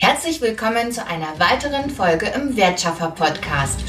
Herzlich 0.00 0.40
willkommen 0.42 0.90
zu 0.90 1.06
einer 1.06 1.38
weiteren 1.38 1.88
Folge 1.88 2.26
im 2.34 2.56
Wertschaffer 2.56 3.10
Podcast. 3.10 3.80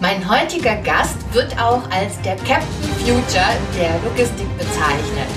Mein 0.00 0.28
heutiger 0.28 0.76
Gast 0.76 1.16
wird 1.34 1.52
auch 1.60 1.88
als 1.90 2.20
der 2.22 2.36
Captain 2.36 2.90
Future 2.98 3.44
der 3.78 4.00
Logistik 4.02 4.48
bezeichnet. 4.56 5.28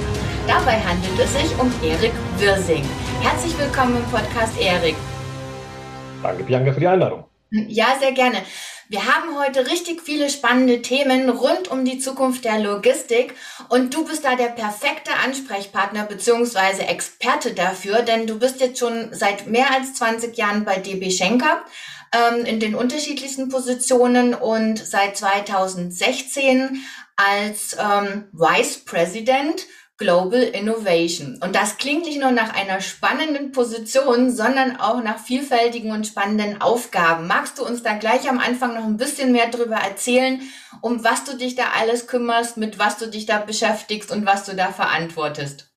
Dabei 0.47 0.79
handelt 0.79 1.19
es 1.19 1.33
sich 1.33 1.59
um 1.59 1.71
Erik 1.83 2.13
Wirsing. 2.37 2.83
Herzlich 3.21 3.57
willkommen 3.59 3.97
im 3.97 4.03
Podcast, 4.05 4.57
Erik. 4.59 4.95
Danke, 6.23 6.43
Bianca, 6.43 6.71
für 6.71 6.79
die 6.79 6.87
Einladung. 6.87 7.25
Ja, 7.55 7.97
sehr 7.99 8.13
gerne. 8.13 8.41
Wir 8.89 9.05
haben 9.05 9.37
heute 9.37 9.67
richtig 9.67 10.01
viele 10.01 10.31
spannende 10.31 10.81
Themen 10.81 11.29
rund 11.29 11.69
um 11.69 11.85
die 11.85 11.99
Zukunft 11.99 12.45
der 12.45 12.57
Logistik 12.57 13.35
und 13.69 13.93
du 13.93 14.05
bist 14.05 14.25
da 14.25 14.35
der 14.35 14.47
perfekte 14.47 15.11
Ansprechpartner 15.23 16.05
bzw. 16.05 16.81
Experte 16.87 17.53
dafür, 17.53 18.01
denn 18.01 18.25
du 18.25 18.39
bist 18.39 18.59
jetzt 18.59 18.79
schon 18.79 19.09
seit 19.13 19.45
mehr 19.45 19.71
als 19.71 19.93
20 19.93 20.35
Jahren 20.35 20.65
bei 20.65 20.77
DB 20.77 21.11
Schenker 21.11 21.63
ähm, 22.11 22.43
in 22.43 22.59
den 22.59 22.73
unterschiedlichsten 22.73 23.49
Positionen 23.49 24.33
und 24.33 24.79
seit 24.79 25.15
2016 25.15 26.83
als 27.15 27.77
ähm, 27.79 28.29
Vice 28.31 28.79
President 28.79 29.67
Global 30.03 30.41
Innovation. 30.41 31.39
Und 31.41 31.55
das 31.55 31.77
klingt 31.77 32.03
nicht 32.03 32.19
nur 32.19 32.31
nach 32.31 32.53
einer 32.53 32.81
spannenden 32.81 33.53
Position, 33.53 34.31
sondern 34.31 34.75
auch 34.75 35.01
nach 35.01 35.17
vielfältigen 35.17 35.91
und 35.91 36.05
spannenden 36.05 36.61
Aufgaben. 36.61 37.25
Magst 37.25 37.57
du 37.57 37.65
uns 37.65 37.83
da 37.83 37.93
gleich 37.93 38.29
am 38.29 38.37
Anfang 38.37 38.73
noch 38.73 38.83
ein 38.83 38.97
bisschen 38.97 39.31
mehr 39.31 39.47
darüber 39.49 39.77
erzählen, 39.77 40.41
um 40.81 41.05
was 41.05 41.23
du 41.23 41.37
dich 41.37 41.55
da 41.55 41.63
alles 41.79 42.07
kümmerst, 42.07 42.57
mit 42.57 42.79
was 42.79 42.97
du 42.97 43.09
dich 43.09 43.25
da 43.25 43.37
beschäftigst 43.37 44.11
und 44.11 44.25
was 44.25 44.43
du 44.43 44.57
da 44.57 44.73
verantwortest? 44.73 45.73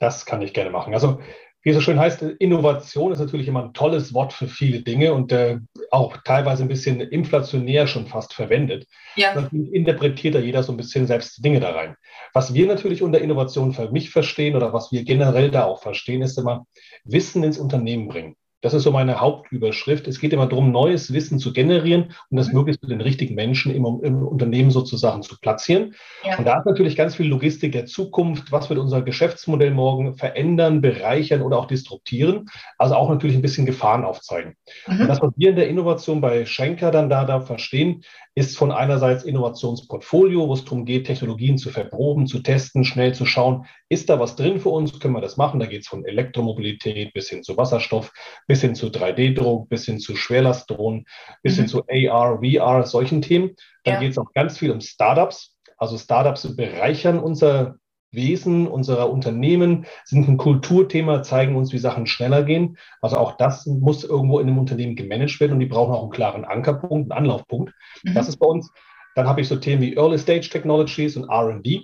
Das 0.00 0.26
kann 0.26 0.42
ich 0.42 0.52
gerne 0.52 0.68
machen. 0.68 0.92
Also 0.92 1.22
wie 1.66 1.70
es 1.70 1.74
so 1.74 1.80
schön 1.80 1.98
heißt, 1.98 2.22
Innovation 2.22 3.10
ist 3.10 3.18
natürlich 3.18 3.48
immer 3.48 3.64
ein 3.64 3.72
tolles 3.72 4.14
Wort 4.14 4.32
für 4.32 4.46
viele 4.46 4.82
Dinge 4.82 5.12
und 5.12 5.32
äh, 5.32 5.58
auch 5.90 6.16
teilweise 6.18 6.62
ein 6.62 6.68
bisschen 6.68 7.00
inflationär 7.00 7.88
schon 7.88 8.06
fast 8.06 8.34
verwendet. 8.34 8.86
Ja. 9.16 9.34
Natürlich 9.34 9.74
interpretiert 9.74 10.36
da 10.36 10.38
jeder 10.38 10.62
so 10.62 10.72
ein 10.72 10.76
bisschen 10.76 11.08
selbst 11.08 11.44
Dinge 11.44 11.58
da 11.58 11.72
rein. 11.72 11.96
Was 12.32 12.54
wir 12.54 12.68
natürlich 12.68 13.02
unter 13.02 13.20
Innovation 13.20 13.72
für 13.72 13.90
mich 13.90 14.10
verstehen 14.10 14.54
oder 14.54 14.72
was 14.72 14.92
wir 14.92 15.02
generell 15.02 15.50
da 15.50 15.64
auch 15.64 15.82
verstehen, 15.82 16.22
ist 16.22 16.38
immer 16.38 16.66
Wissen 17.02 17.42
ins 17.42 17.58
Unternehmen 17.58 18.06
bringen. 18.06 18.36
Das 18.66 18.74
ist 18.74 18.82
so 18.82 18.90
meine 18.90 19.20
Hauptüberschrift. 19.20 20.08
Es 20.08 20.18
geht 20.18 20.32
immer 20.32 20.48
darum, 20.48 20.72
neues 20.72 21.12
Wissen 21.12 21.38
zu 21.38 21.52
generieren 21.52 22.10
und 22.30 22.36
das 22.36 22.48
mhm. 22.48 22.54
möglichst 22.54 22.82
mit 22.82 22.90
den 22.90 23.00
richtigen 23.00 23.36
Menschen 23.36 23.72
im, 23.72 23.84
im 24.02 24.26
Unternehmen 24.26 24.72
sozusagen 24.72 25.22
zu 25.22 25.38
platzieren. 25.38 25.94
Ja. 26.24 26.36
Und 26.36 26.46
da 26.46 26.58
ist 26.58 26.66
natürlich 26.66 26.96
ganz 26.96 27.14
viel 27.14 27.28
Logistik 27.28 27.70
der 27.70 27.86
Zukunft. 27.86 28.50
Was 28.50 28.68
wird 28.68 28.80
unser 28.80 29.02
Geschäftsmodell 29.02 29.70
morgen 29.70 30.14
verändern, 30.14 30.80
bereichern 30.80 31.42
oder 31.42 31.58
auch 31.58 31.66
disruptieren? 31.66 32.46
Also 32.76 32.96
auch 32.96 33.08
natürlich 33.08 33.36
ein 33.36 33.42
bisschen 33.42 33.66
Gefahren 33.66 34.04
aufzeigen. 34.04 34.56
Mhm. 34.88 35.02
Und 35.02 35.06
das, 35.06 35.22
was 35.22 35.30
wir 35.36 35.50
in 35.50 35.56
der 35.56 35.68
Innovation 35.68 36.20
bei 36.20 36.44
Schenker 36.44 36.90
dann 36.90 37.08
da, 37.08 37.24
da 37.24 37.42
verstehen, 37.42 38.02
ist 38.34 38.58
von 38.58 38.72
einerseits 38.72 39.22
Innovationsportfolio, 39.22 40.48
wo 40.48 40.54
es 40.54 40.64
darum 40.64 40.84
geht, 40.84 41.06
Technologien 41.06 41.56
zu 41.56 41.70
verproben, 41.70 42.26
zu 42.26 42.40
testen, 42.40 42.84
schnell 42.84 43.14
zu 43.14 43.26
schauen, 43.26 43.64
ist 43.88 44.08
da 44.08 44.18
was 44.18 44.36
drin 44.36 44.58
für 44.58 44.70
uns, 44.70 44.98
können 44.98 45.14
wir 45.14 45.20
das 45.20 45.36
machen? 45.36 45.60
Da 45.60 45.66
geht 45.66 45.82
es 45.82 45.88
von 45.88 46.04
Elektromobilität 46.04 47.12
bis 47.12 47.28
hin 47.28 47.42
zu 47.42 47.56
Wasserstoff, 47.56 48.12
bis 48.46 48.60
hin 48.60 48.74
zu 48.74 48.86
3D-Druck, 48.86 49.68
bis 49.68 49.84
hin 49.84 50.00
zu 50.00 50.16
Schwerlastdrohnen, 50.16 51.04
bis 51.42 51.54
mhm. 51.54 51.60
hin 51.60 51.68
zu 51.68 51.84
AR, 51.88 52.40
VR, 52.42 52.84
solchen 52.84 53.22
Themen. 53.22 53.54
Dann 53.84 53.94
ja. 53.94 54.00
geht 54.00 54.12
es 54.12 54.18
auch 54.18 54.32
ganz 54.32 54.58
viel 54.58 54.70
um 54.70 54.80
Startups. 54.80 55.56
Also 55.78 55.98
Startups 55.98 56.56
bereichern 56.56 57.18
unser 57.18 57.76
Wesen 58.12 58.66
unserer 58.66 59.10
Unternehmen, 59.10 59.86
sind 60.04 60.28
ein 60.28 60.38
Kulturthema, 60.38 61.22
zeigen 61.22 61.54
uns, 61.54 61.72
wie 61.72 61.78
Sachen 61.78 62.06
schneller 62.06 62.42
gehen. 62.42 62.78
Also 63.00 63.16
auch 63.16 63.36
das 63.36 63.66
muss 63.66 64.04
irgendwo 64.04 64.40
in 64.40 64.48
einem 64.48 64.58
Unternehmen 64.58 64.96
gemanagt 64.96 65.38
werden 65.38 65.52
und 65.52 65.60
die 65.60 65.66
brauchen 65.66 65.92
auch 65.92 66.02
einen 66.02 66.10
klaren 66.10 66.44
Ankerpunkt, 66.44 67.12
einen 67.12 67.18
Anlaufpunkt. 67.18 67.72
Mhm. 68.02 68.14
Das 68.14 68.28
ist 68.28 68.38
bei 68.38 68.46
uns. 68.46 68.70
Dann 69.14 69.28
habe 69.28 69.40
ich 69.40 69.48
so 69.48 69.56
Themen 69.56 69.82
wie 69.82 69.94
Early 69.94 70.18
Stage 70.18 70.48
Technologies 70.50 71.16
und 71.16 71.30
RD 71.30 71.82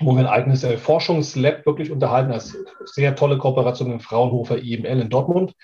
wo 0.00 0.12
wir 0.12 0.20
ein 0.20 0.26
eigenes 0.26 0.64
äh, 0.64 0.78
Forschungslab 0.78 1.66
wirklich 1.66 1.90
unterhalten, 1.90 2.30
das 2.30 2.56
sehr 2.84 3.14
tolle 3.14 3.38
Kooperation 3.38 3.92
mit 3.92 4.02
Fraunhofer 4.02 4.58
IML 4.58 5.00
in 5.00 5.10
Dortmund, 5.10 5.54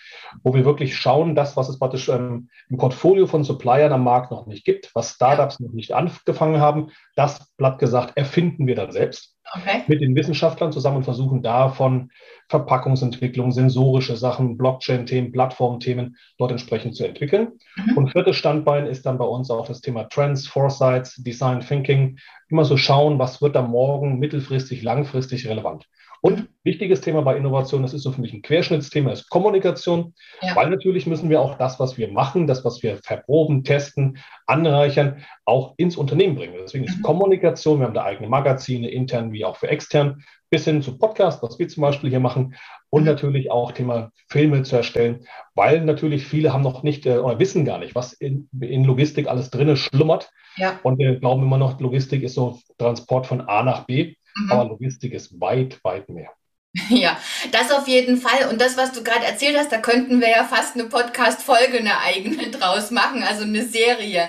wo 0.43 0.55
wir 0.55 0.65
wirklich 0.65 0.97
schauen, 0.97 1.34
das, 1.34 1.56
was 1.56 1.69
es 1.69 1.78
praktisch 1.78 2.09
ähm, 2.09 2.49
im 2.69 2.77
Portfolio 2.77 3.27
von 3.27 3.44
Suppliern 3.44 3.93
am 3.93 4.05
Markt 4.05 4.31
noch 4.31 4.47
nicht 4.47 4.65
gibt, 4.65 4.91
was 4.94 5.12
Startups 5.12 5.61
noch 5.61 5.72
nicht 5.72 5.93
angefangen 5.93 6.61
haben, 6.61 6.91
das, 7.16 7.53
platt 7.56 7.78
gesagt, 7.78 8.16
erfinden 8.16 8.66
wir 8.66 8.75
dann 8.75 8.93
selbst 8.93 9.38
okay. 9.54 9.82
mit 9.86 10.00
den 10.00 10.14
Wissenschaftlern 10.14 10.72
zusammen 10.72 10.98
und 10.98 11.04
versuchen 11.04 11.42
davon 11.42 12.10
Verpackungsentwicklung, 12.48 13.53
sensorische 13.53 14.16
Sachen, 14.16 14.56
Blockchain-Themen, 14.56 15.32
Plattform-Themen 15.32 16.16
dort 16.38 16.50
entsprechend 16.50 16.97
zu 16.97 17.06
entwickeln. 17.06 17.53
Mhm. 17.76 17.97
Und 17.97 18.12
viertes 18.12 18.36
Standbein 18.36 18.86
ist 18.86 19.04
dann 19.04 19.19
bei 19.19 19.26
uns 19.26 19.50
auch 19.50 19.66
das 19.66 19.81
Thema 19.81 20.04
Trends, 20.04 20.47
Foresights, 20.47 21.16
Design 21.16 21.60
Thinking. 21.60 22.19
Immer 22.48 22.64
so 22.64 22.76
schauen, 22.76 23.19
was 23.19 23.42
wird 23.42 23.54
da 23.54 23.62
morgen 23.62 24.19
mittelfristig, 24.19 24.82
langfristig 24.82 25.47
relevant. 25.47 25.86
Und 26.20 26.48
wichtiges 26.64 27.00
Thema 27.00 27.22
bei 27.22 27.36
Innovation, 27.36 27.82
das 27.82 27.94
ist 27.94 28.02
so 28.02 28.12
für 28.12 28.20
mich 28.20 28.32
ein 28.32 28.42
Querschnittsthema, 28.42 29.12
ist 29.12 29.30
Kommunikation, 29.30 30.14
ja. 30.42 30.56
weil 30.56 30.68
natürlich 30.70 31.06
müssen 31.06 31.30
wir 31.30 31.40
auch 31.40 31.56
das, 31.56 31.78
was 31.78 31.96
wir 31.96 32.10
machen, 32.10 32.46
das, 32.46 32.64
was 32.64 32.82
wir 32.82 32.98
verproben, 32.98 33.62
testen, 33.62 34.18
anreichern, 34.46 35.24
auch 35.44 35.74
ins 35.76 35.96
Unternehmen 35.96 36.34
bringen. 36.34 36.54
Deswegen 36.60 36.84
ist 36.84 36.98
mhm. 36.98 37.02
Kommunikation, 37.02 37.78
wir 37.78 37.86
haben 37.86 37.94
da 37.94 38.04
eigene 38.04 38.28
Magazine, 38.28 38.90
intern 38.90 39.32
wie 39.32 39.44
auch 39.44 39.56
für 39.56 39.68
extern, 39.68 40.22
bis 40.50 40.64
hin 40.64 40.82
zu 40.82 40.98
Podcasts, 40.98 41.42
was 41.42 41.58
wir 41.58 41.68
zum 41.68 41.82
Beispiel 41.82 42.10
hier 42.10 42.20
machen, 42.20 42.54
und 42.90 43.02
mhm. 43.02 43.08
natürlich 43.08 43.50
auch 43.50 43.72
Thema 43.72 44.10
Filme 44.28 44.62
zu 44.62 44.76
erstellen, 44.76 45.26
weil 45.54 45.84
natürlich 45.84 46.26
viele 46.26 46.52
haben 46.52 46.62
noch 46.62 46.82
nicht 46.82 47.06
äh, 47.06 47.18
oder 47.18 47.38
wissen 47.38 47.64
gar 47.64 47.78
nicht, 47.78 47.94
was 47.94 48.12
in, 48.12 48.48
in 48.60 48.84
Logistik 48.84 49.28
alles 49.28 49.50
drinne 49.50 49.76
schlummert. 49.76 50.30
Ja. 50.56 50.80
Und 50.82 50.98
wir 50.98 51.20
glauben 51.20 51.42
immer 51.42 51.58
noch, 51.58 51.78
Logistik 51.80 52.22
ist 52.22 52.34
so 52.34 52.58
Transport 52.78 53.26
von 53.26 53.42
A 53.42 53.62
nach 53.62 53.84
B. 53.84 54.14
Mhm. 54.37 54.53
Aber 54.53 54.65
Logistik 54.65 55.12
ist 55.12 55.41
weit, 55.41 55.83
weit 55.84 56.09
mehr. 56.09 56.33
Ja, 56.91 57.19
das 57.50 57.71
auf 57.71 57.89
jeden 57.89 58.19
Fall. 58.19 58.49
Und 58.50 58.61
das, 58.61 58.77
was 58.77 58.93
du 58.93 59.03
gerade 59.03 59.25
erzählt 59.25 59.56
hast, 59.56 59.72
da 59.72 59.78
könnten 59.78 60.21
wir 60.21 60.31
ja 60.31 60.44
fast 60.44 60.75
eine 60.75 60.84
Podcast-Folge, 60.84 61.78
eine 61.78 61.99
eigene 61.99 62.50
draus 62.50 62.91
machen, 62.91 63.22
also 63.22 63.43
eine 63.44 63.65
Serie. 63.65 64.28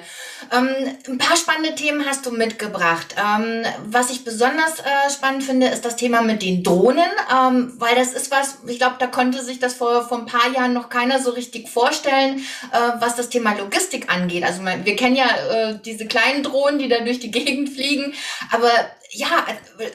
Ähm, 0.51 0.97
ein 1.07 1.17
paar 1.17 1.37
spannende 1.37 1.75
Themen 1.75 2.05
hast 2.05 2.25
du 2.25 2.31
mitgebracht. 2.31 3.15
Ähm, 3.17 3.63
was 3.85 4.09
ich 4.09 4.23
besonders 4.23 4.79
äh, 4.79 5.09
spannend 5.09 5.43
finde, 5.43 5.67
ist 5.67 5.85
das 5.85 5.95
Thema 5.95 6.21
mit 6.21 6.41
den 6.41 6.63
Drohnen, 6.63 7.09
ähm, 7.33 7.73
weil 7.77 7.95
das 7.95 8.13
ist 8.13 8.31
was, 8.31 8.59
ich 8.67 8.77
glaube, 8.77 8.95
da 8.99 9.07
konnte 9.07 9.43
sich 9.43 9.59
das 9.59 9.73
vor, 9.73 10.07
vor 10.07 10.19
ein 10.19 10.25
paar 10.25 10.51
Jahren 10.51 10.73
noch 10.73 10.89
keiner 10.89 11.19
so 11.19 11.31
richtig 11.31 11.69
vorstellen, 11.69 12.39
äh, 12.71 12.99
was 12.99 13.15
das 13.15 13.29
Thema 13.29 13.57
Logistik 13.57 14.13
angeht. 14.13 14.43
Also 14.43 14.63
wir 14.63 14.95
kennen 14.95 15.15
ja 15.15 15.27
äh, 15.27 15.79
diese 15.83 16.07
kleinen 16.07 16.43
Drohnen, 16.43 16.79
die 16.79 16.89
da 16.89 16.99
durch 16.99 17.19
die 17.19 17.31
Gegend 17.39 17.69
fliegen, 17.69 18.13
aber 18.51 18.71
ja, 19.11 19.45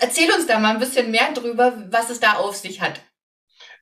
erzähl 0.00 0.30
uns 0.32 0.46
da 0.46 0.58
mal 0.58 0.70
ein 0.70 0.80
bisschen 0.80 1.10
mehr 1.10 1.32
drüber, 1.32 1.72
was 1.90 2.10
es 2.10 2.20
da 2.20 2.34
auf 2.34 2.56
sich 2.56 2.80
hat. 2.80 3.00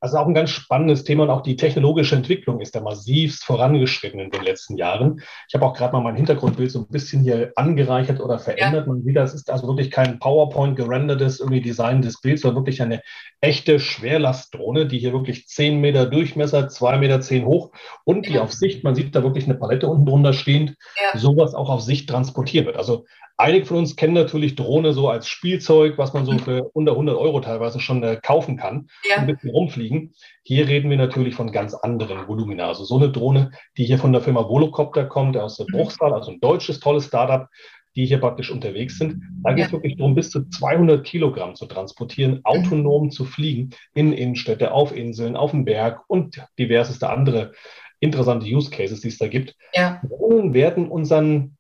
Also 0.03 0.19
auch 0.19 0.27
ein 0.27 0.35
ganz 0.35 0.51
spannendes 0.51 1.05
Thema 1.05 1.23
und 1.23 1.31
auch 1.31 1.43
die 1.43 1.55
technologische 1.55 2.17
Entwicklung 2.17 2.61
ist 2.61 2.75
da 2.75 2.81
massivst 2.81 3.45
vorangeschritten 3.45 4.19
in 4.19 4.31
den 4.31 4.43
letzten 4.43 4.77
Jahren. 4.77 5.23
Ich 5.47 5.55
habe 5.55 5.65
auch 5.65 5.75
gerade 5.75 5.93
mal 5.93 6.03
mein 6.03 6.17
Hintergrundbild 6.17 6.73
so 6.73 6.81
ein 6.81 6.89
bisschen 6.89 7.23
hier 7.23 7.53
angereichert 7.55 8.19
oder 8.19 8.41
verändert. 8.41 8.89
Ja. 8.89 8.93
Man 8.93 9.05
sieht, 9.05 9.15
das 9.15 9.33
ist 9.33 9.49
also 9.49 9.69
wirklich 9.69 9.93
kein 9.93 10.19
PowerPoint 10.19 10.75
gerendertes, 10.75 11.39
irgendwie 11.39 11.61
Design 11.61 12.03
des 12.03 12.21
Bilds, 12.21 12.43
sondern 12.43 12.63
wirklich 12.63 12.83
eine 12.83 13.01
echte 13.41 13.79
Schwerlastdrohne, 13.79 14.87
die 14.87 14.99
hier 14.99 15.13
wirklich 15.13 15.47
10 15.47 15.81
Meter 15.81 16.07
Durchmesser, 16.07 16.69
2 16.69 16.99
Meter 16.99 17.21
10 17.21 17.45
hoch 17.45 17.71
und 18.03 18.27
die 18.27 18.35
ja. 18.35 18.43
auf 18.43 18.53
Sicht, 18.53 18.83
man 18.83 18.97
sieht 18.97 19.15
da 19.15 19.23
wirklich 19.23 19.45
eine 19.45 19.55
Palette 19.55 19.87
unten 19.87 20.07
drunter 20.07 20.33
stehend, 20.33 20.75
ja. 21.01 21.17
sowas 21.17 21.55
auch 21.55 21.71
auf 21.71 21.81
Sicht 21.81 22.11
transportiert 22.11 22.67
wird. 22.67 22.77
Also 22.77 23.05
Einige 23.43 23.67
von 23.67 23.79
uns 23.79 23.97
kennen 23.97 24.15
natürlich 24.15 24.55
Drohne 24.55 24.93
so 24.93 25.09
als 25.09 25.27
Spielzeug, 25.27 25.99
was 25.99 26.13
man 26.13 26.25
so 26.25 26.39
für 26.39 26.71
unter 26.75 26.93
100 26.93 27.17
Euro 27.17 27.41
teilweise 27.41 27.81
schon 27.81 28.01
äh, 28.05 28.21
kaufen 28.23 28.57
kann, 28.57 28.87
ja. 29.11 29.17
ein 29.17 29.27
bisschen 29.27 29.51
rumfliegen. 29.51 30.15
Hier 30.45 30.69
reden 30.69 30.89
wir 30.91 30.97
natürlich 30.97 31.35
von 31.35 31.51
ganz 31.51 31.75
anderen 31.75 32.29
Volumina. 32.29 32.69
Also 32.69 32.85
so 32.85 32.99
eine 32.99 33.11
Drohne, 33.11 33.51
die 33.77 33.85
hier 33.85 33.99
von 33.99 34.13
der 34.13 34.21
Firma 34.23 34.49
Volocopter 34.49 35.07
kommt, 35.07 35.37
aus 35.37 35.57
der 35.57 35.67
mhm. 35.69 35.77
Bruchsal, 35.77 36.13
also 36.13 36.31
ein 36.31 36.39
deutsches 36.39 36.79
tolles 36.79 37.07
Startup, 37.07 37.49
die 37.97 38.07
hier 38.07 38.21
praktisch 38.21 38.49
unterwegs 38.49 38.97
sind. 38.99 39.21
Da 39.43 39.55
geht 39.55 39.65
es 39.65 39.73
ja. 39.73 39.79
wirklich 39.79 39.97
darum, 39.97 40.15
bis 40.15 40.31
zu 40.31 40.49
200 40.49 41.05
Kilogramm 41.05 41.57
zu 41.57 41.67
transportieren, 41.67 42.35
mhm. 42.35 42.45
autonom 42.45 43.11
zu 43.11 43.25
fliegen 43.25 43.71
in 43.93 44.13
Innenstädte, 44.13 44.71
auf 44.71 44.95
Inseln, 44.95 45.35
auf 45.35 45.51
dem 45.51 45.65
Berg 45.65 46.03
und 46.07 46.41
diverseste 46.61 47.11
andere 47.11 47.55
interessante 47.99 48.47
Use 48.47 48.71
Cases, 48.71 49.01
die 49.01 49.09
es 49.09 49.19
da 49.19 49.27
gibt. 49.27 49.57
Ja. 49.75 50.01
Drohnen 50.09 50.55
werden 50.55 50.87
unseren 50.87 51.57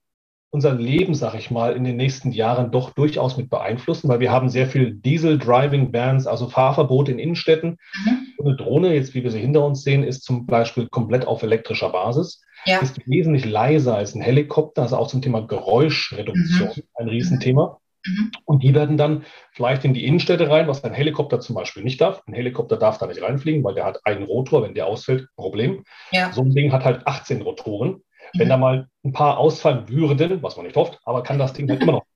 unser 0.52 0.75
Leben, 0.75 1.14
sag 1.14 1.34
ich 1.34 1.50
mal, 1.50 1.75
in 1.75 1.82
den 1.82 1.96
nächsten 1.96 2.31
Jahren 2.31 2.70
doch 2.70 2.90
durchaus 2.90 3.38
mit 3.38 3.49
beeinflussen, 3.49 4.08
weil 4.08 4.20
wir 4.20 4.31
haben 4.31 4.50
sehr 4.50 4.66
viel 4.66 4.93
Diesel-Driving-Bans, 4.93 6.26
also 6.26 6.46
Fahrverbot 6.46 7.08
in 7.08 7.19
Innenstädten. 7.19 7.78
Mhm. 8.04 8.26
Eine 8.38 8.56
Drohne, 8.56 8.94
jetzt 8.94 9.14
wie 9.14 9.22
wir 9.25 9.31
sie 9.31 9.40
hinter 9.40 9.64
uns 9.64 9.82
sehen, 9.82 10.04
ist 10.04 10.25
zum 10.25 10.44
Beispiel 10.44 10.88
komplett 10.88 11.26
auf 11.26 11.43
elektrischer 11.43 11.88
Basis, 11.88 12.43
ja. 12.66 12.81
ist 12.81 13.00
wesentlich 13.08 13.46
leiser 13.46 13.96
als 13.96 14.14
ein 14.14 14.20
Helikopter, 14.20 14.82
also 14.82 14.99
auch 14.99 15.06
zum 15.06 15.22
Thema 15.22 15.40
Geräuschreduktion 15.40 16.69
mhm. 16.76 16.82
ein 16.96 17.08
Riesenthema. 17.08 17.78
Mhm. 18.06 18.32
Und 18.44 18.62
die 18.62 18.75
werden 18.75 18.98
dann 18.98 19.25
vielleicht 19.52 19.87
in 19.87 19.94
die 19.94 20.05
Innenstädte 20.05 20.50
rein, 20.50 20.69
was 20.69 20.84
ein 20.84 20.93
Helikopter 20.93 21.40
zum 21.40 21.55
Beispiel 21.55 21.82
nicht 21.82 22.02
darf. 22.02 22.22
Ein 22.26 22.34
Helikopter 22.34 22.76
darf 22.76 22.98
da 22.98 23.06
nicht 23.06 23.22
reinfliegen, 23.22 23.64
weil 23.64 23.75
der 23.75 23.87
hat 23.87 24.00
einen 24.05 24.25
Rotor. 24.25 24.64
Wenn 24.64 24.75
der 24.75 24.87
ausfällt, 24.87 25.28
Problem. 25.34 25.84
Ja. 26.10 26.31
So 26.31 26.43
ein 26.43 26.50
Ding 26.50 26.72
hat 26.72 26.84
halt 26.84 27.06
18 27.06 27.40
Rotoren. 27.40 28.02
Wenn 28.34 28.46
mhm. 28.46 28.50
da 28.50 28.56
mal 28.56 28.88
ein 29.05 29.12
paar 29.12 29.38
ausfallen 29.38 29.88
würden, 29.88 30.43
was 30.43 30.56
man 30.56 30.67
nicht 30.67 30.76
hofft, 30.76 31.00
aber 31.05 31.23
kann 31.23 31.38
das 31.38 31.52
Ding 31.52 31.69
halt 31.69 31.82
immer 31.82 31.93
noch 31.93 32.06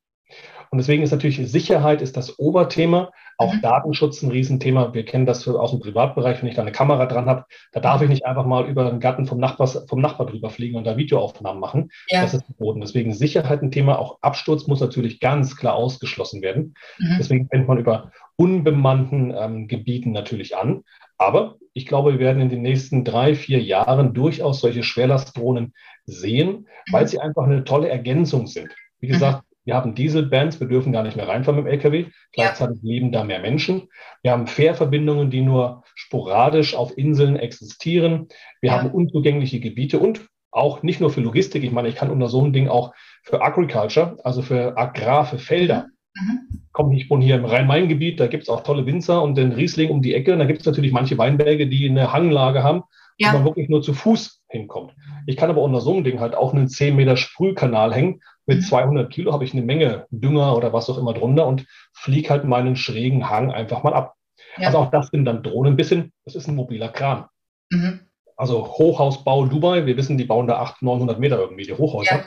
und 0.71 0.79
deswegen 0.79 1.03
ist 1.03 1.11
natürlich 1.11 1.37
Sicherheit 1.51 2.03
ist 2.03 2.17
das 2.17 2.39
Oberthema. 2.39 3.11
Auch 3.39 3.53
mhm. 3.53 3.61
Datenschutz 3.61 4.23
ein 4.23 4.31
Riesenthema. 4.31 4.95
Wir 4.95 5.05
kennen 5.05 5.27
das 5.27 5.47
aus 5.47 5.71
dem 5.71 5.81
Privatbereich. 5.81 6.41
Wenn 6.41 6.49
ich 6.49 6.55
da 6.55 6.63
eine 6.63 6.73
Kamera 6.73 7.07
dran 7.07 7.27
habe, 7.27 7.45
da 7.73 7.81
darf 7.81 8.03
ich 8.03 8.09
nicht 8.09 8.25
einfach 8.25 8.47
mal 8.47 8.67
über 8.67 8.91
den 8.91 9.01
Garten 9.01 9.27
vom, 9.27 9.39
Nachbars, 9.39 9.85
vom 9.89 10.01
Nachbar 10.01 10.27
drüber 10.27 10.51
fliegen 10.51 10.77
und 10.77 10.85
da 10.85 10.97
Videoaufnahmen 10.97 11.61
machen. 11.61 11.91
Ja. 12.09 12.23
Das 12.23 12.35
ist 12.35 12.45
verboten. 12.47 12.81
Deswegen 12.81 13.13
Sicherheit 13.13 13.63
ein 13.63 13.71
Thema. 13.71 13.99
Auch 13.99 14.19
Absturz 14.23 14.67
muss 14.67 14.81
natürlich 14.81 15.21
ganz 15.21 15.57
klar 15.57 15.75
ausgeschlossen 15.75 16.43
werden. 16.43 16.75
Mhm. 16.99 17.17
Deswegen 17.19 17.49
fängt 17.49 17.69
man 17.69 17.79
über 17.79 18.11
unbemannten 18.37 19.35
ähm, 19.37 19.69
Gebieten 19.69 20.13
natürlich 20.13 20.57
an. 20.57 20.83
Aber 21.19 21.57
ich 21.73 21.87
glaube, 21.87 22.13
wir 22.13 22.19
werden 22.19 22.43
in 22.43 22.49
den 22.49 22.63
nächsten 22.63 23.05
drei, 23.05 23.35
vier 23.35 23.63
Jahren 23.63 24.15
durchaus 24.15 24.61
solche 24.61 24.83
Schwerlastdrohnen 24.83 25.75
sehen, 26.07 26.69
weil 26.91 27.05
mhm. 27.05 27.09
sie 27.09 27.21
einfach 27.21 27.45
eine 27.45 27.65
tolle 27.65 27.89
Ergänzung 27.89 28.47
sind. 28.47 28.75
Wie 29.01 29.09
gesagt, 29.09 29.43
wir 29.67 29.75
haben 29.75 29.97
Dieselbands, 29.97 30.61
wir 30.61 30.69
dürfen 30.69 30.93
gar 30.93 31.03
nicht 31.03 31.17
mehr 31.17 31.27
reinfahren 31.27 31.63
mit 31.63 31.67
dem 31.67 31.73
LKW. 31.73 32.07
Gleichzeitig 32.33 32.79
ja. 32.83 32.89
leben 32.89 33.11
da 33.11 33.25
mehr 33.25 33.41
Menschen. 33.41 33.89
Wir 34.23 34.31
haben 34.31 34.47
Fährverbindungen, 34.47 35.29
die 35.29 35.43
nur 35.43 35.83
sporadisch 35.97 36.77
auf 36.77 36.97
Inseln 36.97 37.35
existieren. 37.35 38.29
Wir 38.61 38.71
ja. 38.71 38.79
haben 38.79 38.93
unzugängliche 38.93 39.59
Gebiete 39.59 39.99
und 39.99 40.29
auch 40.53 40.85
nicht 40.85 41.01
nur 41.01 41.11
für 41.11 41.21
Logistik. 41.21 41.65
Ich 41.65 41.73
meine, 41.73 41.89
ich 41.89 41.97
kann 41.97 42.11
unter 42.11 42.29
so 42.29 42.43
einem 42.43 42.53
Ding 42.53 42.69
auch 42.69 42.95
für 43.25 43.43
Agriculture, 43.43 44.17
also 44.23 44.41
für 44.41 44.79
Agrar, 44.79 45.27
für 45.27 45.39
Felder. 45.39 45.89
Mhm. 46.15 46.63
Komm, 46.71 46.93
ich 46.93 47.11
wohne 47.11 47.25
hier 47.25 47.35
im 47.35 47.45
Rhein-Main-Gebiet, 47.45 48.21
da 48.21 48.29
gibt 48.29 48.45
es 48.45 48.49
auch 48.49 48.63
tolle 48.63 48.87
Winzer 48.87 49.21
und 49.21 49.37
den 49.37 49.51
Riesling 49.51 49.91
um 49.91 50.01
die 50.01 50.15
Ecke. 50.15 50.33
Und 50.33 50.39
da 50.39 50.45
gibt 50.45 50.61
es 50.61 50.67
natürlich 50.67 50.93
manche 50.93 51.19
Weinberge, 51.19 51.67
die 51.67 51.89
eine 51.91 52.13
Hanglage 52.13 52.63
haben, 52.63 52.85
ja. 53.19 53.33
wo 53.33 53.39
man 53.39 53.47
wirklich 53.47 53.69
nur 53.69 53.83
zu 53.83 53.95
Fuß 53.95 54.36
hinkommt. 54.49 54.95
Ich 55.27 55.37
kann 55.37 55.51
aber 55.51 55.63
unter 55.63 55.81
so 55.81 55.95
einem 55.95 56.05
Ding 56.05 56.21
halt 56.21 56.35
auch 56.35 56.53
einen 56.53 56.69
10 56.69 56.95
Meter 56.97 57.17
Sprühkanal 57.17 57.95
hängen 57.95 58.21
mit 58.47 58.65
200 58.65 59.07
mhm. 59.07 59.11
Kilo 59.11 59.33
habe 59.33 59.45
ich 59.45 59.53
eine 59.53 59.63
Menge 59.63 60.07
Dünger 60.11 60.57
oder 60.57 60.73
was 60.73 60.89
auch 60.89 60.99
immer 60.99 61.13
drunter 61.13 61.47
und 61.47 61.67
fliege 61.93 62.31
halt 62.31 62.45
meinen 62.45 62.77
schrägen 62.77 63.29
Hang 63.29 63.51
einfach 63.51 63.83
mal 63.83 63.93
ab. 63.93 64.15
Ja. 64.57 64.69
Also 64.69 64.79
auch 64.79 64.91
das 64.91 65.09
sind 65.09 65.25
dann 65.25 65.43
Drohnen 65.43 65.75
ein 65.75 65.77
bisschen, 65.77 66.13
das 66.25 66.37
ist 66.37 66.49
ein 66.49 66.55
mobiler 66.55 66.89
Kran. 66.89 67.27
Mhm. 67.71 68.01
Also 68.37 68.67
Hochhausbau 68.67 69.47
Dubai, 69.47 69.87
wir 69.87 69.97
wissen, 69.97 70.19
die 70.19 70.25
bauen 70.25 70.47
da 70.47 70.59
800, 70.59 70.83
900 70.83 71.19
Meter 71.19 71.39
irgendwie, 71.39 71.65
die 71.65 71.73
Hochhäuser. 71.73 72.17
Ja. 72.17 72.25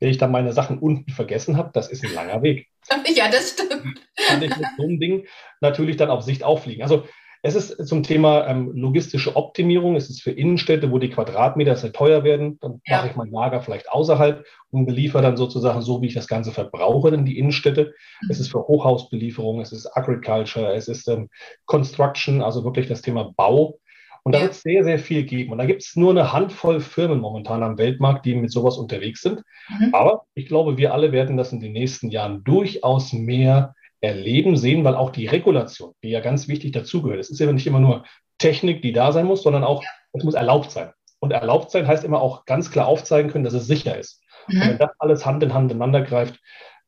Wenn 0.00 0.08
ich 0.08 0.18
dann 0.18 0.32
meine 0.32 0.54
Sachen 0.54 0.78
unten 0.78 1.10
vergessen 1.12 1.58
habe, 1.58 1.70
das 1.74 1.88
ist 1.88 2.04
ein 2.04 2.14
langer 2.14 2.42
Weg. 2.42 2.66
Ja, 3.14 3.30
das 3.30 3.50
stimmt. 3.50 4.00
Kann 4.16 4.42
ich 4.42 4.56
mit 4.56 4.66
so 4.76 4.82
einem 4.82 4.98
Ding 4.98 5.26
natürlich 5.60 5.96
dann 5.96 6.10
auf 6.10 6.22
Sicht 6.22 6.42
auffliegen. 6.42 6.82
Also 6.82 7.04
es 7.42 7.54
ist 7.54 7.88
zum 7.88 8.02
Thema 8.02 8.46
ähm, 8.46 8.72
logistische 8.74 9.34
Optimierung. 9.34 9.96
Es 9.96 10.10
ist 10.10 10.22
für 10.22 10.30
Innenstädte, 10.30 10.90
wo 10.90 10.98
die 10.98 11.08
Quadratmeter 11.08 11.74
sehr 11.76 11.92
teuer 11.92 12.22
werden. 12.22 12.58
Dann 12.60 12.82
ja. 12.86 12.98
mache 12.98 13.08
ich 13.08 13.16
mein 13.16 13.30
Lager 13.30 13.62
vielleicht 13.62 13.90
außerhalb 13.90 14.44
und 14.70 14.86
beliefere 14.86 15.22
dann 15.22 15.38
sozusagen 15.38 15.80
so, 15.80 16.02
wie 16.02 16.08
ich 16.08 16.14
das 16.14 16.28
Ganze 16.28 16.52
verbrauche, 16.52 17.08
in 17.08 17.24
die 17.24 17.38
Innenstädte. 17.38 17.94
Mhm. 18.22 18.30
Es 18.30 18.40
ist 18.40 18.50
für 18.50 18.66
Hochhausbelieferung, 18.66 19.60
es 19.60 19.72
ist 19.72 19.86
Agriculture, 19.96 20.74
es 20.74 20.88
ist 20.88 21.08
ähm, 21.08 21.30
Construction, 21.64 22.42
also 22.42 22.62
wirklich 22.64 22.88
das 22.88 23.00
Thema 23.00 23.32
Bau. 23.34 23.78
Und 24.22 24.34
da 24.34 24.42
wird 24.42 24.50
es 24.50 24.60
sehr, 24.60 24.84
sehr 24.84 24.98
viel 24.98 25.24
geben. 25.24 25.52
Und 25.52 25.58
da 25.58 25.64
gibt 25.64 25.80
es 25.80 25.96
nur 25.96 26.10
eine 26.10 26.32
Handvoll 26.32 26.80
Firmen 26.80 27.20
momentan 27.20 27.62
am 27.62 27.78
Weltmarkt, 27.78 28.26
die 28.26 28.34
mit 28.34 28.52
sowas 28.52 28.76
unterwegs 28.76 29.22
sind. 29.22 29.42
Mhm. 29.68 29.94
Aber 29.94 30.24
ich 30.34 30.46
glaube, 30.46 30.76
wir 30.76 30.92
alle 30.92 31.10
werden 31.12 31.38
das 31.38 31.52
in 31.52 31.60
den 31.60 31.72
nächsten 31.72 32.10
Jahren 32.10 32.44
durchaus 32.44 33.14
mehr 33.14 33.74
erleben, 34.00 34.56
sehen, 34.56 34.84
weil 34.84 34.94
auch 34.94 35.10
die 35.10 35.26
Regulation, 35.26 35.94
die 36.02 36.10
ja 36.10 36.20
ganz 36.20 36.48
wichtig 36.48 36.72
dazugehört, 36.72 37.20
es 37.20 37.30
ist 37.30 37.38
ja 37.38 37.52
nicht 37.52 37.66
immer 37.66 37.80
nur 37.80 38.04
Technik, 38.38 38.82
die 38.82 38.92
da 38.92 39.12
sein 39.12 39.26
muss, 39.26 39.42
sondern 39.42 39.64
auch, 39.64 39.82
es 40.12 40.24
muss 40.24 40.34
erlaubt 40.34 40.70
sein. 40.70 40.92
Und 41.20 41.32
erlaubt 41.32 41.70
sein 41.70 41.86
heißt 41.86 42.04
immer 42.04 42.22
auch 42.22 42.46
ganz 42.46 42.70
klar 42.70 42.86
aufzeigen 42.86 43.30
können, 43.30 43.44
dass 43.44 43.52
es 43.52 43.66
sicher 43.66 43.98
ist. 43.98 44.22
Mhm. 44.48 44.62
Und 44.62 44.68
wenn 44.68 44.78
das 44.78 44.90
alles 44.98 45.26
Hand 45.26 45.42
in 45.42 45.52
Hand 45.52 45.70
ineinander 45.70 46.00
greift, 46.00 46.40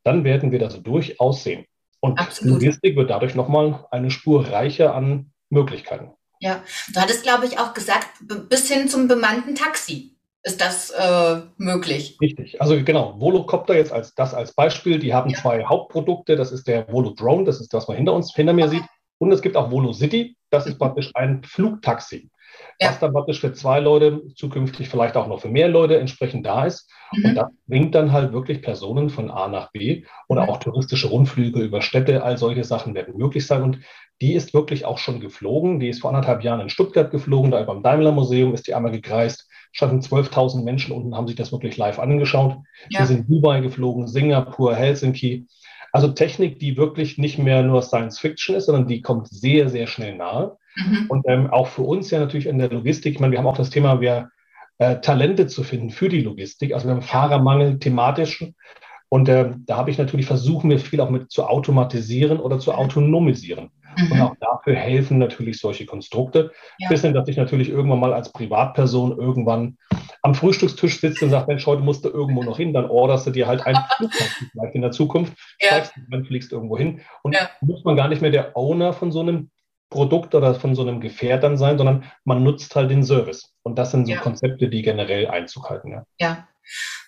dann 0.04 0.24
werden 0.24 0.50
wir 0.50 0.58
das 0.58 0.82
durchaus 0.82 1.44
sehen. 1.44 1.66
Und 2.00 2.18
Absolut. 2.18 2.54
Logistik 2.54 2.96
wird 2.96 3.10
dadurch 3.10 3.34
nochmal 3.34 3.86
eine 3.90 4.10
Spur 4.10 4.50
reicher 4.50 4.94
an 4.94 5.32
Möglichkeiten. 5.50 6.12
Ja, 6.40 6.64
du 6.92 7.00
hattest, 7.00 7.22
glaube 7.22 7.46
ich, 7.46 7.60
auch 7.60 7.72
gesagt, 7.72 8.08
bis 8.48 8.68
hin 8.68 8.88
zum 8.88 9.06
bemannten 9.06 9.54
Taxi 9.54 10.11
ist 10.44 10.60
das 10.60 10.90
äh, 10.90 11.40
möglich. 11.56 12.18
Richtig. 12.20 12.60
Also 12.60 12.82
genau, 12.82 13.14
Volocopter 13.20 13.76
jetzt 13.76 13.92
als 13.92 14.14
das 14.14 14.34
als 14.34 14.54
Beispiel. 14.54 14.98
Die 14.98 15.14
haben 15.14 15.30
ja. 15.30 15.38
zwei 15.38 15.64
Hauptprodukte. 15.64 16.36
Das 16.36 16.50
ist 16.50 16.66
der 16.66 16.90
Volo 16.92 17.10
Drone, 17.10 17.44
das 17.44 17.60
ist 17.60 17.72
das, 17.72 17.82
was 17.82 17.88
man 17.88 17.96
hinter 17.96 18.12
uns, 18.12 18.34
hinter 18.34 18.52
mir 18.52 18.66
okay. 18.66 18.76
sieht. 18.76 18.84
Und 19.18 19.30
es 19.30 19.40
gibt 19.40 19.56
auch 19.56 19.70
Volo 19.70 19.92
City. 19.92 20.36
Das 20.50 20.66
ist 20.66 20.74
mhm. 20.74 20.78
praktisch 20.78 21.12
ein 21.14 21.44
Flugtaxi, 21.44 22.28
ja. 22.80 22.88
was 22.88 22.98
dann 22.98 23.12
praktisch 23.12 23.40
für 23.40 23.52
zwei 23.52 23.78
Leute, 23.78 24.20
zukünftig 24.34 24.88
vielleicht 24.88 25.16
auch 25.16 25.28
noch 25.28 25.40
für 25.40 25.48
mehr 25.48 25.68
Leute 25.68 25.98
entsprechend 25.98 26.44
da 26.44 26.66
ist. 26.66 26.90
Mhm. 27.12 27.24
Und 27.24 27.34
das 27.36 27.46
bringt 27.68 27.94
dann 27.94 28.10
halt 28.10 28.32
wirklich 28.32 28.62
Personen 28.62 29.10
von 29.10 29.30
A 29.30 29.46
nach 29.46 29.70
B 29.70 30.04
oder 30.28 30.42
mhm. 30.42 30.48
auch 30.48 30.56
touristische 30.56 31.06
Rundflüge 31.06 31.60
über 31.60 31.82
Städte. 31.82 32.24
All 32.24 32.36
solche 32.36 32.64
Sachen 32.64 32.96
werden 32.96 33.16
möglich 33.16 33.46
sein. 33.46 33.62
Und 33.62 33.78
die 34.20 34.34
ist 34.34 34.54
wirklich 34.54 34.86
auch 34.86 34.98
schon 34.98 35.20
geflogen. 35.20 35.78
Die 35.78 35.88
ist 35.88 36.00
vor 36.00 36.10
anderthalb 36.10 36.42
Jahren 36.42 36.60
in 36.60 36.68
Stuttgart 36.68 37.12
geflogen. 37.12 37.52
Da 37.52 37.62
beim 37.62 37.84
Daimler 37.84 38.10
Museum 38.10 38.54
ist 38.54 38.66
die 38.66 38.74
einmal 38.74 38.92
gekreist 38.92 39.48
standen 39.72 40.00
12.000 40.00 40.62
Menschen 40.62 40.92
unten, 40.92 41.16
haben 41.16 41.26
sich 41.26 41.36
das 41.36 41.50
wirklich 41.50 41.76
live 41.76 41.98
angeschaut. 41.98 42.58
Ja. 42.90 43.04
Sie 43.04 43.14
sind 43.14 43.28
Dubai 43.28 43.60
geflogen, 43.60 44.06
Singapur, 44.06 44.74
Helsinki. 44.74 45.46
Also 45.92 46.08
Technik, 46.08 46.58
die 46.58 46.76
wirklich 46.76 47.18
nicht 47.18 47.38
mehr 47.38 47.62
nur 47.62 47.82
Science 47.82 48.18
Fiction 48.18 48.56
ist, 48.56 48.66
sondern 48.66 48.86
die 48.86 49.02
kommt 49.02 49.28
sehr, 49.28 49.68
sehr 49.68 49.86
schnell 49.86 50.16
nahe. 50.16 50.56
Mhm. 50.76 51.06
Und 51.08 51.24
ähm, 51.28 51.50
auch 51.50 51.66
für 51.66 51.82
uns 51.82 52.10
ja 52.10 52.18
natürlich 52.18 52.46
in 52.46 52.58
der 52.58 52.70
Logistik, 52.70 53.14
ich 53.14 53.20
meine, 53.20 53.32
wir 53.32 53.38
haben 53.38 53.46
auch 53.46 53.56
das 53.56 53.70
Thema, 53.70 54.00
wir 54.00 54.30
äh, 54.78 55.00
Talente 55.00 55.46
zu 55.46 55.62
finden 55.62 55.90
für 55.90 56.08
die 56.08 56.22
Logistik. 56.22 56.72
Also 56.74 56.88
wir 56.88 56.94
haben 56.94 57.02
Fahrermangel 57.02 57.78
thematisch. 57.78 58.44
Und 59.08 59.28
äh, 59.28 59.50
da 59.66 59.76
habe 59.76 59.90
ich 59.90 59.98
natürlich 59.98 60.26
versucht, 60.26 60.64
mir 60.64 60.78
viel 60.78 61.00
auch 61.00 61.10
mit 61.10 61.30
zu 61.30 61.44
automatisieren 61.44 62.40
oder 62.40 62.58
zu 62.58 62.72
autonomisieren. 62.72 63.70
Mhm. 63.96 64.12
Und 64.12 64.20
auch 64.20 64.36
dafür 64.40 64.74
helfen 64.74 65.18
natürlich 65.18 65.58
solche 65.58 65.86
Konstrukte. 65.86 66.52
Ja. 66.78 66.88
Bis 66.88 67.02
hin, 67.02 67.14
dass 67.14 67.28
ich 67.28 67.36
natürlich 67.36 67.68
irgendwann 67.68 68.00
mal 68.00 68.12
als 68.12 68.32
Privatperson 68.32 69.18
irgendwann 69.18 69.76
am 70.22 70.34
Frühstückstisch 70.34 71.00
sitze 71.00 71.24
und 71.24 71.30
sage, 71.30 71.46
Mensch, 71.48 71.66
heute 71.66 71.82
musst 71.82 72.04
du 72.04 72.08
irgendwo 72.08 72.42
noch 72.42 72.56
hin, 72.56 72.72
dann 72.72 72.88
orderst 72.88 73.26
du 73.26 73.30
dir 73.30 73.46
halt 73.46 73.66
ein 73.66 73.76
Flugtaxi 73.96 74.46
vielleicht 74.50 74.74
in 74.74 74.82
der 74.82 74.92
Zukunft, 74.92 75.34
ja. 75.60 75.68
steigst 75.68 75.94
dann 76.10 76.24
fliegst 76.24 76.52
irgendwo 76.52 76.78
hin. 76.78 77.00
Und 77.22 77.34
ja. 77.34 77.50
muss 77.60 77.84
man 77.84 77.96
gar 77.96 78.08
nicht 78.08 78.22
mehr 78.22 78.30
der 78.30 78.56
Owner 78.56 78.92
von 78.92 79.12
so 79.12 79.20
einem 79.20 79.50
Produkt 79.90 80.34
oder 80.34 80.54
von 80.54 80.74
so 80.74 80.82
einem 80.82 81.00
Gefährt 81.00 81.42
dann 81.42 81.58
sein, 81.58 81.76
sondern 81.76 82.04
man 82.24 82.42
nutzt 82.42 82.74
halt 82.74 82.90
den 82.90 83.04
Service. 83.04 83.54
Und 83.62 83.78
das 83.78 83.90
sind 83.90 84.06
so 84.06 84.12
ja. 84.12 84.20
Konzepte, 84.20 84.68
die 84.68 84.82
generell 84.82 85.28
Einzug 85.28 85.68
halten. 85.68 85.92
Ja. 85.92 86.04
ja. 86.18 86.48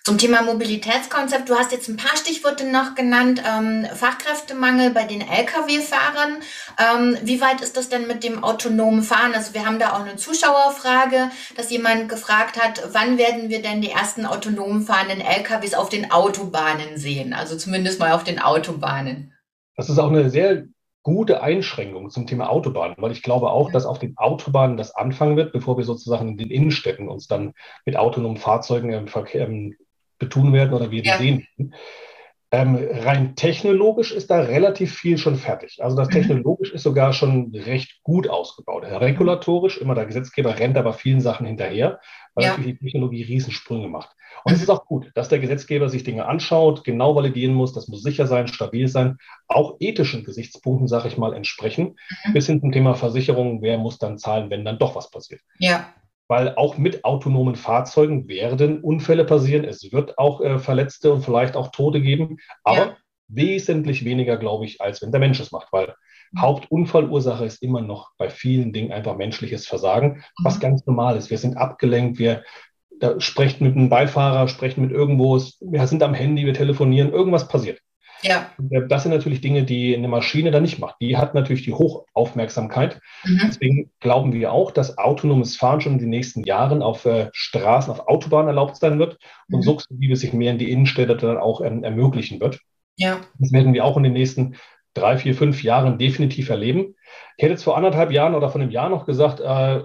Zum 0.07 0.19
Thema 0.19 0.43
Mobilitätskonzept, 0.43 1.49
du 1.49 1.55
hast 1.55 1.71
jetzt 1.71 1.89
ein 1.89 1.97
paar 1.97 2.15
Stichworte 2.15 2.71
noch 2.71 2.93
genannt, 2.93 3.41
ähm, 3.43 3.87
Fachkräftemangel 3.91 4.91
bei 4.91 5.05
den 5.05 5.21
Lkw-Fahrern. 5.21 6.43
Ähm, 6.77 7.17
wie 7.23 7.41
weit 7.41 7.61
ist 7.61 7.75
das 7.75 7.89
denn 7.89 8.05
mit 8.05 8.23
dem 8.23 8.43
autonomen 8.43 9.01
Fahren? 9.01 9.33
Also 9.33 9.55
wir 9.55 9.65
haben 9.65 9.79
da 9.79 9.93
auch 9.93 10.05
eine 10.05 10.15
Zuschauerfrage, 10.15 11.31
dass 11.57 11.71
jemand 11.71 12.07
gefragt 12.07 12.63
hat, 12.63 12.87
wann 12.93 13.17
werden 13.17 13.49
wir 13.49 13.63
denn 13.63 13.81
die 13.81 13.89
ersten 13.89 14.27
autonom 14.27 14.83
fahrenden 14.83 15.21
Lkws 15.21 15.73
auf 15.73 15.89
den 15.89 16.11
Autobahnen 16.11 16.97
sehen? 16.97 17.33
Also 17.33 17.57
zumindest 17.57 17.99
mal 17.99 18.11
auf 18.11 18.23
den 18.23 18.37
Autobahnen. 18.37 19.33
Das 19.75 19.89
ist 19.89 19.97
auch 19.97 20.11
eine 20.11 20.29
sehr 20.29 20.65
gute 21.01 21.41
Einschränkung 21.41 22.11
zum 22.11 22.27
Thema 22.27 22.51
Autobahnen, 22.51 22.95
weil 22.99 23.11
ich 23.11 23.23
glaube 23.23 23.49
auch, 23.49 23.71
dass 23.71 23.87
auf 23.87 23.97
den 23.97 24.17
Autobahnen 24.17 24.77
das 24.77 24.93
anfangen 24.93 25.35
wird, 25.35 25.51
bevor 25.51 25.77
wir 25.77 25.83
sozusagen 25.83 26.29
in 26.29 26.37
den 26.37 26.51
Innenstädten 26.51 27.09
uns 27.09 27.25
dann 27.25 27.53
mit 27.85 27.97
autonomen 27.97 28.37
Fahrzeugen 28.37 28.93
im 28.93 29.07
Verkehr 29.07 29.47
betun 30.19 30.53
werden 30.53 30.73
oder 30.73 30.91
wir 30.91 31.03
ja. 31.03 31.17
sehen. 31.17 31.47
Ähm, 32.51 32.77
rein 32.89 33.35
technologisch 33.35 34.11
ist 34.13 34.29
da 34.29 34.39
relativ 34.39 34.93
viel 34.95 35.17
schon 35.17 35.35
fertig. 35.35 35.79
Also 35.83 35.97
das 35.97 36.07
mhm. 36.07 36.13
technologisch 36.13 36.71
ist 36.71 36.83
sogar 36.83 37.11
schon 37.11 37.51
recht 37.53 38.01
gut 38.03 38.29
ausgebaut. 38.29 38.83
Regulatorisch, 38.85 39.77
immer 39.77 39.95
der 39.95 40.05
Gesetzgeber 40.05 40.57
rennt 40.57 40.77
aber 40.77 40.93
vielen 40.93 41.19
Sachen 41.21 41.45
hinterher, 41.45 41.99
weil 42.33 42.45
ja. 42.45 42.51
natürlich 42.51 42.79
die 42.79 42.85
Technologie 42.85 43.23
Riesensprünge 43.23 43.89
macht. 43.89 44.15
Und 44.45 44.53
es 44.53 44.61
ist 44.61 44.69
auch 44.69 44.85
gut, 44.85 45.11
dass 45.15 45.27
der 45.27 45.39
Gesetzgeber 45.39 45.89
sich 45.89 46.03
Dinge 46.03 46.27
anschaut, 46.27 46.83
genau 46.83 47.15
validieren 47.15 47.55
muss, 47.55 47.73
das 47.73 47.87
muss 47.87 48.03
sicher 48.03 48.27
sein, 48.27 48.47
stabil 48.47 48.87
sein, 48.87 49.17
auch 49.47 49.75
ethischen 49.79 50.23
Gesichtspunkten, 50.23 50.87
sage 50.87 51.07
ich 51.07 51.17
mal, 51.17 51.33
entsprechen, 51.33 51.97
mhm. 52.25 52.33
bis 52.33 52.45
hin 52.45 52.61
zum 52.61 52.71
Thema 52.71 52.93
Versicherung, 52.93 53.61
wer 53.63 53.79
muss 53.79 53.97
dann 53.97 54.19
zahlen, 54.19 54.49
wenn 54.49 54.63
dann 54.63 54.77
doch 54.77 54.95
was 54.95 55.09
passiert. 55.09 55.41
Ja. 55.57 55.93
Weil 56.27 56.55
auch 56.55 56.77
mit 56.77 57.05
autonomen 57.05 57.55
Fahrzeugen 57.55 58.27
werden 58.27 58.81
Unfälle 58.81 59.25
passieren, 59.25 59.63
es 59.63 59.91
wird 59.91 60.17
auch 60.17 60.41
äh, 60.41 60.57
Verletzte 60.59 61.13
und 61.13 61.23
vielleicht 61.23 61.55
auch 61.55 61.69
Tote 61.69 62.01
geben, 62.01 62.37
aber 62.63 62.77
ja. 62.77 62.97
wesentlich 63.27 64.05
weniger, 64.05 64.37
glaube 64.37 64.65
ich, 64.65 64.81
als 64.81 65.01
wenn 65.01 65.11
der 65.11 65.19
Mensch 65.19 65.39
es 65.39 65.51
macht, 65.51 65.71
weil 65.71 65.93
mhm. 66.31 66.41
Hauptunfallursache 66.41 67.45
ist 67.45 67.61
immer 67.61 67.81
noch 67.81 68.11
bei 68.17 68.29
vielen 68.29 68.73
Dingen 68.73 68.91
einfach 68.91 69.15
menschliches 69.15 69.67
Versagen, 69.67 70.23
was 70.43 70.57
mhm. 70.57 70.61
ganz 70.61 70.85
normal 70.85 71.15
ist. 71.15 71.29
Wir 71.29 71.37
sind 71.37 71.57
abgelenkt, 71.57 72.17
wir 72.17 72.43
sprechen 73.19 73.65
mit 73.65 73.75
einem 73.75 73.89
Beifahrer, 73.89 74.47
sprechen 74.47 74.81
mit 74.81 74.91
irgendwo, 74.91 75.37
wir 75.59 75.87
sind 75.87 76.01
am 76.01 76.13
Handy, 76.13 76.45
wir 76.45 76.53
telefonieren, 76.53 77.11
irgendwas 77.11 77.47
passiert. 77.47 77.79
Ja. 78.21 78.49
Äh, 78.69 78.87
das 78.87 79.03
sind 79.03 79.11
natürlich 79.11 79.41
Dinge, 79.41 79.63
die 79.63 79.95
eine 79.95 80.07
Maschine 80.07 80.51
dann 80.51 80.63
nicht 80.63 80.79
macht. 80.79 80.95
Die 81.01 81.17
hat 81.17 81.33
natürlich 81.33 81.63
die 81.63 81.73
Hochaufmerksamkeit. 81.73 82.99
Mhm. 83.23 83.41
Deswegen 83.47 83.91
glauben 83.99 84.33
wir 84.33 84.51
auch, 84.51 84.71
dass 84.71 84.97
autonomes 84.97 85.55
Fahren 85.57 85.81
schon 85.81 85.93
in 85.93 85.99
den 85.99 86.09
nächsten 86.09 86.43
Jahren 86.43 86.81
auf 86.81 87.05
äh, 87.05 87.29
Straßen, 87.33 87.91
auf 87.91 88.07
Autobahnen 88.07 88.47
erlaubt 88.47 88.77
sein 88.77 88.99
wird 88.99 89.17
und 89.49 89.59
mhm. 89.59 89.63
sukzessive 89.63 90.15
sich 90.15 90.33
mehr 90.33 90.51
in 90.51 90.57
die 90.57 90.71
Innenstädte 90.71 91.15
dann 91.15 91.37
auch 91.37 91.61
ähm, 91.61 91.83
ermöglichen 91.83 92.39
wird. 92.39 92.59
Ja. 92.97 93.19
Das 93.39 93.51
werden 93.51 93.73
wir 93.73 93.83
auch 93.83 93.97
in 93.97 94.03
den 94.03 94.13
nächsten 94.13 94.55
drei, 94.93 95.17
vier, 95.17 95.35
fünf 95.35 95.63
Jahren 95.63 95.97
definitiv 95.97 96.49
erleben. 96.49 96.95
Ich 97.37 97.43
hätte 97.43 97.53
jetzt 97.53 97.63
vor 97.63 97.77
anderthalb 97.77 98.11
Jahren 98.11 98.35
oder 98.35 98.49
vor 98.49 98.61
einem 98.61 98.71
Jahr 98.71 98.89
noch 98.89 99.05
gesagt, 99.05 99.41
äh, 99.41 99.81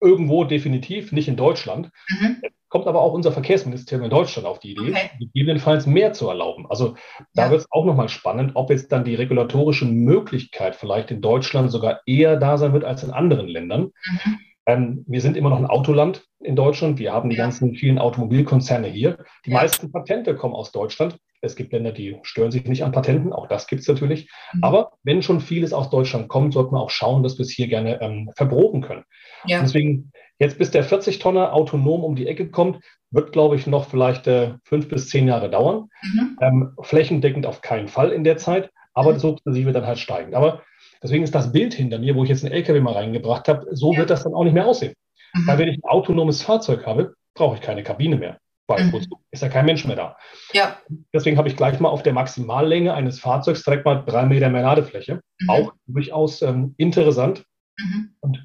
irgendwo 0.00 0.44
definitiv, 0.44 1.12
nicht 1.12 1.28
in 1.28 1.36
Deutschland. 1.36 1.90
Mhm. 2.08 2.42
Kommt 2.74 2.88
aber 2.88 3.02
auch 3.02 3.12
unser 3.12 3.30
Verkehrsministerium 3.30 4.02
in 4.02 4.10
Deutschland 4.10 4.48
auf 4.48 4.58
die 4.58 4.72
Idee, 4.72 4.90
okay. 4.90 5.10
gegebenenfalls 5.20 5.86
mehr 5.86 6.12
zu 6.12 6.28
erlauben. 6.28 6.66
Also 6.68 6.96
da 7.32 7.44
ja. 7.44 7.50
wird 7.52 7.60
es 7.60 7.70
auch 7.70 7.84
nochmal 7.84 8.08
spannend, 8.08 8.56
ob 8.56 8.68
jetzt 8.68 8.90
dann 8.90 9.04
die 9.04 9.14
regulatorische 9.14 9.84
Möglichkeit 9.84 10.74
vielleicht 10.74 11.12
in 11.12 11.20
Deutschland 11.20 11.70
sogar 11.70 12.00
eher 12.04 12.36
da 12.36 12.58
sein 12.58 12.72
wird 12.72 12.82
als 12.82 13.04
in 13.04 13.12
anderen 13.12 13.46
Ländern. 13.46 13.92
Mhm. 14.04 14.38
Ähm, 14.66 15.04
wir 15.06 15.20
sind 15.20 15.36
immer 15.36 15.50
noch 15.50 15.58
ein 15.58 15.66
Autoland 15.66 16.24
in 16.40 16.56
Deutschland. 16.56 16.98
Wir 16.98 17.12
haben 17.12 17.30
die 17.30 17.36
ja. 17.36 17.44
ganzen 17.44 17.76
vielen 17.76 18.00
Automobilkonzerne 18.00 18.88
hier. 18.88 19.18
Die 19.46 19.50
ja. 19.50 19.58
meisten 19.58 19.92
Patente 19.92 20.34
kommen 20.34 20.56
aus 20.56 20.72
Deutschland. 20.72 21.16
Es 21.42 21.54
gibt 21.54 21.72
Länder, 21.72 21.92
die 21.92 22.18
stören 22.22 22.50
sich 22.50 22.64
nicht 22.64 22.82
an 22.82 22.90
Patenten. 22.90 23.32
Auch 23.32 23.46
das 23.46 23.68
gibt 23.68 23.82
es 23.82 23.88
natürlich. 23.88 24.28
Mhm. 24.52 24.64
Aber 24.64 24.90
wenn 25.04 25.22
schon 25.22 25.40
vieles 25.40 25.72
aus 25.72 25.90
Deutschland 25.90 26.26
kommt, 26.26 26.54
sollte 26.54 26.72
man 26.72 26.80
auch 26.80 26.90
schauen, 26.90 27.22
dass 27.22 27.38
wir 27.38 27.44
es 27.44 27.52
hier 27.52 27.68
gerne 27.68 28.00
ähm, 28.00 28.32
verproben 28.34 28.80
können. 28.80 29.04
Ja. 29.46 29.60
Deswegen, 29.60 30.10
jetzt 30.38 30.58
bis 30.58 30.70
der 30.70 30.84
40-Tonner 30.84 31.52
autonom 31.52 32.04
um 32.04 32.16
die 32.16 32.26
Ecke 32.26 32.50
kommt, 32.50 32.82
wird, 33.10 33.32
glaube 33.32 33.56
ich, 33.56 33.66
noch 33.66 33.88
vielleicht 33.88 34.26
äh, 34.26 34.54
fünf 34.64 34.88
bis 34.88 35.08
zehn 35.08 35.28
Jahre 35.28 35.50
dauern. 35.50 35.88
Mhm. 36.02 36.38
Ähm, 36.40 36.72
flächendeckend 36.80 37.46
auf 37.46 37.60
keinen 37.60 37.88
Fall 37.88 38.10
in 38.10 38.24
der 38.24 38.36
Zeit, 38.36 38.70
aber 38.92 39.14
mhm. 39.14 39.18
sukzessive 39.18 39.72
dann 39.72 39.86
halt 39.86 39.98
steigen. 39.98 40.34
Aber 40.34 40.62
Deswegen 41.04 41.22
ist 41.22 41.34
das 41.34 41.52
Bild 41.52 41.74
hinter 41.74 41.98
mir, 41.98 42.16
wo 42.16 42.24
ich 42.24 42.30
jetzt 42.30 42.44
einen 42.44 42.54
LKW 42.54 42.80
mal 42.80 42.94
reingebracht 42.94 43.46
habe, 43.46 43.66
so 43.72 43.92
ja. 43.92 43.98
wird 43.98 44.10
das 44.10 44.24
dann 44.24 44.32
auch 44.32 44.42
nicht 44.42 44.54
mehr 44.54 44.66
aussehen. 44.66 44.94
Mhm. 45.34 45.46
Weil 45.46 45.58
wenn 45.58 45.68
ich 45.68 45.76
ein 45.76 45.84
autonomes 45.84 46.40
Fahrzeug 46.40 46.86
habe, 46.86 47.14
brauche 47.34 47.56
ich 47.56 47.60
keine 47.60 47.82
Kabine 47.82 48.16
mehr. 48.16 48.38
Weil 48.66 48.84
mhm. 48.84 49.04
ist 49.30 49.42
ja 49.42 49.50
kein 49.50 49.66
Mensch 49.66 49.84
mehr 49.84 49.96
da. 49.96 50.16
Ja. 50.54 50.78
Deswegen 51.12 51.36
habe 51.36 51.48
ich 51.48 51.56
gleich 51.56 51.78
mal 51.78 51.90
auf 51.90 52.02
der 52.02 52.14
Maximallänge 52.14 52.94
eines 52.94 53.20
Fahrzeugs 53.20 53.62
direkt 53.62 53.84
mal 53.84 53.96
drei 53.96 54.24
Meter 54.24 54.48
mehr 54.48 54.62
Ladefläche. 54.62 55.20
Mhm. 55.40 55.50
Auch 55.50 55.72
durchaus 55.86 56.40
ähm, 56.40 56.74
interessant. 56.78 57.44
Mhm. 57.78 58.14
Und 58.20 58.42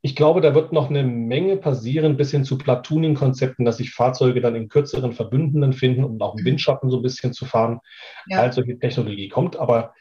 ich 0.00 0.14
glaube, 0.14 0.40
da 0.40 0.54
wird 0.54 0.72
noch 0.72 0.90
eine 0.90 1.02
Menge 1.02 1.56
passieren, 1.56 2.16
bis 2.16 2.30
hin 2.30 2.44
zu 2.44 2.56
Platooning-Konzepten, 2.56 3.64
dass 3.64 3.78
sich 3.78 3.90
Fahrzeuge 3.90 4.40
dann 4.40 4.54
in 4.54 4.68
kürzeren 4.68 5.12
Verbündenden 5.12 5.72
finden, 5.72 6.04
um 6.04 6.20
auch 6.20 6.36
im 6.36 6.42
mhm. 6.42 6.46
Windschatten 6.46 6.90
so 6.90 6.98
ein 6.98 7.02
bisschen 7.02 7.32
zu 7.32 7.44
fahren, 7.44 7.80
ja. 8.26 8.40
als 8.40 8.54
solche 8.54 8.78
Technologie 8.78 9.28
kommt. 9.28 9.56
Aber 9.56 9.94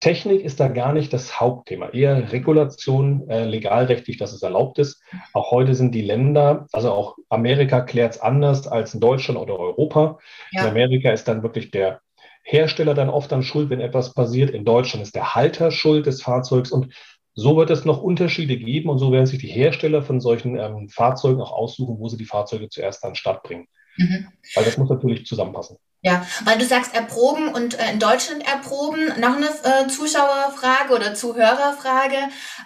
Technik 0.00 0.42
ist 0.42 0.60
da 0.60 0.68
gar 0.68 0.92
nicht 0.92 1.12
das 1.12 1.40
Hauptthema, 1.40 1.88
eher 1.88 2.32
Regulation, 2.32 3.28
äh, 3.28 3.44
legalrechtlich, 3.44 4.16
dass 4.16 4.32
es 4.32 4.42
erlaubt 4.42 4.78
ist. 4.78 5.02
Auch 5.34 5.50
heute 5.50 5.74
sind 5.74 5.94
die 5.94 6.02
Länder, 6.02 6.66
also 6.72 6.92
auch 6.92 7.16
Amerika 7.28 7.80
klärt 7.80 8.14
es 8.14 8.20
anders 8.20 8.68
als 8.68 8.94
in 8.94 9.00
Deutschland 9.00 9.38
oder 9.38 9.58
Europa. 9.58 10.18
Ja. 10.52 10.62
In 10.62 10.70
Amerika 10.70 11.10
ist 11.10 11.26
dann 11.26 11.42
wirklich 11.42 11.70
der 11.70 12.00
Hersteller 12.42 12.94
dann 12.94 13.10
oft 13.10 13.32
an 13.32 13.42
Schuld, 13.42 13.68
wenn 13.70 13.80
etwas 13.80 14.14
passiert. 14.14 14.50
In 14.50 14.64
Deutschland 14.64 15.02
ist 15.02 15.16
der 15.16 15.34
Halter 15.34 15.70
Schuld 15.70 16.06
des 16.06 16.22
Fahrzeugs 16.22 16.70
und 16.70 16.94
so 17.38 17.56
wird 17.56 17.70
es 17.70 17.84
noch 17.84 18.02
Unterschiede 18.02 18.56
geben 18.56 18.90
und 18.90 18.98
so 18.98 19.12
werden 19.12 19.26
sich 19.26 19.38
die 19.38 19.46
Hersteller 19.46 20.02
von 20.02 20.20
solchen 20.20 20.58
ähm, 20.58 20.88
Fahrzeugen 20.88 21.40
auch 21.40 21.52
aussuchen, 21.52 21.96
wo 22.00 22.08
sie 22.08 22.16
die 22.16 22.24
Fahrzeuge 22.24 22.68
zuerst 22.68 23.04
an 23.04 23.10
den 23.10 23.16
Start 23.16 23.44
bringen. 23.44 23.68
Mhm. 23.96 24.26
Weil 24.56 24.64
das 24.64 24.76
muss 24.76 24.90
natürlich 24.90 25.24
zusammenpassen. 25.24 25.76
Ja, 26.02 26.26
weil 26.44 26.58
du 26.58 26.64
sagst 26.64 26.94
erproben 26.96 27.48
und 27.48 27.78
äh, 27.78 27.92
in 27.92 28.00
Deutschland 28.00 28.44
erproben. 28.44 29.06
Noch 29.20 29.36
eine 29.36 29.46
äh, 29.46 29.86
Zuschauerfrage 29.86 30.92
oder 30.92 31.14
Zuhörerfrage 31.14 32.16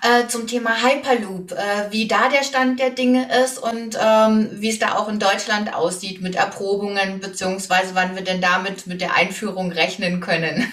äh, 0.03 0.27
zum 0.29 0.47
Thema 0.47 0.71
Hyperloop, 0.83 1.53
äh, 1.53 1.91
wie 1.91 2.09
da 2.09 2.31
der 2.31 2.43
Stand 2.43 2.81
der 2.81 2.91
Dinge 2.91 3.29
ist 3.45 3.59
und 3.59 3.99
ähm, 4.03 4.49
wie 4.53 4.71
es 4.71 4.79
da 4.79 4.97
auch 4.97 5.09
in 5.09 5.19
Deutschland 5.19 5.75
aussieht 5.75 6.23
mit 6.23 6.35
Erprobungen, 6.35 7.21
beziehungsweise 7.21 7.95
wann 7.95 8.15
wir 8.15 8.25
denn 8.25 8.41
damit 8.41 8.87
mit 8.87 9.03
der 9.03 9.17
Einführung 9.17 9.71
rechnen 9.71 10.21
können. 10.21 10.67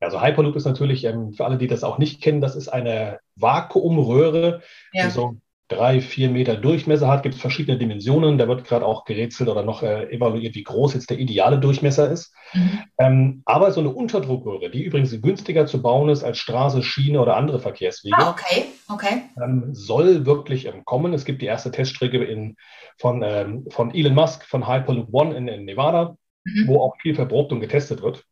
Also 0.00 0.22
Hyperloop 0.22 0.56
ist 0.56 0.66
natürlich, 0.66 1.04
ähm, 1.04 1.32
für 1.32 1.44
alle, 1.44 1.58
die 1.58 1.66
das 1.66 1.84
auch 1.84 1.98
nicht 1.98 2.22
kennen, 2.22 2.40
das 2.40 2.56
ist 2.56 2.68
eine 2.68 3.18
Vakuumröhre, 3.36 4.62
ja. 4.92 5.06
die 5.06 5.10
so 5.10 5.36
drei, 5.68 6.00
vier 6.00 6.30
Meter 6.30 6.54
Durchmesser 6.56 7.08
hat, 7.08 7.22
gibt 7.22 7.34
es 7.34 7.40
verschiedene 7.40 7.78
Dimensionen. 7.78 8.38
Da 8.38 8.46
wird 8.46 8.64
gerade 8.64 8.86
auch 8.86 9.04
gerätselt 9.04 9.48
oder 9.48 9.64
noch 9.64 9.82
äh, 9.82 10.04
evaluiert, 10.12 10.54
wie 10.54 10.62
groß 10.62 10.94
jetzt 10.94 11.10
der 11.10 11.18
ideale 11.18 11.58
Durchmesser 11.58 12.10
ist. 12.10 12.32
Mhm. 12.52 12.78
Ähm, 12.98 13.42
aber 13.46 13.72
so 13.72 13.80
eine 13.80 13.90
Unterdruckröhre, 13.90 14.70
die 14.70 14.84
übrigens 14.84 15.20
günstiger 15.20 15.66
zu 15.66 15.82
bauen 15.82 16.08
ist 16.08 16.22
als 16.22 16.38
Straße, 16.38 16.82
Schiene 16.82 17.20
oder 17.20 17.36
andere 17.36 17.58
Verkehrswege, 17.58 18.16
ah, 18.16 18.30
okay. 18.30 18.66
Okay. 18.88 19.22
Ähm, 19.42 19.70
soll 19.72 20.26
wirklich 20.26 20.66
ähm, 20.66 20.84
kommen. 20.84 21.12
Es 21.12 21.24
gibt 21.24 21.42
die 21.42 21.46
erste 21.46 21.72
Teststrecke 21.72 22.22
in, 22.22 22.56
von, 22.98 23.22
ähm, 23.24 23.66
von 23.70 23.92
Elon 23.92 24.14
Musk 24.14 24.44
von 24.44 24.68
Hyperloop 24.68 25.08
One 25.10 25.36
in, 25.36 25.48
in 25.48 25.64
Nevada, 25.64 26.16
mhm. 26.44 26.68
wo 26.68 26.80
auch 26.80 26.94
viel 27.00 27.16
verprobt 27.16 27.50
und 27.50 27.60
getestet 27.60 28.02
wird. 28.02 28.24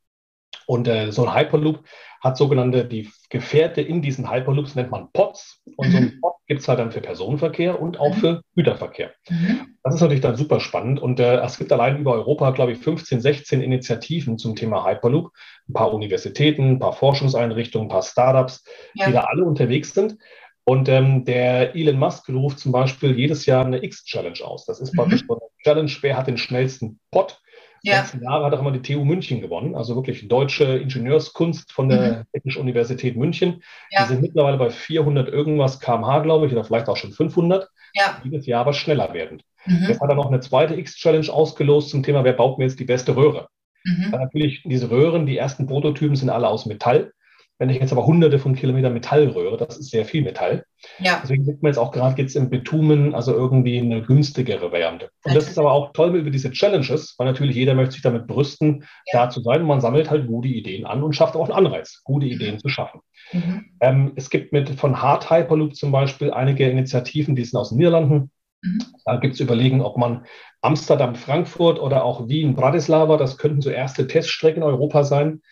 Und 0.66 0.88
äh, 0.88 1.11
so 1.12 1.26
ein 1.26 1.35
Hyperloop 1.35 1.85
hat 2.23 2.37
sogenannte, 2.38 2.87
die 2.87 3.11
Gefährte 3.28 3.83
in 3.83 4.00
diesen 4.00 4.30
Hyperloops 4.30 4.75
nennt 4.75 4.90
man 4.90 5.11
Pods. 5.12 5.62
Und 5.76 5.90
so 5.90 5.97
ein 5.99 6.04
mhm. 6.04 6.21
Pod 6.21 6.35
gibt 6.47 6.62
es 6.62 6.68
halt 6.68 6.78
dann 6.78 6.90
für 6.90 7.00
Personenverkehr 7.00 7.80
und 7.80 8.00
auch 8.00 8.16
mhm. 8.16 8.21
für 8.21 8.42
Güterverkehr. 8.54 9.12
Mhm. 9.28 9.76
Das 9.83 9.94
ist 9.94 10.00
natürlich 10.00 10.23
dann 10.23 10.37
super 10.37 10.61
spannend. 10.61 11.00
Und 11.00 11.21
äh, 11.21 11.37
es 11.42 11.59
gibt 11.59 11.71
allein 11.71 11.99
über 11.99 12.12
Europa, 12.12 12.50
glaube 12.50 12.73
ich, 12.73 12.78
15, 12.78 13.21
16 13.21 13.61
Initiativen 13.61 14.38
zum 14.38 14.56
Thema 14.56 14.87
Hyperloop. 14.87 15.30
Ein 15.68 15.73
paar 15.75 15.92
Universitäten, 15.92 16.71
ein 16.71 16.78
paar 16.78 16.94
Forschungseinrichtungen, 16.94 17.88
ein 17.88 17.92
paar 17.92 18.02
Startups, 18.02 18.64
ja. 18.94 19.06
die 19.06 19.12
da 19.12 19.25
alle 19.25 19.44
unterwegs 19.44 19.92
sind. 19.92 20.16
Und 20.64 20.88
ähm, 20.88 21.26
der 21.26 21.76
Elon 21.76 21.99
Musk 21.99 22.28
ruft 22.30 22.59
zum 22.59 22.73
Beispiel 22.73 23.18
jedes 23.18 23.44
Jahr 23.44 23.66
eine 23.66 23.85
X-Challenge 23.85 24.42
aus. 24.42 24.64
Das 24.64 24.80
ist 24.80 24.94
praktisch 24.94 25.23
so 25.28 25.35
eine 25.35 25.42
Challenge, 25.62 25.92
wer 26.00 26.16
hat 26.16 26.26
den 26.26 26.38
schnellsten 26.38 27.00
Pod 27.11 27.38
ja. 27.85 28.00
letzten 28.00 28.23
Jahre 28.23 28.47
hat 28.47 28.55
auch 28.55 28.61
immer 28.61 28.73
die 28.73 28.83
TU 28.83 29.05
München 29.05 29.41
gewonnen, 29.41 29.75
also 29.75 29.95
wirklich 29.95 30.26
deutsche 30.29 30.64
Ingenieurskunst 30.64 31.73
von 31.73 31.88
der 31.88 32.00
mhm. 32.00 32.23
Technischen 32.33 32.62
Universität 32.62 33.17
München. 33.17 33.62
Ja. 33.91 34.03
Die 34.03 34.09
sind 34.09 34.23
mittlerweile 34.23 34.57
bei 34.57 34.71
400 34.71 35.29
irgendwas 35.29 35.81
kmh, 35.81 36.21
glaube 36.21 36.47
ich, 36.47 36.53
oder 36.53 36.64
vielleicht 36.64 36.88
auch 36.88 36.97
schon 36.97 37.12
500. 37.12 37.69
Ja. 37.95 38.21
Jedes 38.25 38.47
Jahr 38.47 38.62
aber 38.62 38.73
schneller 38.73 39.12
werden. 39.12 39.43
Mhm. 39.67 39.87
Jetzt 39.88 40.00
hat 40.00 40.09
er 40.09 40.17
noch 40.17 40.26
eine 40.26 40.41
zweite 40.41 40.75
X-Challenge 40.75 41.31
ausgelost 41.33 41.91
zum 41.91 42.03
Thema, 42.03 42.25
wer 42.25 42.33
baut 42.33 42.59
mir 42.59 42.64
jetzt 42.64 42.81
die 42.81 42.85
beste 42.85 43.17
Röhre? 43.17 43.49
Mhm. 43.85 44.11
natürlich 44.12 44.62
diese 44.64 44.91
Röhren, 44.91 45.26
die 45.26 45.37
ersten 45.37 45.67
Prototypen 45.67 46.17
sind 46.17 46.31
alle 46.31 46.49
aus 46.49 46.64
Metall. 46.64 47.12
Wenn 47.58 47.70
ich 47.70 47.78
jetzt 47.78 47.92
aber 47.92 48.04
hunderte 48.04 48.40
von 48.40 48.56
Kilometern 48.56 48.92
Metall 48.92 49.28
rühre, 49.28 49.56
das 49.56 49.78
ist 49.78 49.90
sehr 49.90 50.04
viel 50.04 50.23
Metall. 50.23 50.64
Ja. 50.99 51.20
Deswegen 51.23 51.44
sieht 51.44 51.62
man 51.62 51.70
jetzt 51.70 51.78
auch 51.78 51.92
gerade 51.92 52.20
jetzt 52.20 52.34
im 52.34 52.50
Bitumen, 52.50 53.14
also 53.14 53.32
irgendwie 53.32 53.78
eine 53.78 54.02
günstigere 54.02 54.73
Variante. 54.73 55.11
Und 55.25 55.37
das 55.37 55.49
ist 55.49 55.58
aber 55.58 55.70
auch 55.70 55.92
toll 55.92 56.16
über 56.16 56.30
diese 56.30 56.50
Challenges, 56.50 57.14
weil 57.16 57.28
natürlich 57.28 57.54
jeder 57.54 57.75
möchte 57.75 57.92
sich 57.92 58.02
damit 58.02 58.26
brüsten, 58.26 58.84
ja. 59.12 59.25
da 59.25 59.30
zu 59.30 59.40
sein. 59.40 59.61
Und 59.61 59.68
man 59.68 59.80
sammelt 59.80 60.11
halt 60.11 60.26
gute 60.26 60.49
Ideen 60.49 60.84
an 60.84 61.04
und 61.04 61.14
schafft 61.14 61.37
auch 61.37 61.49
einen 61.49 61.66
Anreiz, 61.66 62.02
gute 62.02 62.26
Ideen 62.26 62.58
zu 62.58 62.68
schaffen. 62.68 63.00
Mhm. 63.32 63.64
Ähm, 63.80 64.12
es 64.16 64.30
gibt 64.30 64.52
mit 64.52 64.68
von 64.70 65.00
Hard 65.00 65.30
Hyperloop 65.30 65.76
zum 65.76 65.92
Beispiel 65.92 66.32
einige 66.32 66.68
Initiativen, 66.68 67.37
die 67.37 67.44
sind 67.44 67.58
aus 67.58 67.68
den 67.68 67.78
Niederlanden. 67.78 68.30
Mhm. 68.62 68.78
Da 69.04 69.16
gibt 69.16 69.34
es 69.34 69.40
Überlegen, 69.40 69.80
ob 69.80 69.96
man 69.96 70.26
Amsterdam, 70.61 71.14
Frankfurt 71.14 71.78
oder 71.78 72.04
auch 72.04 72.28
Wien, 72.28 72.54
Bratislava, 72.54 73.16
das 73.16 73.38
könnten 73.38 73.61
so 73.61 73.70
erste 73.70 74.06
Teststrecken 74.06 74.62
in 74.62 74.68
Europa 74.68 75.04
sein, 75.04 75.42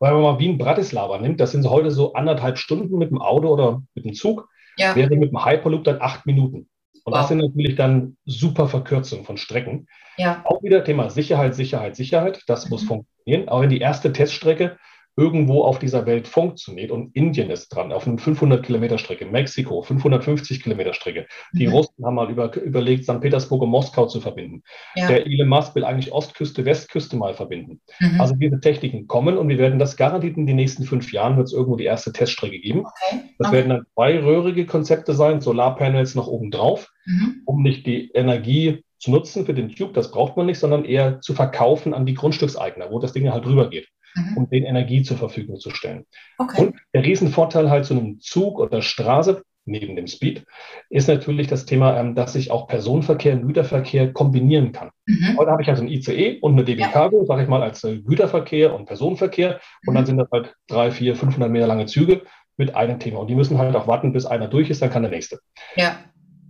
wenn 0.00 0.12
man 0.14 0.22
mal 0.22 0.38
Wien 0.38 0.58
Bratislava 0.58 1.18
nimmt, 1.18 1.40
das 1.40 1.52
sind 1.52 1.68
heute 1.68 1.90
so 1.90 2.12
anderthalb 2.12 2.58
Stunden 2.58 2.98
mit 2.98 3.10
dem 3.10 3.20
Auto 3.20 3.48
oder 3.48 3.82
mit 3.94 4.04
dem 4.04 4.14
Zug, 4.14 4.48
ja. 4.76 4.94
wäre 4.94 5.14
mit 5.16 5.30
dem 5.30 5.44
Hyperloop 5.44 5.84
dann 5.84 6.00
acht 6.00 6.26
Minuten. 6.26 6.68
Und 7.04 7.12
wow. 7.12 7.20
das 7.20 7.28
sind 7.28 7.38
natürlich 7.38 7.76
dann 7.76 8.16
super 8.24 8.68
Verkürzungen 8.68 9.24
von 9.24 9.36
Strecken. 9.36 9.86
Ja. 10.18 10.42
Auch 10.44 10.62
wieder 10.62 10.84
Thema 10.84 11.10
Sicherheit, 11.10 11.54
Sicherheit, 11.54 11.96
Sicherheit. 11.96 12.42
Das 12.46 12.66
mhm. 12.66 12.70
muss 12.70 12.84
funktionieren. 12.84 13.48
Aber 13.48 13.64
in 13.64 13.70
die 13.70 13.80
erste 13.80 14.12
Teststrecke 14.12 14.76
irgendwo 15.18 15.64
auf 15.64 15.80
dieser 15.80 16.06
Welt 16.06 16.28
funktioniert. 16.28 16.92
Und 16.92 17.14
Indien 17.16 17.50
ist 17.50 17.70
dran, 17.70 17.90
auf 17.90 18.06
einer 18.06 18.18
500 18.18 18.64
Kilometer 18.64 18.98
Strecke, 18.98 19.26
Mexiko, 19.26 19.82
550 19.82 20.62
Kilometer 20.62 20.94
Strecke. 20.94 21.26
Die 21.52 21.66
mhm. 21.66 21.72
Russen 21.72 22.04
haben 22.04 22.14
mal 22.14 22.30
über, 22.30 22.54
überlegt, 22.54 23.02
St. 23.02 23.20
Petersburg 23.20 23.62
und 23.62 23.70
Moskau 23.70 24.06
zu 24.06 24.20
verbinden. 24.20 24.62
Ja. 24.94 25.08
Der 25.08 25.26
Elon 25.26 25.48
Musk 25.48 25.74
will 25.74 25.84
eigentlich 25.84 26.12
Ostküste, 26.12 26.64
Westküste 26.64 27.16
mal 27.16 27.34
verbinden. 27.34 27.80
Mhm. 27.98 28.20
Also 28.20 28.36
diese 28.36 28.60
Techniken 28.60 29.08
kommen 29.08 29.36
und 29.36 29.48
wir 29.48 29.58
werden 29.58 29.80
das 29.80 29.96
garantiert 29.96 30.36
in 30.36 30.46
den 30.46 30.56
nächsten 30.56 30.84
fünf 30.84 31.12
Jahren 31.12 31.36
wird 31.36 31.48
es 31.48 31.52
irgendwo 31.52 31.74
die 31.74 31.84
erste 31.84 32.12
Teststrecke 32.12 32.60
geben. 32.60 32.84
Okay. 32.86 33.20
Das 33.38 33.48
okay. 33.48 33.56
werden 33.56 33.70
dann 33.70 33.86
zweiröhrige 33.94 34.66
Konzepte 34.66 35.14
sein, 35.14 35.40
Solarpanels 35.40 36.14
noch 36.14 36.28
oben 36.28 36.52
drauf, 36.52 36.92
mhm. 37.06 37.42
um 37.44 37.62
nicht 37.62 37.86
die 37.86 38.12
Energie 38.12 38.84
zu 39.00 39.10
nutzen 39.10 39.46
für 39.46 39.54
den 39.54 39.68
Tube, 39.68 39.94
das 39.94 40.10
braucht 40.10 40.36
man 40.36 40.46
nicht, 40.46 40.58
sondern 40.58 40.84
eher 40.84 41.20
zu 41.20 41.32
verkaufen 41.32 41.94
an 41.94 42.04
die 42.04 42.14
Grundstückseigner, 42.14 42.90
wo 42.90 42.98
das 42.98 43.12
Ding 43.12 43.30
halt 43.30 43.46
rüber 43.46 43.70
geht 43.70 43.88
mhm. 44.18 44.36
um 44.36 44.50
den 44.50 44.64
Energie 44.64 45.02
zur 45.02 45.16
Verfügung 45.16 45.58
zu 45.58 45.70
stellen. 45.70 46.04
Okay. 46.38 46.60
Und 46.60 46.76
der 46.94 47.04
Riesenvorteil 47.04 47.70
halt 47.70 47.84
zu 47.84 47.94
einem 47.94 48.20
Zug 48.20 48.58
oder 48.58 48.82
Straße, 48.82 49.42
neben 49.64 49.96
dem 49.96 50.06
Speed, 50.06 50.44
ist 50.90 51.08
natürlich 51.08 51.46
das 51.46 51.66
Thema, 51.66 51.98
ähm, 51.98 52.14
dass 52.14 52.34
ich 52.34 52.50
auch 52.50 52.66
Personenverkehr 52.66 53.34
und 53.34 53.46
Güterverkehr 53.46 54.12
kombinieren 54.12 54.72
kann. 54.72 54.90
Mhm. 55.06 55.36
Heute 55.38 55.50
habe 55.50 55.62
ich 55.62 55.68
also 55.68 55.82
ein 55.82 55.88
ICE 55.88 56.38
und 56.40 56.52
eine 56.52 56.64
DB 56.64 56.80
ja. 56.80 56.88
Cargo, 56.88 57.24
sage 57.24 57.42
ich 57.42 57.48
mal, 57.48 57.62
als 57.62 57.84
äh, 57.84 57.98
Güterverkehr 57.98 58.74
und 58.74 58.86
Personenverkehr. 58.86 59.54
Mhm. 59.54 59.88
Und 59.88 59.94
dann 59.94 60.04
mhm. 60.04 60.06
sind 60.06 60.16
das 60.18 60.28
halt 60.32 60.54
drei, 60.66 60.90
vier, 60.90 61.14
500 61.14 61.50
Meter 61.50 61.66
lange 61.66 61.86
Züge 61.86 62.22
mit 62.56 62.74
einem 62.74 62.98
Thema. 62.98 63.20
Und 63.20 63.28
die 63.28 63.34
müssen 63.34 63.58
halt 63.58 63.76
auch 63.76 63.86
warten, 63.86 64.12
bis 64.12 64.26
einer 64.26 64.48
durch 64.48 64.70
ist, 64.70 64.82
dann 64.82 64.90
kann 64.90 65.02
der 65.02 65.12
nächste. 65.12 65.38
Ja. 65.76 65.98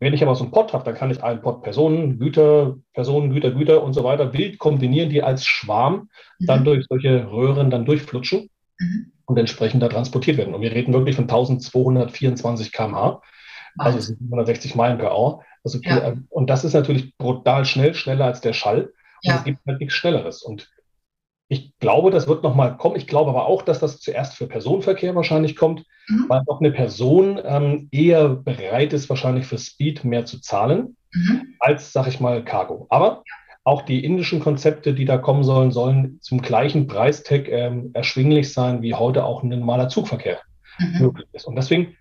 Wenn 0.01 0.15
ich 0.15 0.23
aber 0.23 0.35
so 0.35 0.45
einen 0.45 0.53
Pod 0.53 0.73
habe, 0.73 0.85
dann 0.85 0.95
kann 0.95 1.11
ich 1.11 1.23
einen 1.23 1.41
Pod 1.41 1.63
Personen, 1.63 2.19
Güter, 2.19 2.77
Personen, 2.95 3.31
Güter, 3.31 3.51
Güter 3.51 3.83
und 3.83 3.95
so 3.95 4.05
weiter 4.05 4.33
wild 4.33 4.59
kombinieren, 4.59 5.11
die 5.11 5.23
als 5.23 5.45
Schwarm 5.45 6.09
mhm. 6.39 6.47
dann 6.47 6.65
durch 6.65 6.87
solche 6.89 7.31
Röhren 7.31 7.71
dann 7.71 7.85
durchflutschen 7.85 8.49
mhm. 8.79 9.13
und 9.27 9.37
entsprechend 9.39 9.83
da 9.83 9.89
transportiert 9.89 10.37
werden. 10.37 10.55
Und 10.55 10.61
wir 10.61 10.73
reden 10.73 10.93
wirklich 10.93 11.17
von 11.17 11.25
1224 11.25 12.73
km/h, 12.73 13.23
also 13.77 13.99
760 13.99 14.75
Meilen 14.75 14.99
per 14.99 15.17
Hour. 15.17 15.43
Also, 15.65 15.79
ja. 15.83 16.15
Und 16.31 16.49
das 16.49 16.65
ist 16.65 16.75
natürlich 16.75 17.17
brutal 17.17 17.65
schnell, 17.65 17.95
schneller 17.95 18.27
als 18.27 18.41
der 18.41 18.53
Schall. 18.53 18.93
Und 19.25 19.31
ja. 19.31 19.37
es 19.37 19.45
gibt 19.45 19.59
halt 19.67 19.81
nichts 19.81 19.95
Schnelleres. 19.95 20.43
Und 20.43 20.71
ich 21.49 21.79
glaube, 21.79 22.11
das 22.11 22.29
wird 22.29 22.43
nochmal 22.43 22.77
kommen. 22.77 22.97
Ich 22.97 23.07
glaube 23.07 23.31
aber 23.31 23.47
auch, 23.47 23.63
dass 23.63 23.81
das 23.81 24.01
zuerst 24.01 24.35
für 24.35 24.47
Personenverkehr 24.47 25.15
wahrscheinlich 25.15 25.57
kommt, 25.57 25.85
mhm. 26.07 26.27
weil 26.29 26.43
auch 26.47 26.61
eine 26.61 26.71
Person 26.71 27.41
ähm, 27.43 27.89
eher 27.91 28.29
bereit 28.29 28.93
ist, 28.93 29.09
wahrscheinlich 29.09 29.47
für 29.47 29.57
Speed 29.57 30.05
mehr 30.05 30.27
zu 30.27 30.41
zahlen, 30.41 30.97
mhm. 31.13 31.55
als, 31.59 31.93
sag 31.93 32.07
ich 32.07 32.21
mal, 32.21 32.45
Cargo. 32.45 32.87
Aber 32.91 33.23
auch 33.65 33.83
die 33.83 34.05
indischen 34.05 34.41
Konzepte, 34.41 34.93
die 34.93 35.07
da 35.07 35.17
kommen 35.17 35.43
sollen, 35.43 35.73
sollen 35.73 36.19
zum 36.21 36.43
gleichen 36.43 36.87
Preistag 36.87 37.49
ähm, 37.49 37.91
erschwinglich 37.95 38.53
sein, 38.53 38.83
wie 38.83 38.95
heute 38.95 39.25
auch 39.25 39.43
ein 39.43 39.49
normaler 39.49 39.89
Zugverkehr 39.89 40.41
mhm. 40.79 41.01
möglich 41.01 41.29
ist. 41.33 41.47
Und 41.47 41.57
deswegen, 41.57 41.97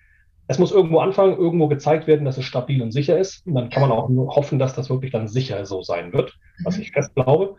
es 0.47 0.59
muss 0.59 0.73
irgendwo 0.73 0.99
anfangen, 0.99 1.37
irgendwo 1.37 1.69
gezeigt 1.69 2.05
werden, 2.05 2.25
dass 2.25 2.37
es 2.37 2.45
stabil 2.45 2.81
und 2.81 2.91
sicher 2.91 3.17
ist. 3.17 3.47
Und 3.47 3.55
dann 3.55 3.69
kann 3.69 3.81
man 3.81 3.91
auch 3.91 4.09
nur 4.09 4.35
hoffen, 4.35 4.59
dass 4.59 4.75
das 4.75 4.89
wirklich 4.89 5.11
dann 5.11 5.29
sicher 5.29 5.65
so 5.65 5.81
sein 5.83 6.11
wird, 6.11 6.37
was 6.63 6.75
mhm. 6.75 6.83
ich 6.83 6.91
fest 6.91 7.15
glaube. 7.15 7.55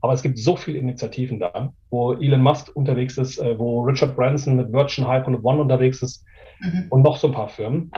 Aber 0.00 0.12
es 0.12 0.22
gibt 0.22 0.38
so 0.38 0.56
viele 0.56 0.78
Initiativen 0.78 1.40
da, 1.40 1.72
wo 1.90 2.12
Elon 2.14 2.42
Musk 2.42 2.70
unterwegs 2.74 3.18
ist, 3.18 3.38
äh, 3.38 3.58
wo 3.58 3.82
Richard 3.82 4.16
Branson 4.16 4.56
mit 4.56 4.72
Virgin 4.72 5.06
Hype 5.06 5.26
und 5.26 5.44
One 5.44 5.60
unterwegs 5.60 6.02
ist 6.02 6.24
mhm. 6.60 6.86
und 6.90 7.02
noch 7.02 7.16
so 7.16 7.28
ein 7.28 7.34
paar 7.34 7.48
Firmen. 7.48 7.90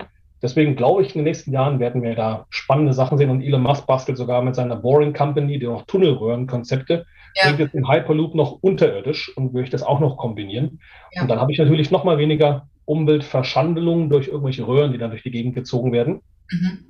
Deswegen 0.43 0.75
glaube 0.75 1.03
ich, 1.03 1.15
in 1.15 1.19
den 1.19 1.25
nächsten 1.25 1.53
Jahren 1.53 1.81
werden 1.81 2.03
wir 2.03 2.15
da 2.15 2.47
spannende 2.49 2.95
Sachen 2.95 3.19
sehen. 3.19 3.29
Und 3.29 3.43
Elon 3.43 3.63
Musk 3.63 3.87
bastelt 3.87 4.17
sogar 4.17 4.41
mit 4.43 4.55
seiner 4.55 4.77
Boring 4.77 5.13
Company, 5.13 5.59
die 5.59 5.67
noch 5.67 5.85
Tunnelröhrenkonzepte, 5.85 7.05
ja. 7.37 7.45
bringt 7.45 7.61
jetzt 7.61 7.75
den 7.75 7.89
Hyperloop 7.89 8.35
noch 8.35 8.53
unterirdisch 8.63 9.37
und 9.37 9.53
würde 9.53 9.65
ich 9.65 9.71
das 9.71 9.83
auch 9.83 10.01
noch 10.01 10.17
kombinieren. 10.17 10.81
Ja. 11.13 11.23
Und 11.23 11.29
dann 11.29 11.41
habe 11.41 11.53
ich 11.53 11.59
natürlich 11.59 11.91
noch 11.91 12.05
mal 12.05 12.17
weniger 12.17 12.69
Umweltverschandelungen 12.87 14.09
durch 14.09 14.29
irgendwelche 14.29 14.67
Röhren, 14.67 14.93
die 14.93 14.99
dann 14.99 15.11
durch 15.11 15.23
die 15.23 15.31
Gegend 15.31 15.55
gezogen 15.55 15.93
werden. 15.93 16.23
Mhm. 16.51 16.87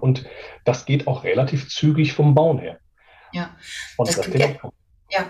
Und 0.00 0.26
das 0.66 0.84
geht 0.84 1.06
auch 1.06 1.24
relativ 1.24 1.70
zügig 1.70 2.12
vom 2.12 2.34
Bauen 2.34 2.58
her. 2.58 2.78
Ja. 3.32 3.56
Und 3.96 4.08
das, 4.08 4.16
das 4.16 4.26
gibt 4.26 4.38
ja, 4.38 4.48
ja, 5.12 5.26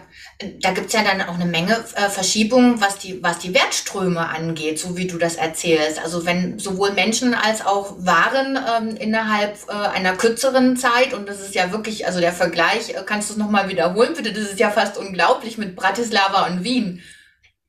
da 0.60 0.70
gibt 0.70 0.88
es 0.88 0.92
ja 0.92 1.02
dann 1.02 1.20
auch 1.22 1.34
eine 1.34 1.44
Menge 1.44 1.72
äh, 1.72 2.08
Verschiebungen, 2.08 2.80
was 2.80 2.98
die, 2.98 3.22
was 3.22 3.38
die 3.38 3.52
Wertströme 3.52 4.28
angeht, 4.28 4.78
so 4.78 4.96
wie 4.96 5.08
du 5.08 5.18
das 5.18 5.34
erzählst. 5.34 6.00
Also 6.02 6.24
wenn 6.24 6.58
sowohl 6.60 6.92
Menschen 6.92 7.34
als 7.34 7.66
auch 7.66 7.96
Waren 7.98 8.56
ähm, 8.56 8.96
innerhalb 8.96 9.56
äh, 9.68 9.72
einer 9.72 10.12
kürzeren 10.14 10.76
Zeit, 10.76 11.14
und 11.14 11.28
das 11.28 11.40
ist 11.40 11.54
ja 11.54 11.72
wirklich, 11.72 12.06
also 12.06 12.20
der 12.20 12.32
Vergleich, 12.32 12.90
äh, 12.90 13.02
kannst 13.04 13.30
du 13.30 13.34
es 13.34 13.38
nochmal 13.38 13.68
wiederholen, 13.68 14.14
bitte? 14.16 14.32
Das 14.32 14.44
ist 14.44 14.60
ja 14.60 14.70
fast 14.70 14.96
unglaublich 14.96 15.58
mit 15.58 15.74
Bratislava 15.74 16.46
und 16.46 16.62
Wien. 16.62 17.02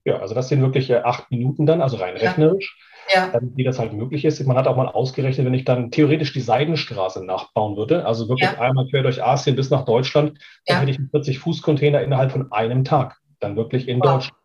Ja, 0.05 0.19
also 0.19 0.35
das 0.35 0.49
sind 0.49 0.61
wirklich 0.61 0.89
äh, 0.91 0.97
acht 0.97 1.31
Minuten 1.31 1.65
dann, 1.65 1.81
also 1.81 1.97
rein 1.97 2.15
ja. 2.15 2.29
rechnerisch 2.29 2.77
ja. 3.13 3.31
wie 3.55 3.63
das 3.63 3.79
halt 3.79 3.93
möglich 3.93 4.25
ist. 4.25 4.45
Man 4.45 4.57
hat 4.57 4.67
auch 4.67 4.75
mal 4.75 4.87
ausgerechnet, 4.87 5.45
wenn 5.45 5.53
ich 5.53 5.65
dann 5.65 5.91
theoretisch 5.91 6.33
die 6.33 6.41
Seidenstraße 6.41 7.25
nachbauen 7.25 7.75
würde, 7.75 8.05
also 8.05 8.29
wirklich 8.29 8.49
ja. 8.49 8.59
einmal 8.59 8.87
quer 8.87 9.03
durch 9.03 9.23
Asien 9.23 9.55
bis 9.55 9.69
nach 9.69 9.85
Deutschland, 9.85 10.39
dann 10.65 10.75
ja. 10.75 10.81
hätte 10.81 10.91
ich 10.91 10.97
einen 10.97 11.09
40-Fuß-Container 11.09 12.01
innerhalb 12.01 12.31
von 12.31 12.51
einem 12.51 12.83
Tag, 12.83 13.17
dann 13.39 13.55
wirklich 13.55 13.87
in 13.87 13.99
wow. 13.99 14.13
Deutschland. 14.13 14.37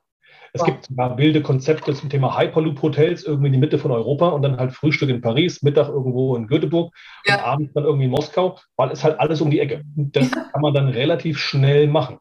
Es 0.52 0.62
wow. 0.62 0.66
gibt 0.66 0.86
sogar 0.86 1.18
wilde 1.18 1.42
Konzepte 1.42 1.92
zum 1.92 2.08
Thema 2.08 2.38
Hyperloop-Hotels 2.38 3.24
irgendwie 3.24 3.48
in 3.48 3.52
die 3.52 3.58
Mitte 3.58 3.78
von 3.78 3.90
Europa 3.90 4.28
und 4.28 4.42
dann 4.42 4.56
halt 4.56 4.72
Frühstück 4.72 5.10
in 5.10 5.20
Paris, 5.20 5.62
Mittag 5.62 5.88
irgendwo 5.88 6.36
in 6.36 6.46
Göteborg 6.46 6.92
und 7.26 7.34
abends 7.34 7.72
dann 7.74 7.84
irgendwie 7.84 8.06
in 8.06 8.10
Moskau, 8.10 8.58
weil 8.76 8.90
es 8.90 9.04
halt 9.04 9.20
alles 9.20 9.40
um 9.40 9.50
die 9.50 9.60
Ecke. 9.60 9.82
Das 9.94 10.30
kann 10.30 10.60
man 10.60 10.72
dann 10.72 10.88
relativ 10.88 11.38
schnell 11.38 11.86
machen. 11.86 12.18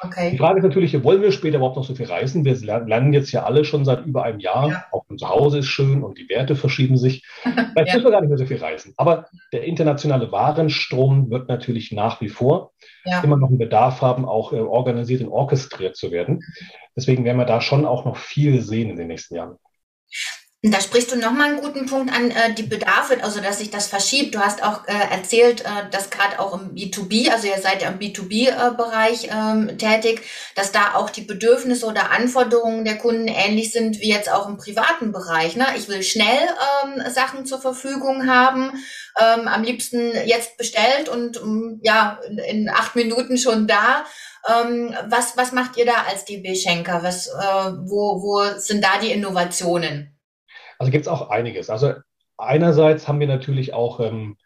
Okay. 0.00 0.30
Die 0.30 0.38
Frage 0.38 0.58
ist 0.58 0.64
natürlich, 0.64 1.02
wollen 1.02 1.22
wir 1.22 1.32
später 1.32 1.56
überhaupt 1.56 1.76
noch 1.76 1.84
so 1.84 1.94
viel 1.94 2.06
reisen? 2.06 2.44
Wir 2.44 2.54
lernen 2.56 3.12
jetzt 3.12 3.32
ja 3.32 3.44
alle 3.44 3.64
schon 3.64 3.84
seit 3.84 4.06
über 4.06 4.22
einem 4.22 4.38
Jahr. 4.38 4.68
Ja. 4.68 4.84
Auch 4.92 5.04
unser 5.08 5.28
Hause 5.28 5.58
ist 5.58 5.66
schön 5.66 6.02
und 6.02 6.18
die 6.18 6.28
Werte 6.28 6.56
verschieben 6.56 6.96
sich. 6.96 7.24
Vielleicht 7.42 7.76
ja. 7.76 7.94
müssen 7.94 8.04
wir 8.04 8.10
gar 8.10 8.20
nicht 8.20 8.30
mehr 8.30 8.38
so 8.38 8.46
viel 8.46 8.58
reisen. 8.58 8.94
Aber 8.96 9.26
der 9.52 9.64
internationale 9.64 10.30
Warenstrom 10.30 11.30
wird 11.30 11.48
natürlich 11.48 11.92
nach 11.92 12.20
wie 12.20 12.28
vor 12.28 12.72
ja. 13.04 13.20
immer 13.22 13.36
noch 13.36 13.48
einen 13.48 13.58
Bedarf 13.58 14.02
haben, 14.02 14.24
auch 14.24 14.52
äh, 14.52 14.60
organisiert 14.60 15.22
und 15.22 15.28
orchestriert 15.28 15.96
zu 15.96 16.10
werden. 16.10 16.40
Deswegen 16.96 17.24
werden 17.24 17.38
wir 17.38 17.44
da 17.44 17.60
schon 17.60 17.84
auch 17.84 18.04
noch 18.04 18.16
viel 18.16 18.60
sehen 18.60 18.90
in 18.90 18.96
den 18.96 19.08
nächsten 19.08 19.34
Jahren. 19.36 19.56
Da 20.62 20.80
sprichst 20.80 21.12
du 21.12 21.16
nochmal 21.16 21.50
einen 21.50 21.60
guten 21.60 21.86
Punkt 21.86 22.12
an, 22.12 22.32
äh, 22.32 22.52
die 22.52 22.64
Bedarfe, 22.64 23.22
also 23.22 23.40
dass 23.40 23.58
sich 23.58 23.70
das 23.70 23.86
verschiebt. 23.86 24.34
Du 24.34 24.40
hast 24.40 24.60
auch 24.64 24.88
äh, 24.88 25.14
erzählt, 25.14 25.60
äh, 25.60 25.88
dass 25.92 26.10
gerade 26.10 26.40
auch 26.40 26.52
im 26.52 26.74
B2B, 26.74 27.30
also 27.30 27.46
ihr 27.46 27.62
seid 27.62 27.80
ja 27.80 27.90
im 27.90 28.00
B2B-Bereich 28.00 29.28
ähm, 29.32 29.78
tätig, 29.78 30.22
dass 30.56 30.72
da 30.72 30.94
auch 30.94 31.10
die 31.10 31.20
Bedürfnisse 31.20 31.86
oder 31.86 32.10
Anforderungen 32.10 32.84
der 32.84 32.98
Kunden 32.98 33.28
ähnlich 33.28 33.70
sind 33.70 34.00
wie 34.00 34.08
jetzt 34.08 34.32
auch 34.32 34.48
im 34.48 34.56
privaten 34.56 35.12
Bereich. 35.12 35.54
Ne? 35.54 35.64
Ich 35.76 35.88
will 35.88 36.02
schnell 36.02 36.48
ähm, 36.82 37.08
Sachen 37.08 37.46
zur 37.46 37.60
Verfügung 37.60 38.28
haben, 38.28 38.72
ähm, 39.16 39.46
am 39.46 39.62
liebsten 39.62 40.10
jetzt 40.26 40.56
bestellt 40.56 41.08
und 41.08 41.36
ähm, 41.36 41.78
ja, 41.84 42.18
in, 42.26 42.38
in 42.38 42.68
acht 42.68 42.96
Minuten 42.96 43.38
schon 43.38 43.68
da. 43.68 44.04
Ähm, 44.48 44.92
was, 45.06 45.36
was 45.36 45.52
macht 45.52 45.76
ihr 45.76 45.86
da 45.86 46.02
als 46.10 46.24
DB 46.24 46.56
Schenker? 46.56 47.04
Was, 47.04 47.28
äh, 47.28 47.72
wo, 47.84 48.20
wo 48.20 48.58
sind 48.58 48.82
da 48.82 48.98
die 49.00 49.12
Innovationen? 49.12 50.17
Also 50.78 50.90
gibt 50.92 51.02
es 51.02 51.08
auch 51.08 51.30
einiges. 51.30 51.70
Also 51.70 51.94
einerseits 52.36 53.08
haben 53.08 53.20
wir 53.20 53.26
natürlich 53.26 53.74
auch, 53.74 54.00
ähm, 54.00 54.36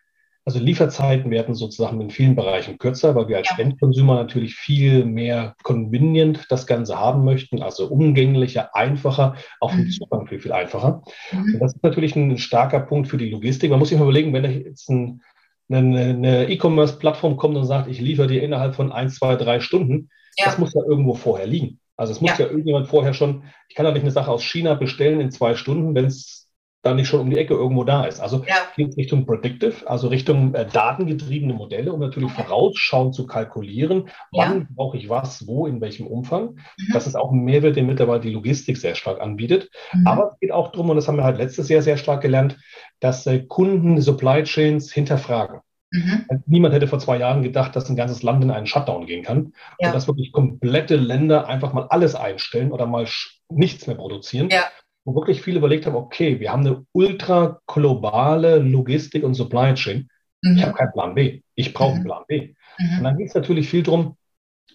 also 0.44 0.58
Lieferzeiten 0.58 1.30
werden 1.30 1.54
sozusagen 1.54 2.00
in 2.00 2.10
vielen 2.10 2.34
Bereichen 2.34 2.78
kürzer, 2.78 3.14
weil 3.14 3.28
wir 3.28 3.36
als 3.36 3.50
ja. 3.50 3.58
Endkonsumer 3.62 4.16
natürlich 4.16 4.56
viel 4.56 5.04
mehr 5.04 5.54
convenient 5.62 6.46
das 6.48 6.66
Ganze 6.66 6.98
haben 6.98 7.24
möchten, 7.24 7.62
also 7.62 7.86
umgänglicher, 7.86 8.74
einfacher, 8.74 9.36
auch 9.60 9.72
im 9.72 9.84
mhm. 9.84 9.90
Zugang 9.90 10.26
viel, 10.26 10.40
viel 10.40 10.52
einfacher. 10.52 11.02
Mhm. 11.30 11.54
Und 11.54 11.58
das 11.60 11.74
ist 11.74 11.84
natürlich 11.84 12.16
ein 12.16 12.38
starker 12.38 12.80
Punkt 12.80 13.08
für 13.08 13.18
die 13.18 13.30
Logistik. 13.30 13.70
Man 13.70 13.78
muss 13.78 13.90
sich 13.90 13.98
mal 13.98 14.04
überlegen, 14.04 14.32
wenn 14.32 14.64
jetzt 14.64 14.88
ein, 14.90 15.22
eine 15.70 16.48
E-Commerce-Plattform 16.48 17.36
kommt 17.36 17.56
und 17.56 17.66
sagt, 17.66 17.88
ich 17.88 18.00
liefere 18.00 18.26
dir 18.26 18.42
innerhalb 18.42 18.74
von 18.74 18.90
ein, 18.90 19.10
zwei, 19.10 19.36
drei 19.36 19.60
Stunden, 19.60 20.10
ja. 20.36 20.46
das 20.46 20.58
muss 20.58 20.74
ja 20.74 20.82
irgendwo 20.82 21.14
vorher 21.14 21.46
liegen. 21.46 21.78
Also 22.02 22.14
es 22.14 22.20
muss 22.20 22.36
ja. 22.36 22.46
ja 22.46 22.50
irgendjemand 22.50 22.88
vorher 22.88 23.14
schon, 23.14 23.44
ich 23.68 23.76
kann 23.76 23.86
ja 23.86 23.92
nicht 23.92 24.02
eine 24.02 24.10
Sache 24.10 24.28
aus 24.28 24.42
China 24.42 24.74
bestellen 24.74 25.20
in 25.20 25.30
zwei 25.30 25.54
Stunden, 25.54 25.94
wenn 25.94 26.06
es 26.06 26.48
dann 26.82 26.96
nicht 26.96 27.06
schon 27.06 27.20
um 27.20 27.30
die 27.30 27.38
Ecke 27.38 27.54
irgendwo 27.54 27.84
da 27.84 28.06
ist. 28.06 28.18
Also 28.18 28.44
ja. 28.44 28.56
geht 28.76 28.96
Richtung 28.96 29.24
Predictive, 29.24 29.88
also 29.88 30.08
Richtung 30.08 30.52
äh, 30.54 30.66
datengetriebene 30.66 31.54
Modelle, 31.54 31.92
um 31.92 32.00
natürlich 32.00 32.32
vorausschauend 32.32 33.14
zu 33.14 33.24
kalkulieren, 33.24 34.10
wann 34.32 34.58
ja. 34.62 34.66
brauche 34.74 34.96
ich 34.96 35.08
was, 35.08 35.46
wo, 35.46 35.68
in 35.68 35.80
welchem 35.80 36.08
Umfang. 36.08 36.56
Mhm. 36.56 36.92
Das 36.92 37.06
ist 37.06 37.14
auch 37.14 37.30
ein 37.30 37.44
Mehrwert, 37.44 37.76
den 37.76 37.86
mittlerweile 37.86 38.20
die 38.20 38.32
Logistik 38.32 38.78
sehr 38.78 38.96
stark 38.96 39.20
anbietet. 39.20 39.70
Mhm. 39.92 40.08
Aber 40.08 40.32
es 40.32 40.40
geht 40.40 40.50
auch 40.50 40.72
darum, 40.72 40.90
und 40.90 40.96
das 40.96 41.06
haben 41.06 41.18
wir 41.18 41.24
halt 41.24 41.38
letztes 41.38 41.68
Jahr 41.68 41.82
sehr 41.82 41.98
stark 41.98 42.20
gelernt, 42.20 42.58
dass 42.98 43.24
äh, 43.28 43.38
Kunden 43.38 44.00
Supply 44.00 44.42
Chains 44.42 44.92
hinterfragen. 44.92 45.60
Mhm. 45.92 46.24
Niemand 46.46 46.74
hätte 46.74 46.88
vor 46.88 46.98
zwei 46.98 47.18
Jahren 47.18 47.42
gedacht, 47.42 47.76
dass 47.76 47.88
ein 47.88 47.96
ganzes 47.96 48.22
Land 48.22 48.42
in 48.42 48.50
einen 48.50 48.66
Shutdown 48.66 49.06
gehen 49.06 49.22
kann. 49.22 49.52
Ja. 49.78 49.88
Und 49.88 49.94
dass 49.94 50.08
wirklich 50.08 50.32
komplette 50.32 50.96
Länder 50.96 51.46
einfach 51.48 51.74
mal 51.74 51.86
alles 51.88 52.14
einstellen 52.14 52.72
oder 52.72 52.86
mal 52.86 53.06
nichts 53.50 53.86
mehr 53.86 53.96
produzieren. 53.96 54.48
Ja. 54.50 54.64
Wo 55.04 55.14
wirklich 55.14 55.42
viele 55.42 55.58
überlegt 55.58 55.84
haben, 55.86 55.96
okay, 55.96 56.40
wir 56.40 56.50
haben 56.50 56.66
eine 56.66 56.86
ultra 56.92 57.60
globale 57.66 58.58
Logistik 58.58 59.22
und 59.22 59.34
Supply 59.34 59.74
Chain. 59.74 60.08
Mhm. 60.40 60.56
Ich 60.56 60.62
habe 60.62 60.74
keinen 60.74 60.92
Plan 60.92 61.14
B. 61.14 61.42
Ich 61.54 61.74
brauche 61.74 61.92
einen 61.92 62.02
mhm. 62.02 62.06
Plan 62.06 62.22
B. 62.26 62.54
Mhm. 62.78 62.98
Und 62.98 63.04
dann 63.04 63.18
geht 63.18 63.28
es 63.28 63.34
natürlich 63.34 63.68
viel 63.68 63.82
darum, 63.82 64.16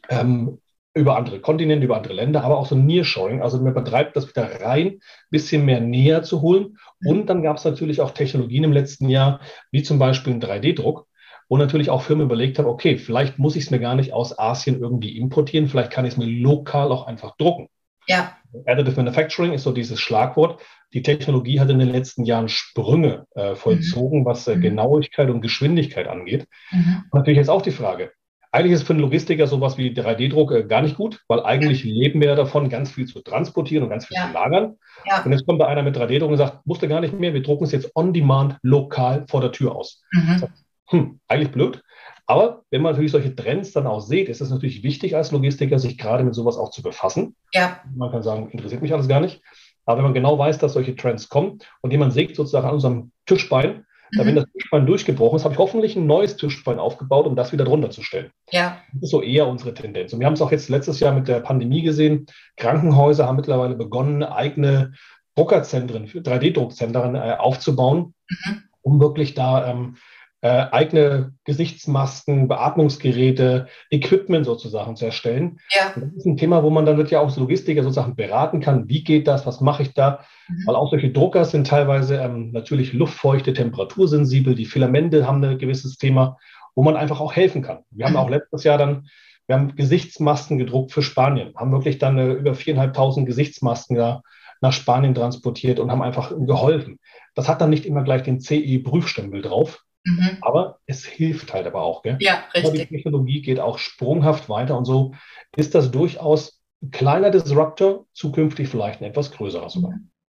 ähm, 0.09 0.59
über 0.93 1.15
andere 1.15 1.39
Kontinente, 1.39 1.85
über 1.85 1.97
andere 1.97 2.13
Länder, 2.13 2.43
aber 2.43 2.57
auch 2.57 2.65
so 2.65 2.75
Nearshoring. 2.75 3.41
Also 3.41 3.61
man 3.61 3.73
betreibt 3.73 4.15
das 4.15 4.27
wieder 4.27 4.61
rein, 4.61 4.99
bisschen 5.29 5.63
mehr 5.63 5.79
näher 5.79 6.23
zu 6.23 6.41
holen. 6.41 6.77
Mhm. 6.99 7.09
Und 7.09 7.25
dann 7.27 7.43
gab 7.43 7.57
es 7.57 7.65
natürlich 7.65 8.01
auch 8.01 8.11
Technologien 8.11 8.65
im 8.65 8.71
letzten 8.71 9.09
Jahr, 9.09 9.39
wie 9.71 9.83
zum 9.83 9.99
Beispiel 9.99 10.33
ein 10.33 10.41
3D-Druck, 10.41 11.06
wo 11.49 11.57
natürlich 11.57 11.89
auch 11.89 12.01
Firmen 12.01 12.25
überlegt 12.25 12.59
haben, 12.59 12.67
okay, 12.67 12.97
vielleicht 12.97 13.39
muss 13.39 13.55
ich 13.55 13.65
es 13.65 13.71
mir 13.71 13.79
gar 13.79 13.95
nicht 13.95 14.13
aus 14.13 14.37
Asien 14.37 14.79
irgendwie 14.79 15.17
importieren, 15.17 15.67
vielleicht 15.67 15.91
kann 15.91 16.05
ich 16.05 16.13
es 16.13 16.17
mir 16.17 16.25
lokal 16.25 16.91
auch 16.91 17.07
einfach 17.07 17.35
drucken. 17.37 17.69
Ja. 18.07 18.37
Additive 18.65 18.95
Manufacturing 18.95 19.53
ist 19.53 19.63
so 19.63 19.71
dieses 19.71 19.99
Schlagwort. 19.99 20.61
Die 20.93 21.01
Technologie 21.01 21.59
hat 21.59 21.69
in 21.69 21.79
den 21.79 21.89
letzten 21.89 22.23
Jahren 22.23 22.47
Sprünge 22.47 23.25
äh, 23.35 23.55
vollzogen, 23.55 24.21
mhm. 24.21 24.25
was 24.25 24.47
äh, 24.47 24.55
mhm. 24.55 24.61
Genauigkeit 24.61 25.29
und 25.29 25.41
Geschwindigkeit 25.41 26.07
angeht. 26.07 26.47
Mhm. 26.71 27.03
Und 27.11 27.19
natürlich 27.19 27.39
ist 27.39 27.49
auch 27.49 27.61
die 27.61 27.71
Frage, 27.71 28.11
eigentlich 28.51 28.73
ist 28.73 28.83
für 28.83 28.93
einen 28.93 29.01
Logistiker 29.01 29.45
sowas 29.47 29.77
wie 29.77 29.91
3D-Druck 29.91 30.51
äh, 30.53 30.63
gar 30.63 30.81
nicht 30.81 30.95
gut, 30.95 31.21
weil 31.27 31.43
eigentlich 31.43 31.83
ja. 31.83 31.93
leben 31.93 32.21
wir 32.21 32.35
davon, 32.35 32.69
ganz 32.69 32.91
viel 32.91 33.05
zu 33.05 33.21
transportieren 33.21 33.83
und 33.83 33.89
ganz 33.89 34.05
viel 34.05 34.15
ja. 34.15 34.27
zu 34.27 34.33
lagern. 34.33 34.77
Ja. 35.05 35.23
Und 35.23 35.33
jetzt 35.33 35.45
kommt 35.45 35.61
da 35.61 35.67
einer 35.67 35.83
mit 35.83 35.97
3D-Druck 35.97 36.31
und 36.31 36.37
sagt, 36.37 36.65
musste 36.65 36.87
gar 36.87 37.01
nicht 37.01 37.13
mehr, 37.13 37.33
wir 37.33 37.43
drucken 37.43 37.65
es 37.65 37.73
jetzt 37.73 37.91
on 37.95 38.13
demand 38.13 38.57
lokal 38.61 39.25
vor 39.27 39.41
der 39.41 39.51
Tür 39.51 39.75
aus. 39.75 40.01
Mhm. 40.11 40.37
Sagt, 40.39 40.53
hm, 40.87 41.19
eigentlich 41.27 41.51
blöd. 41.51 41.83
Aber 42.25 42.63
wenn 42.71 42.81
man 42.81 42.91
natürlich 42.91 43.11
solche 43.11 43.35
Trends 43.35 43.71
dann 43.71 43.87
auch 43.87 44.01
sieht, 44.01 44.27
ist 44.27 44.41
es 44.41 44.49
natürlich 44.49 44.83
wichtig 44.83 45.15
als 45.15 45.31
Logistiker, 45.31 45.79
sich 45.79 45.97
gerade 45.97 46.25
mit 46.25 46.35
sowas 46.35 46.57
auch 46.57 46.71
zu 46.71 46.83
befassen. 46.83 47.35
Ja. 47.53 47.79
Man 47.95 48.11
kann 48.11 48.21
sagen, 48.21 48.49
interessiert 48.49 48.81
mich 48.81 48.93
alles 48.93 49.07
gar 49.07 49.21
nicht. 49.21 49.41
Aber 49.85 49.97
wenn 49.97 50.03
man 50.03 50.13
genau 50.13 50.37
weiß, 50.37 50.57
dass 50.57 50.73
solche 50.73 50.97
Trends 50.97 51.29
kommen 51.29 51.59
und 51.81 51.91
jemand 51.91 52.11
sägt 52.11 52.35
sozusagen 52.35 52.67
an 52.67 52.73
unserem 52.73 53.11
Tischbein, 53.25 53.85
mhm. 54.11 54.25
wenn 54.25 54.35
das 54.35 54.45
Tischbein 54.51 54.85
durchgebrochen 54.85 55.37
ist, 55.37 55.45
habe 55.45 55.53
ich 55.53 55.59
hoffentlich 55.59 55.95
ein 55.95 56.05
neues 56.05 56.35
Tischbein 56.35 56.79
aufgebaut, 56.79 57.25
um 57.25 57.37
das 57.37 57.53
wieder 57.53 57.63
drunter 57.63 57.89
zu 57.89 58.03
stellen. 58.03 58.31
Ja. 58.51 58.79
Das 58.91 59.03
ist 59.03 59.11
so 59.11 59.21
eher 59.21 59.47
unsere 59.47 59.73
Tendenz. 59.73 60.11
Und 60.11 60.19
wir 60.19 60.27
haben 60.27 60.33
es 60.33 60.41
auch 60.41 60.51
jetzt 60.51 60.67
letztes 60.67 60.99
Jahr 60.99 61.13
mit 61.13 61.29
der 61.29 61.39
Pandemie 61.39 61.81
gesehen. 61.81 62.25
Krankenhäuser 62.57 63.25
haben 63.25 63.37
mittlerweile 63.37 63.75
begonnen, 63.75 64.23
eigene 64.23 64.91
Druckerzentren, 65.35 66.07
3D-Druckzentren 66.07 67.15
äh, 67.15 67.37
aufzubauen, 67.37 68.13
mhm. 68.29 68.63
um 68.81 68.99
wirklich 68.99 69.35
da 69.35 69.71
ähm, 69.71 69.95
äh, 70.41 70.65
eigene 70.71 71.33
Gesichtsmasken, 71.45 72.47
Beatmungsgeräte, 72.47 73.67
Equipment 73.89 74.45
sozusagen 74.45 74.95
zu 74.95 75.05
erstellen. 75.05 75.59
Ja. 75.71 75.93
das 75.95 76.13
ist 76.13 76.25
ein 76.25 76.37
Thema, 76.37 76.63
wo 76.63 76.69
man 76.69 76.85
dann 76.85 76.97
wird 76.97 77.09
ja 77.09 77.19
auch 77.19 77.35
Logistiker 77.35 77.83
sozusagen 77.83 78.15
beraten 78.15 78.59
kann, 78.59 78.87
wie 78.87 79.03
geht 79.03 79.27
das, 79.27 79.45
was 79.45 79.61
mache 79.61 79.83
ich 79.83 79.93
da? 79.93 80.25
Mhm. 80.47 80.63
Weil 80.67 80.75
auch 80.75 80.91
solche 80.91 81.11
Drucker 81.11 81.45
sind 81.45 81.67
teilweise 81.67 82.17
ähm, 82.17 82.51
natürlich 82.51 82.93
luftfeuchte, 82.93 83.53
temperatursensibel, 83.53 84.53
die 84.53 84.65
Filamente 84.65 85.25
haben 85.25 85.43
ein 85.43 85.57
gewisses 85.57 85.97
Thema, 85.97 86.37
wo 86.75 86.83
man 86.83 86.95
einfach 86.95 87.19
auch 87.19 87.35
helfen 87.35 87.63
kann. 87.63 87.79
Wir 87.89 88.05
haben 88.05 88.13
mhm. 88.13 88.19
auch 88.19 88.29
letztes 88.29 88.63
Jahr 88.63 88.77
dann 88.77 89.07
wir 89.47 89.55
haben 89.55 89.75
Gesichtsmasken 89.75 90.57
gedruckt 90.57 90.91
für 90.91 91.01
Spanien, 91.01 91.53
haben 91.55 91.71
wirklich 91.71 91.97
dann 91.97 92.17
äh, 92.17 92.33
über 92.33 92.53
viereinhalbtausend 92.53 93.25
Gesichtsmasken 93.25 93.95
da 93.95 94.21
nach 94.61 94.73
Spanien 94.73 95.15
transportiert 95.15 95.79
und 95.79 95.91
haben 95.91 96.01
einfach 96.01 96.31
geholfen. 96.37 96.99
Das 97.33 97.47
hat 97.47 97.61
dann 97.61 97.69
nicht 97.69 97.85
immer 97.85 98.03
gleich 98.03 98.23
den 98.23 98.41
CE-Prüfstempel 98.41 99.41
drauf, 99.41 99.83
Mhm. 100.07 100.37
Aber 100.41 100.79
es 100.85 101.05
hilft 101.05 101.53
halt 101.53 101.67
aber 101.67 101.81
auch. 101.81 102.01
Gell? 102.01 102.17
Ja, 102.19 102.45
richtig. 102.53 102.65
Aber 102.65 102.77
die 102.77 102.85
Technologie 102.85 103.41
geht 103.41 103.59
auch 103.59 103.77
sprunghaft 103.77 104.47
weiter 104.49 104.77
und 104.77 104.85
so 104.85 105.13
ist 105.55 105.75
das 105.75 105.91
durchaus 105.91 106.61
ein 106.81 106.91
kleiner 106.91 107.31
Disruptor, 107.31 108.05
zukünftig 108.13 108.69
vielleicht 108.69 109.01
ein 109.01 109.05
etwas 109.05 109.31
größerer 109.31 109.69
sogar. 109.69 109.91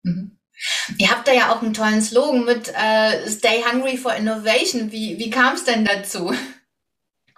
Mhm. 0.02 0.12
mhm. 0.12 0.35
Ihr 0.98 1.09
habt 1.09 1.28
da 1.28 1.33
ja 1.33 1.52
auch 1.52 1.62
einen 1.62 1.72
tollen 1.72 2.02
Slogan 2.02 2.44
mit 2.44 2.68
äh, 2.70 3.28
Stay 3.28 3.62
Hungry 3.62 3.96
for 3.96 4.12
Innovation. 4.14 4.90
Wie, 4.90 5.16
wie 5.16 5.31
kam 5.31 5.54
es 5.54 5.64
denn 5.64 5.85
dazu? 5.85 6.33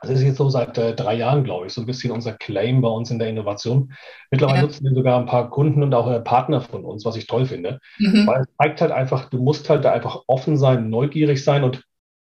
Das 0.01 0.11
ist 0.11 0.23
jetzt 0.23 0.39
so 0.39 0.49
seit 0.49 0.79
äh, 0.79 0.95
drei 0.95 1.15
Jahren, 1.15 1.45
glaube 1.45 1.67
ich, 1.67 1.75
so 1.75 1.83
ein 1.83 1.87
bisschen 1.87 2.11
unser 2.13 2.33
Claim 2.33 2.81
bei 2.81 2.89
uns 2.89 3.11
in 3.11 3.19
der 3.19 3.29
Innovation. 3.29 3.93
Mittlerweile 4.31 4.61
ja. 4.61 4.63
nutzen 4.63 4.85
wir 4.85 4.95
sogar 4.95 5.21
ein 5.21 5.27
paar 5.27 5.51
Kunden 5.51 5.83
und 5.83 5.93
auch 5.93 6.11
äh, 6.11 6.21
Partner 6.21 6.63
von 6.63 6.87
uns, 6.87 7.05
was 7.05 7.17
ich 7.17 7.27
toll 7.27 7.45
finde. 7.45 7.81
Mhm. 7.99 8.27
Weil 8.27 8.41
es 8.41 8.49
zeigt 8.57 8.81
halt 8.81 8.93
einfach, 8.93 9.29
du 9.29 9.43
musst 9.43 9.69
halt 9.69 9.85
da 9.85 9.93
einfach 9.93 10.23
offen 10.27 10.57
sein, 10.57 10.89
neugierig 10.89 11.45
sein 11.45 11.65
und 11.65 11.85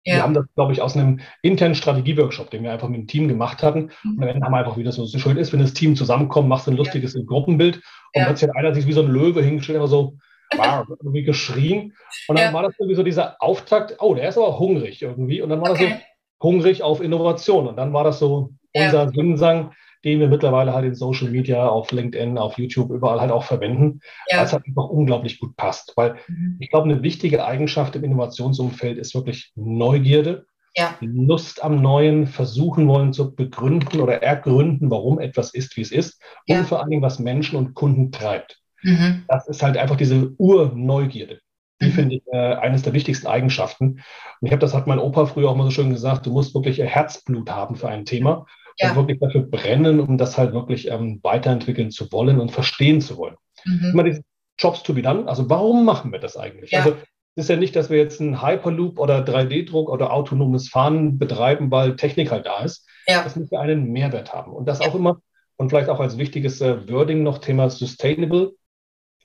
ja. 0.04 0.16
Wir 0.16 0.22
haben 0.22 0.34
das, 0.34 0.46
glaube 0.54 0.72
ich, 0.72 0.80
aus 0.80 0.96
einem 0.96 1.20
internen 1.42 1.74
Strategieworkshop, 1.74 2.50
den 2.50 2.62
wir 2.62 2.72
einfach 2.72 2.88
mit 2.88 3.00
dem 3.00 3.06
Team 3.06 3.28
gemacht 3.28 3.62
hatten. 3.62 3.90
Mhm. 4.02 4.16
Und 4.16 4.22
am 4.22 4.28
Ende 4.28 4.46
haben 4.46 4.52
wir 4.52 4.58
einfach, 4.58 4.76
wie 4.76 4.84
das 4.84 4.94
so 4.96 5.06
schön 5.06 5.36
ist, 5.36 5.52
wenn 5.52 5.60
das 5.60 5.74
Team 5.74 5.94
zusammenkommt, 5.94 6.48
machst 6.48 6.66
du 6.66 6.70
ein 6.70 6.76
lustiges 6.76 7.14
ja. 7.14 7.20
Gruppenbild 7.26 7.76
und 7.76 7.82
ja. 8.14 8.24
plötzlich 8.24 8.48
hat 8.48 8.56
einer 8.56 8.74
sich 8.74 8.86
wie 8.86 8.92
so 8.92 9.02
ein 9.02 9.10
Löwe 9.10 9.42
hingestellt, 9.42 9.76
immer 9.76 9.88
so 9.88 10.16
wow, 10.56 10.86
irgendwie 10.88 11.22
geschrien. 11.22 11.94
Und 12.28 12.38
dann 12.38 12.48
ja. 12.48 12.52
war 12.52 12.62
das 12.62 12.74
irgendwie 12.78 12.96
so 12.96 13.02
dieser 13.02 13.36
Auftakt, 13.40 13.96
oh, 14.00 14.14
der 14.14 14.28
ist 14.28 14.38
aber 14.38 14.58
hungrig 14.58 15.02
irgendwie. 15.02 15.42
Und 15.42 15.50
dann 15.50 15.60
war 15.60 15.70
okay. 15.70 15.90
das 15.90 15.98
so 15.98 16.48
hungrig 16.48 16.82
auf 16.82 17.00
Innovation. 17.00 17.68
Und 17.68 17.76
dann 17.76 17.92
war 17.92 18.04
das 18.04 18.18
so 18.18 18.50
unser 18.74 19.04
ja. 19.04 19.08
Sinsang, 19.08 19.72
den 20.04 20.20
wir 20.20 20.28
mittlerweile 20.28 20.72
halt 20.72 20.86
in 20.86 20.94
Social 20.94 21.30
Media, 21.30 21.68
auf 21.68 21.92
LinkedIn, 21.92 22.38
auf 22.38 22.58
YouTube, 22.58 22.90
überall 22.90 23.20
halt 23.20 23.30
auch 23.30 23.44
verwenden, 23.44 24.00
ja. 24.28 24.38
weil 24.38 24.44
es 24.44 24.52
halt 24.52 24.66
einfach 24.66 24.88
unglaublich 24.88 25.38
gut 25.38 25.56
passt. 25.56 25.92
Weil 25.96 26.16
mhm. 26.28 26.56
ich 26.58 26.70
glaube, 26.70 26.88
eine 26.88 27.02
wichtige 27.02 27.44
Eigenschaft 27.44 27.96
im 27.96 28.04
Innovationsumfeld 28.04 28.98
ist 28.98 29.14
wirklich 29.14 29.52
Neugierde. 29.54 30.46
Ja. 30.76 30.96
Lust 31.00 31.64
am 31.64 31.82
Neuen, 31.82 32.28
versuchen 32.28 32.86
wollen 32.86 33.12
zu 33.12 33.34
begründen 33.34 34.00
oder 34.00 34.22
ergründen, 34.22 34.88
warum 34.88 35.18
etwas 35.18 35.52
ist, 35.52 35.76
wie 35.76 35.80
es 35.80 35.90
ist 35.90 36.22
ja. 36.46 36.60
und 36.60 36.68
vor 36.68 36.80
allen 36.80 36.90
Dingen, 36.90 37.02
was 37.02 37.18
Menschen 37.18 37.56
und 37.56 37.74
Kunden 37.74 38.12
treibt. 38.12 38.60
Mhm. 38.82 39.24
Das 39.26 39.48
ist 39.48 39.64
halt 39.64 39.76
einfach 39.76 39.96
diese 39.96 40.32
Urneugierde. 40.38 41.40
Die 41.82 41.88
mhm. 41.88 41.92
finde 41.92 42.14
ich 42.14 42.22
äh, 42.32 42.54
eines 42.54 42.82
der 42.82 42.92
wichtigsten 42.92 43.26
Eigenschaften. 43.26 44.00
Und 44.40 44.46
ich 44.46 44.52
habe 44.52 44.60
das 44.60 44.72
hat 44.72 44.86
mein 44.86 45.00
Opa 45.00 45.26
früher 45.26 45.50
auch 45.50 45.56
mal 45.56 45.64
so 45.64 45.70
schön 45.70 45.90
gesagt, 45.90 46.26
du 46.26 46.30
musst 46.30 46.54
wirklich 46.54 46.78
Herzblut 46.78 47.50
haben 47.50 47.74
für 47.74 47.88
ein 47.88 48.04
Thema 48.04 48.46
ja. 48.80 48.90
und 48.90 48.96
wirklich 48.96 49.20
dafür 49.20 49.42
brennen, 49.42 50.00
um 50.00 50.18
das 50.18 50.38
halt 50.38 50.52
wirklich 50.52 50.88
ähm, 50.88 51.20
weiterentwickeln 51.22 51.90
zu 51.90 52.10
wollen 52.12 52.40
und 52.40 52.50
verstehen 52.50 53.00
zu 53.00 53.16
wollen. 53.16 53.36
Mhm. 53.64 53.90
Immer 53.92 54.04
diese 54.04 54.22
Jobs 54.58 54.82
to 54.82 54.94
be 54.94 55.02
done. 55.02 55.28
Also 55.28 55.48
warum 55.48 55.84
machen 55.84 56.12
wir 56.12 56.18
das 56.18 56.36
eigentlich? 56.36 56.70
Ja. 56.70 56.80
Also 56.80 56.96
es 57.36 57.44
ist 57.44 57.50
ja 57.50 57.56
nicht, 57.56 57.76
dass 57.76 57.90
wir 57.90 57.98
jetzt 57.98 58.20
einen 58.20 58.42
Hyperloop 58.42 58.98
oder 58.98 59.24
3D-Druck 59.24 59.88
oder 59.88 60.12
autonomes 60.12 60.68
Fahren 60.68 61.18
betreiben, 61.18 61.70
weil 61.70 61.96
Technik 61.96 62.30
halt 62.30 62.46
da 62.46 62.62
ist. 62.64 62.86
Ja. 63.06 63.22
Das 63.22 63.36
muss 63.36 63.50
ja 63.50 63.60
einen 63.60 63.92
Mehrwert 63.92 64.32
haben. 64.32 64.52
Und 64.52 64.66
das 64.66 64.80
ja. 64.80 64.88
auch 64.88 64.94
immer, 64.94 65.20
und 65.56 65.70
vielleicht 65.70 65.88
auch 65.88 66.00
als 66.00 66.18
wichtiges 66.18 66.60
äh, 66.60 66.88
Wording 66.90 67.22
noch 67.22 67.38
Thema 67.38 67.70
Sustainable, 67.70 68.52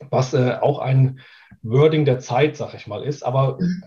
was 0.09 0.33
äh, 0.33 0.57
auch 0.61 0.79
ein 0.79 1.19
Wording 1.61 2.05
der 2.05 2.19
Zeit, 2.19 2.57
sag 2.57 2.73
ich 2.73 2.87
mal, 2.87 3.03
ist. 3.03 3.23
Aber 3.23 3.57
mhm 3.59 3.83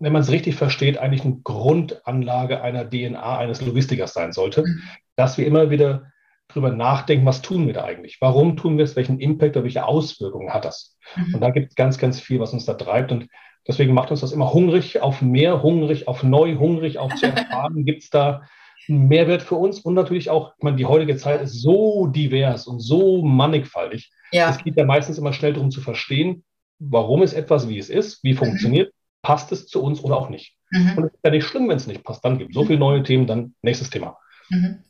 wenn 0.00 0.12
man 0.12 0.22
es 0.22 0.30
richtig 0.30 0.56
versteht, 0.56 0.98
eigentlich 0.98 1.24
eine 1.24 1.40
Grundanlage 1.42 2.60
einer 2.62 2.88
DNA 2.88 3.38
eines 3.38 3.60
Logistikers 3.60 4.14
sein 4.14 4.32
sollte, 4.32 4.62
mhm. 4.62 4.82
dass 5.16 5.38
wir 5.38 5.46
immer 5.46 5.70
wieder 5.70 6.12
drüber 6.48 6.70
nachdenken, 6.70 7.26
was 7.26 7.42
tun 7.42 7.66
wir 7.66 7.74
da 7.74 7.84
eigentlich? 7.84 8.18
Warum 8.20 8.56
tun 8.56 8.78
wir 8.78 8.84
es? 8.84 8.96
Welchen 8.96 9.20
Impact 9.20 9.56
oder 9.56 9.64
welche 9.64 9.84
Auswirkungen 9.84 10.52
hat 10.52 10.64
das? 10.64 10.96
Mhm. 11.16 11.34
Und 11.34 11.40
da 11.40 11.50
gibt 11.50 11.70
es 11.70 11.74
ganz, 11.74 11.98
ganz 11.98 12.20
viel, 12.20 12.40
was 12.40 12.52
uns 12.52 12.64
da 12.64 12.74
treibt. 12.74 13.12
Und 13.12 13.28
deswegen 13.66 13.94
macht 13.94 14.10
uns 14.10 14.20
das 14.20 14.32
immer 14.32 14.52
hungrig 14.52 15.00
auf 15.00 15.20
mehr, 15.20 15.62
hungrig 15.62 16.08
auf 16.08 16.22
neu, 16.22 16.56
hungrig 16.56 16.98
auf 16.98 17.14
zu 17.14 17.26
erfahren. 17.26 17.84
gibt 17.84 18.02
es 18.02 18.10
da 18.10 18.42
einen 18.88 19.08
Mehrwert 19.08 19.42
für 19.42 19.56
uns? 19.56 19.80
Und 19.80 19.94
natürlich 19.94 20.30
auch, 20.30 20.52
ich 20.56 20.62
meine, 20.62 20.76
die 20.76 20.86
heutige 20.86 21.16
Zeit 21.16 21.42
ist 21.42 21.60
so 21.60 22.06
divers 22.06 22.66
und 22.66 22.80
so 22.80 23.22
mannigfaltig. 23.22 24.10
Ja. 24.32 24.50
Es 24.50 24.58
geht 24.58 24.76
ja 24.76 24.86
meistens 24.86 25.18
immer 25.18 25.34
schnell 25.34 25.52
darum 25.52 25.70
zu 25.70 25.82
verstehen, 25.82 26.44
warum 26.78 27.22
ist 27.22 27.34
etwas, 27.34 27.68
wie 27.68 27.78
es 27.78 27.90
ist, 27.90 28.22
wie 28.24 28.32
mhm. 28.32 28.38
funktioniert 28.38 28.92
passt 29.22 29.52
es 29.52 29.66
zu 29.66 29.82
uns 29.82 30.00
oder 30.00 30.16
auch 30.16 30.28
nicht. 30.28 30.56
Mhm. 30.70 30.98
Und 30.98 31.04
es 31.04 31.14
ist 31.14 31.20
ja 31.24 31.30
nicht 31.30 31.46
schlimm, 31.46 31.68
wenn 31.68 31.76
es 31.76 31.86
nicht 31.86 32.04
passt. 32.04 32.24
Dann 32.24 32.38
gibt 32.38 32.50
es 32.50 32.54
so 32.54 32.64
viele 32.64 32.78
neue 32.78 33.02
Themen, 33.02 33.26
dann 33.26 33.54
nächstes 33.62 33.90
Thema. 33.90 34.18
Mhm. 34.50 34.84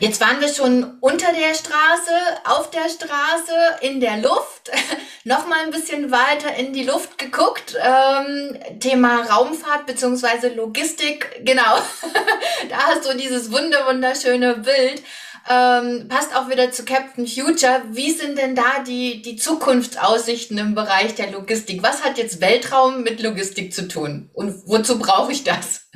Jetzt 0.00 0.20
waren 0.20 0.40
wir 0.40 0.48
schon 0.48 0.98
unter 1.00 1.32
der 1.32 1.54
Straße, 1.54 2.12
auf 2.44 2.70
der 2.70 2.88
Straße, 2.88 3.52
in 3.82 4.00
der 4.00 4.16
Luft, 4.18 4.70
nochmal 5.24 5.60
ein 5.64 5.70
bisschen 5.70 6.10
weiter 6.10 6.54
in 6.56 6.72
die 6.72 6.84
Luft 6.84 7.18
geguckt. 7.18 7.76
Ähm, 7.80 8.58
Thema 8.80 9.22
Raumfahrt 9.22 9.86
bzw. 9.86 10.54
Logistik, 10.54 11.42
genau. 11.44 11.76
da 12.70 12.76
hast 12.86 13.08
du 13.08 13.16
dieses 13.16 13.52
wunderschöne 13.52 14.56
Bild. 14.56 15.02
Ähm, 15.50 16.08
passt 16.08 16.34
auch 16.34 16.48
wieder 16.48 16.70
zu 16.70 16.84
Captain 16.84 17.26
Future. 17.26 17.82
Wie 17.90 18.10
sind 18.10 18.38
denn 18.38 18.54
da 18.54 18.82
die, 18.86 19.20
die 19.20 19.36
Zukunftsaussichten 19.36 20.56
im 20.56 20.74
Bereich 20.74 21.14
der 21.14 21.30
Logistik? 21.30 21.82
Was 21.82 22.02
hat 22.02 22.16
jetzt 22.16 22.40
Weltraum 22.40 23.02
mit 23.02 23.22
Logistik 23.22 23.74
zu 23.74 23.86
tun? 23.86 24.30
Und 24.32 24.66
wozu 24.66 24.98
brauche 24.98 25.32
ich 25.32 25.44
das? 25.44 25.90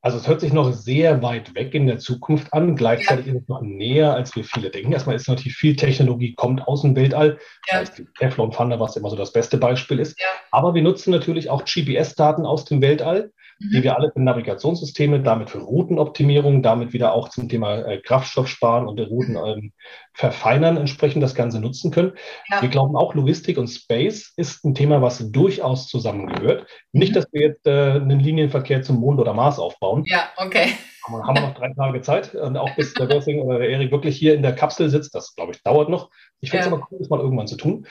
Also 0.00 0.18
es 0.18 0.28
hört 0.28 0.40
sich 0.40 0.52
noch 0.52 0.72
sehr 0.72 1.20
weit 1.20 1.54
weg 1.56 1.74
in 1.74 1.86
der 1.86 1.98
Zukunft 1.98 2.52
an. 2.54 2.76
Gleichzeitig 2.76 3.26
ja. 3.26 3.32
ist 3.32 3.42
es 3.42 3.48
noch 3.48 3.60
näher, 3.60 4.14
als 4.14 4.36
wir 4.36 4.44
viele 4.44 4.70
denken. 4.70 4.92
Erstmal 4.92 5.16
ist 5.16 5.28
natürlich 5.28 5.56
viel 5.56 5.74
Technologie 5.74 6.34
kommt 6.34 6.66
aus 6.66 6.82
dem 6.82 6.94
Weltall. 6.94 7.38
Ja. 7.70 7.80
Das 7.80 7.90
heißt, 7.90 7.98
die 7.98 8.06
Teflon 8.16 8.52
Thunder, 8.52 8.78
was 8.78 8.96
immer 8.96 9.10
so 9.10 9.16
das 9.16 9.32
beste 9.32 9.58
Beispiel 9.58 9.98
ist. 9.98 10.18
Ja. 10.20 10.28
Aber 10.52 10.74
wir 10.74 10.82
nutzen 10.82 11.10
natürlich 11.10 11.50
auch 11.50 11.64
GPS-Daten 11.64 12.46
aus 12.46 12.64
dem 12.64 12.80
Weltall 12.80 13.32
mhm. 13.58 13.70
die 13.72 13.82
wir 13.82 13.96
alle 13.96 14.10
für 14.12 14.20
Navigationssysteme, 14.20 15.20
damit 15.20 15.50
für 15.50 15.58
Routenoptimierung, 15.58 16.62
damit 16.62 16.92
wieder 16.92 17.12
auch 17.12 17.28
zum 17.28 17.48
Thema 17.48 17.78
äh, 17.78 18.00
Kraftstoff 18.00 18.48
sparen 18.48 18.86
und 18.86 18.98
Routen 19.00 19.34
mhm. 19.34 19.46
ähm, 19.46 19.72
verfeinern, 20.12 20.76
entsprechend 20.76 21.22
das 21.22 21.34
Ganze 21.34 21.60
nutzen 21.60 21.90
können. 21.90 22.12
Ja. 22.50 22.62
Wir 22.62 22.68
glauben 22.68 22.96
auch, 22.96 23.14
Logistik 23.14 23.58
und 23.58 23.68
Space 23.68 24.32
ist 24.36 24.64
ein 24.64 24.74
Thema, 24.74 25.02
was 25.02 25.30
durchaus 25.30 25.88
zusammengehört. 25.88 26.66
Mhm. 26.92 27.00
Nicht, 27.00 27.16
dass 27.16 27.26
wir 27.32 27.42
jetzt 27.42 27.66
äh, 27.66 27.92
einen 27.92 28.20
Linienverkehr 28.20 28.82
zum 28.82 28.96
Mond 28.96 29.20
oder 29.20 29.34
Mars 29.34 29.58
aufbauen. 29.58 30.04
Ja, 30.06 30.30
okay. 30.36 30.72
Aber 31.04 31.22
haben 31.24 31.36
wir 31.36 31.42
noch 31.42 31.54
drei 31.54 31.72
Tage 31.72 32.00
Zeit 32.00 32.34
und 32.34 32.56
auch 32.56 32.74
bis 32.74 32.92
der 32.94 33.06
Görsing 33.06 33.40
oder 33.40 33.60
der 33.60 33.68
Erik 33.68 33.92
wirklich 33.92 34.16
hier 34.16 34.34
in 34.34 34.42
der 34.42 34.54
Kapsel 34.54 34.90
sitzt, 34.90 35.14
das 35.14 35.36
glaube 35.36 35.52
ich 35.52 35.62
dauert 35.62 35.88
noch. 35.88 36.10
Ich 36.40 36.50
finde 36.50 36.64
es 36.64 36.70
ja. 36.70 36.72
aber 36.72 36.86
cool, 36.90 36.98
das 36.98 37.08
mal 37.08 37.20
irgendwann 37.20 37.46
zu 37.46 37.56
tun. 37.56 37.86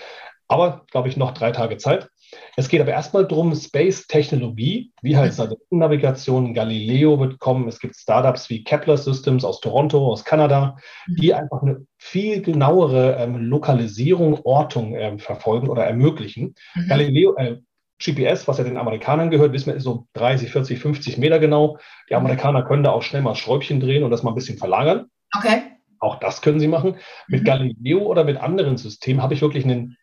Aber, 0.47 0.85
glaube 0.91 1.07
ich, 1.07 1.17
noch 1.17 1.31
drei 1.31 1.51
Tage 1.51 1.77
Zeit. 1.77 2.09
Es 2.55 2.69
geht 2.69 2.81
aber 2.81 2.91
erstmal 2.91 3.27
darum, 3.27 3.53
Space-Technologie, 3.53 4.91
wie 5.01 5.17
halt 5.17 5.33
Satellitennavigation, 5.33 6.53
Galileo 6.53 7.19
wird 7.19 7.39
kommen. 7.39 7.67
Es 7.67 7.79
gibt 7.79 7.95
Startups 7.95 8.49
wie 8.49 8.63
Kepler 8.63 8.97
Systems 8.97 9.43
aus 9.43 9.59
Toronto, 9.59 10.11
aus 10.11 10.23
Kanada, 10.23 10.77
mhm. 11.07 11.15
die 11.17 11.33
einfach 11.33 11.61
eine 11.61 11.85
viel 11.97 12.41
genauere 12.41 13.17
ähm, 13.19 13.37
Lokalisierung, 13.37 14.39
Ortung 14.43 14.95
ähm, 14.95 15.19
verfolgen 15.19 15.69
oder 15.69 15.85
ermöglichen. 15.85 16.55
Mhm. 16.75 16.87
Galileo, 16.87 17.35
äh, 17.35 17.57
GPS, 18.03 18.47
was 18.47 18.57
ja 18.57 18.63
den 18.63 18.77
Amerikanern 18.77 19.31
gehört, 19.31 19.53
wissen 19.53 19.67
wir, 19.67 19.75
ist 19.75 19.83
so 19.83 20.07
30, 20.13 20.51
40, 20.51 20.79
50 20.79 21.17
Meter 21.17 21.39
genau. 21.39 21.77
Die 22.09 22.15
Amerikaner 22.15 22.63
können 22.63 22.83
da 22.83 22.91
auch 22.91 23.03
schnell 23.03 23.21
mal 23.21 23.35
Schräubchen 23.35 23.79
drehen 23.79 24.03
und 24.03 24.11
das 24.11 24.23
mal 24.23 24.31
ein 24.31 24.35
bisschen 24.35 24.57
verlagern. 24.57 25.05
Okay. 25.37 25.61
Auch 25.99 26.19
das 26.19 26.41
können 26.41 26.59
sie 26.59 26.67
machen. 26.67 26.97
Mit 27.27 27.41
mhm. 27.41 27.45
Galileo 27.45 27.99
oder 27.99 28.25
mit 28.25 28.37
anderen 28.37 28.77
Systemen 28.77 29.21
habe 29.21 29.33
ich 29.33 29.41
wirklich 29.41 29.63
einen 29.63 29.97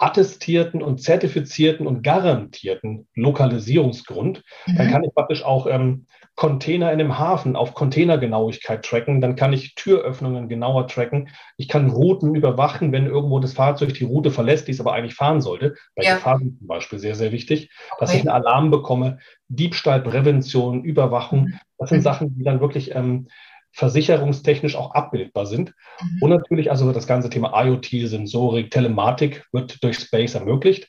attestierten 0.00 0.82
und 0.82 1.02
zertifizierten 1.02 1.86
und 1.86 2.02
garantierten 2.02 3.06
Lokalisierungsgrund. 3.14 4.42
Mhm. 4.66 4.76
Dann 4.76 4.90
kann 4.90 5.04
ich 5.04 5.14
praktisch 5.14 5.44
auch 5.44 5.66
ähm, 5.66 6.06
Container 6.36 6.90
in 6.90 7.00
einem 7.00 7.18
Hafen 7.18 7.54
auf 7.54 7.74
Containergenauigkeit 7.74 8.82
tracken. 8.82 9.20
Dann 9.20 9.36
kann 9.36 9.52
ich 9.52 9.74
Türöffnungen 9.74 10.48
genauer 10.48 10.86
tracken. 10.86 11.28
Ich 11.58 11.68
kann 11.68 11.90
Routen 11.90 12.34
überwachen, 12.34 12.92
wenn 12.92 13.06
irgendwo 13.06 13.40
das 13.40 13.52
Fahrzeug 13.52 13.92
die 13.92 14.04
Route 14.04 14.30
verlässt, 14.30 14.66
die 14.66 14.72
es 14.72 14.80
aber 14.80 14.94
eigentlich 14.94 15.14
fahren 15.14 15.42
sollte. 15.42 15.74
Bei 15.94 16.02
ja. 16.02 16.14
Gefahren 16.14 16.56
zum 16.58 16.66
Beispiel 16.66 16.98
sehr, 16.98 17.14
sehr 17.14 17.30
wichtig, 17.30 17.70
okay. 17.90 17.96
dass 18.00 18.14
ich 18.14 18.20
einen 18.20 18.30
Alarm 18.30 18.70
bekomme. 18.70 19.18
Diebstahlprävention, 19.48 20.82
Überwachung. 20.82 21.42
Mhm. 21.42 21.60
Das 21.76 21.90
sind 21.90 21.98
mhm. 21.98 22.04
Sachen, 22.04 22.34
die 22.38 22.42
dann 22.42 22.60
wirklich 22.60 22.94
ähm, 22.94 23.28
versicherungstechnisch 23.72 24.76
auch 24.76 24.94
abbildbar 24.94 25.46
sind. 25.46 25.72
Mhm. 26.00 26.22
Und 26.22 26.30
natürlich 26.30 26.70
also 26.70 26.92
das 26.92 27.06
ganze 27.06 27.30
Thema 27.30 27.52
IoT, 27.64 27.86
Sensorik, 28.04 28.70
Telematik 28.70 29.46
wird 29.52 29.82
durch 29.82 29.98
Space 29.98 30.34
ermöglicht. 30.34 30.88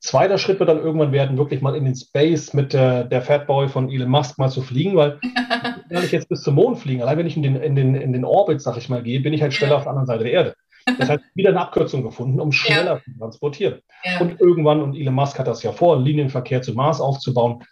Zweiter 0.00 0.38
Schritt 0.38 0.60
wird 0.60 0.68
dann 0.68 0.78
irgendwann 0.78 1.10
werden, 1.12 1.38
wirklich 1.38 1.62
mal 1.62 1.74
in 1.74 1.84
den 1.84 1.96
Space 1.96 2.52
mit 2.52 2.72
der, 2.72 3.04
der 3.04 3.22
Fatboy 3.22 3.68
von 3.68 3.90
Elon 3.90 4.10
Musk 4.10 4.38
mal 4.38 4.50
zu 4.50 4.62
fliegen, 4.62 4.94
weil 4.94 5.18
wenn 5.88 6.04
ich 6.04 6.12
jetzt 6.12 6.28
bis 6.28 6.42
zum 6.42 6.54
Mond 6.54 6.78
fliegen, 6.78 7.02
allein 7.02 7.18
wenn 7.18 7.26
ich 7.26 7.36
in 7.36 7.42
den, 7.42 7.56
in 7.56 7.74
den, 7.74 7.94
in 7.94 8.12
den 8.12 8.24
Orbit, 8.24 8.60
sag 8.60 8.76
ich 8.76 8.88
mal, 8.88 9.02
gehe, 9.02 9.20
bin 9.20 9.32
ich 9.32 9.42
halt 9.42 9.54
schneller 9.54 9.76
auf 9.76 9.82
der 9.82 9.90
anderen 9.90 10.06
Seite 10.06 10.24
der 10.24 10.32
Erde. 10.32 10.54
Das 10.98 11.08
heißt, 11.08 11.24
wieder 11.34 11.50
eine 11.50 11.60
Abkürzung 11.60 12.04
gefunden, 12.04 12.38
um 12.38 12.52
schneller 12.52 12.96
ja. 12.96 13.02
zu 13.02 13.18
transportieren. 13.18 13.80
Ja. 14.04 14.20
Und 14.20 14.40
irgendwann, 14.40 14.80
und 14.80 14.94
Elon 14.94 15.14
Musk 15.14 15.38
hat 15.38 15.48
das 15.48 15.62
ja 15.62 15.72
vor, 15.72 16.00
Linienverkehr 16.00 16.62
zum 16.62 16.76
Mars 16.76 17.00
aufzubauen, 17.00 17.64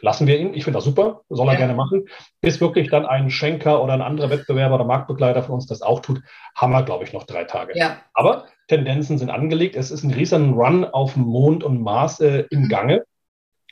lassen 0.00 0.26
wir 0.26 0.38
ihn. 0.38 0.54
Ich 0.54 0.64
finde 0.64 0.78
das 0.78 0.84
super, 0.84 1.22
soll 1.28 1.48
er 1.48 1.54
ja. 1.54 1.58
gerne 1.58 1.74
machen. 1.74 2.06
Bis 2.40 2.60
wirklich 2.60 2.90
dann 2.90 3.06
ein 3.06 3.30
Schenker 3.30 3.82
oder 3.82 3.94
ein 3.94 4.02
anderer 4.02 4.30
Wettbewerber 4.30 4.76
oder 4.76 4.84
Marktbegleiter 4.84 5.42
von 5.42 5.56
uns 5.56 5.66
das 5.66 5.82
auch 5.82 6.00
tut, 6.00 6.20
haben 6.54 6.72
wir, 6.72 6.82
glaube 6.82 7.04
ich, 7.04 7.12
noch 7.12 7.24
drei 7.24 7.44
Tage. 7.44 7.72
Ja. 7.76 7.98
Aber 8.14 8.46
Tendenzen 8.68 9.18
sind 9.18 9.30
angelegt. 9.30 9.76
Es 9.76 9.90
ist 9.90 10.02
ein 10.02 10.12
riesen 10.12 10.54
Run 10.54 10.84
auf 10.84 11.16
Mond 11.16 11.64
und 11.64 11.82
Mars 11.82 12.20
äh, 12.20 12.44
im 12.50 12.62
mhm. 12.62 12.68
Gange. 12.68 13.04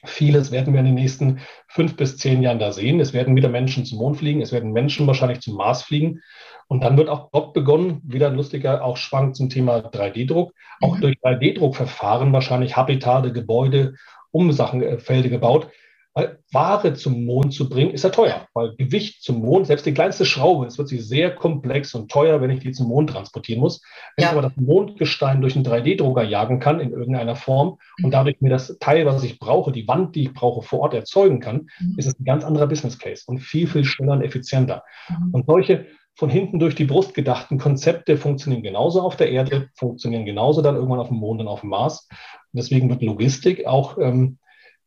Vieles 0.07 0.51
werden 0.51 0.75
wir 0.75 0.81
in 0.81 0.87
den 0.87 0.95
nächsten 0.95 1.41
fünf 1.67 1.97
bis 1.97 2.19
zehn 2.19 2.43
Jahren 2.43 2.59
da 2.59 2.73
sehen. 2.73 3.01
Es 3.01 3.15
werden 3.15 3.37
wieder 3.37 3.49
Menschen 3.49 3.87
zum 3.87 3.99
Mond 3.99 4.19
fliegen, 4.19 4.43
es 4.43 4.53
werden 4.53 4.73
Menschen 4.73 5.07
wahrscheinlich 5.07 5.41
zum 5.41 5.57
Mars 5.57 5.83
fliegen. 5.83 6.21
Und 6.67 6.85
dann 6.85 6.97
wird 6.97 7.09
auch 7.09 7.31
dort 7.33 7.55
begonnen, 7.55 8.01
wieder 8.05 8.31
lustiger, 8.31 8.85
auch 8.85 8.97
schwankt 8.97 9.37
zum 9.37 9.49
Thema 9.49 9.79
3D-Druck. 9.79 10.53
Auch 10.81 10.97
mhm. 10.97 11.01
durch 11.01 11.17
3D-Druckverfahren 11.23 12.33
wahrscheinlich 12.33 12.77
Habitate, 12.77 13.33
Gebäude, 13.33 13.95
Umsachenfelder 14.31 15.29
gebaut, 15.29 15.69
weil 16.15 16.39
Ware 16.53 16.95
zum 16.95 17.25
Mond 17.25 17.53
zu 17.53 17.69
bringen, 17.69 17.91
ist 17.91 18.05
ja 18.05 18.11
teuer, 18.11 18.47
weil 18.55 18.77
Gewicht 18.77 19.23
zum 19.23 19.41
Mond, 19.41 19.67
selbst 19.67 19.85
die 19.85 19.93
kleinste 19.93 20.25
Schraube, 20.25 20.65
es 20.65 20.79
wird 20.79 20.89
sich 20.89 21.07
sehr 21.07 21.35
komplex 21.35 21.93
und 21.95 22.11
teuer, 22.11 22.41
wenn 22.41 22.51
ich 22.51 22.61
die 22.61 22.71
zum 22.71 22.87
Mond 22.87 23.11
transportieren 23.11 23.61
muss. 23.61 23.83
Wenn 24.17 24.23
ja. 24.23 24.29
ich 24.29 24.39
aber 24.39 24.49
das 24.49 24.57
Mondgestein 24.57 25.41
durch 25.41 25.57
einen 25.57 25.67
3D-Drucker 25.67 26.23
jagen 26.23 26.61
kann 26.61 26.79
in 26.79 26.93
irgendeiner 26.93 27.35
Form 27.35 27.79
mhm. 27.99 28.05
und 28.05 28.11
dadurch 28.15 28.41
mir 28.41 28.51
das 28.51 28.79
Teil, 28.79 29.07
was 29.07 29.25
ich 29.25 29.41
brauche, 29.41 29.73
die 29.73 29.89
Wand, 29.89 30.15
die 30.15 30.23
ich 30.23 30.33
brauche, 30.33 30.63
vor 30.63 30.81
Ort 30.81 30.95
erzeugen 30.95 31.41
kann, 31.41 31.69
mhm. 31.81 31.99
ist 31.99 32.07
es 32.07 32.19
ein 32.19 32.25
ganz 32.25 32.45
anderer 32.45 32.69
Business 32.69 32.97
Case 32.99 33.25
und 33.27 33.41
viel, 33.41 33.67
viel 33.67 33.85
schneller 33.85 34.13
und 34.13 34.23
effizienter. 34.23 34.85
Mhm. 35.09 35.35
Und 35.35 35.47
solche 35.47 35.87
von 36.17 36.31
hinten 36.31 36.61
durch 36.61 36.77
die 36.77 36.85
Brust 36.85 37.15
gedachten 37.15 37.59
Konzepte 37.59 38.17
funktionieren 38.17 38.63
genauso 38.63 39.03
auf 39.03 39.17
der 39.17 39.31
Erde, 39.31 39.69
funktionieren 39.75 40.25
genauso 40.25 40.63
dann 40.63 40.77
irgendwann 40.77 41.01
auf 41.01 41.09
dem 41.09 41.17
Mond 41.17 41.41
und 41.41 41.49
auf 41.49 41.63
dem 41.63 41.71
Mars. 41.71 42.07
Und 42.11 42.59
deswegen 42.59 42.89
wird 42.89 43.03
Logistik 43.03 43.67
auch 43.67 43.99
ähm, 43.99 44.39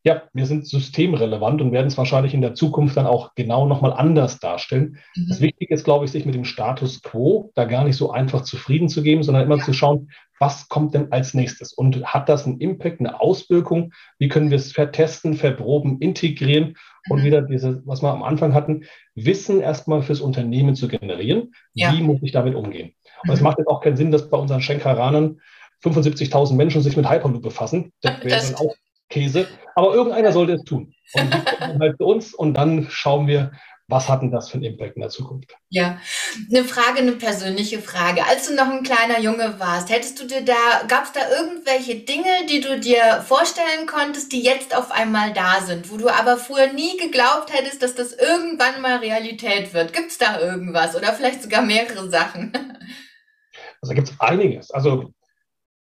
ja, 0.08 0.24
wir 0.32 0.46
sind 0.46 0.66
systemrelevant 0.66 1.62
und 1.62 1.74
werden 1.74 1.88
es 1.88 1.98
wahrscheinlich 1.98 2.34
in 2.34 2.40
der 2.40 2.56
Zukunft 2.56 2.96
dann 2.96 3.06
auch 3.06 3.36
genau 3.36 3.68
nochmal 3.68 3.92
anders 3.92 4.40
darstellen. 4.40 5.00
Mhm. 5.18 5.26
Das 5.28 5.42
Wichtige 5.42 5.74
ist, 5.74 5.84
glaube 5.84 6.06
ich, 6.06 6.12
sich 6.12 6.26
mit 6.26 6.34
dem 6.34 6.46
Status 6.46 7.02
quo 7.02 7.52
da 7.56 7.66
gar 7.66 7.84
nicht 7.84 7.98
so 7.98 8.10
einfach 8.10 8.44
zufrieden 8.44 8.88
zu 8.88 9.04
geben, 9.04 9.22
sondern 9.22 9.44
immer 9.44 9.58
ja. 9.58 9.66
zu 9.66 9.74
schauen, 9.74 10.10
was 10.40 10.70
kommt 10.70 10.94
denn 10.94 11.12
als 11.12 11.34
nächstes? 11.34 11.74
Und 11.74 12.06
hat 12.06 12.30
das 12.30 12.46
einen 12.46 12.62
Impact, 12.62 13.02
eine 13.02 13.20
Auswirkung? 13.20 13.92
Wie 14.18 14.30
können 14.30 14.50
wir 14.50 14.56
es 14.56 14.72
vertesten, 14.72 15.34
verproben, 15.34 16.00
integrieren 16.00 16.78
und 17.10 17.20
mhm. 17.20 17.24
wieder 17.26 17.42
diese, 17.42 17.82
was 17.86 18.02
wir 18.02 18.10
am 18.10 18.24
Anfang 18.24 18.54
hatten, 18.54 18.86
Wissen 19.14 19.60
erstmal 19.60 20.04
fürs 20.04 20.22
Unternehmen 20.22 20.76
zu 20.76 20.88
generieren? 20.88 21.52
Ja. 21.74 21.92
Wie 21.92 22.02
muss 22.02 22.20
ich 22.22 22.32
damit 22.32 22.56
umgehen? 22.56 22.94
Und 23.24 23.32
es 23.32 23.42
mhm. 23.42 23.44
macht 23.44 23.58
jetzt 23.58 23.68
auch 23.68 23.82
keinen 23.82 23.98
Sinn, 23.98 24.12
dass 24.12 24.30
bei 24.30 24.38
unseren 24.38 24.62
Schenkeranern 24.62 25.42
75.000 25.84 26.54
Menschen 26.56 26.82
sich 26.82 26.96
mit 26.96 27.10
Hyperloop 27.10 27.44
befassen. 27.44 27.92
Das 28.02 28.24
wäre 28.24 28.42
dann 28.42 28.56
auch 28.56 28.74
Käse. 29.10 29.48
Aber 29.76 29.94
irgendeiner 29.94 30.32
sollte 30.32 30.54
es 30.54 30.64
tun. 30.64 30.94
Und 31.14 31.34
die 31.34 31.56
kommen 31.60 31.80
halt 31.80 31.98
zu 31.98 32.06
uns 32.06 32.34
und 32.34 32.54
dann 32.54 32.88
schauen 32.90 33.28
wir, 33.28 33.52
was 33.90 34.10
hat 34.10 34.22
denn 34.22 34.32
das 34.32 34.50
für 34.50 34.56
einen 34.56 34.64
Impact 34.64 34.98
in 34.98 35.02
der 35.02 35.10
Zukunft? 35.10 35.56
Ja, 35.70 35.98
eine 36.50 36.66
Frage, 36.66 37.00
eine 37.00 37.14
persönliche 37.14 37.80
Frage. 37.80 38.26
Als 38.26 38.48
du 38.48 38.54
noch 38.54 38.68
ein 38.68 38.84
kleiner 38.84 39.20
Junge 39.22 39.56
warst, 39.60 39.90
hättest 39.90 40.20
du 40.22 40.28
dir 40.28 40.44
da, 40.44 40.86
gab 40.90 41.06
es 41.06 41.14
da 41.14 41.22
irgendwelche 41.30 41.96
Dinge, 41.96 42.46
die 42.50 42.60
du 42.60 42.78
dir 42.80 43.24
vorstellen 43.26 43.86
konntest, 43.88 44.34
die 44.34 44.42
jetzt 44.42 44.76
auf 44.76 44.92
einmal 44.92 45.32
da 45.32 45.62
sind, 45.62 45.90
wo 45.90 45.96
du 45.96 46.10
aber 46.10 46.36
früher 46.38 46.74
nie 46.74 46.98
geglaubt 46.98 47.54
hättest, 47.54 47.82
dass 47.82 47.96
das 47.96 48.12
irgendwann 48.12 48.82
mal 48.82 48.98
Realität 48.98 49.74
wird? 49.74 49.94
Gibt 49.94 50.12
es 50.12 50.18
da 50.18 50.38
irgendwas 50.40 50.94
oder 50.96 51.14
vielleicht 51.14 51.44
sogar 51.44 51.62
mehrere 51.62 52.10
Sachen? 52.10 52.52
Also 53.82 53.94
gibt 53.94 54.10
es 54.10 54.20
einiges. 54.20 54.72
Also 54.72 55.14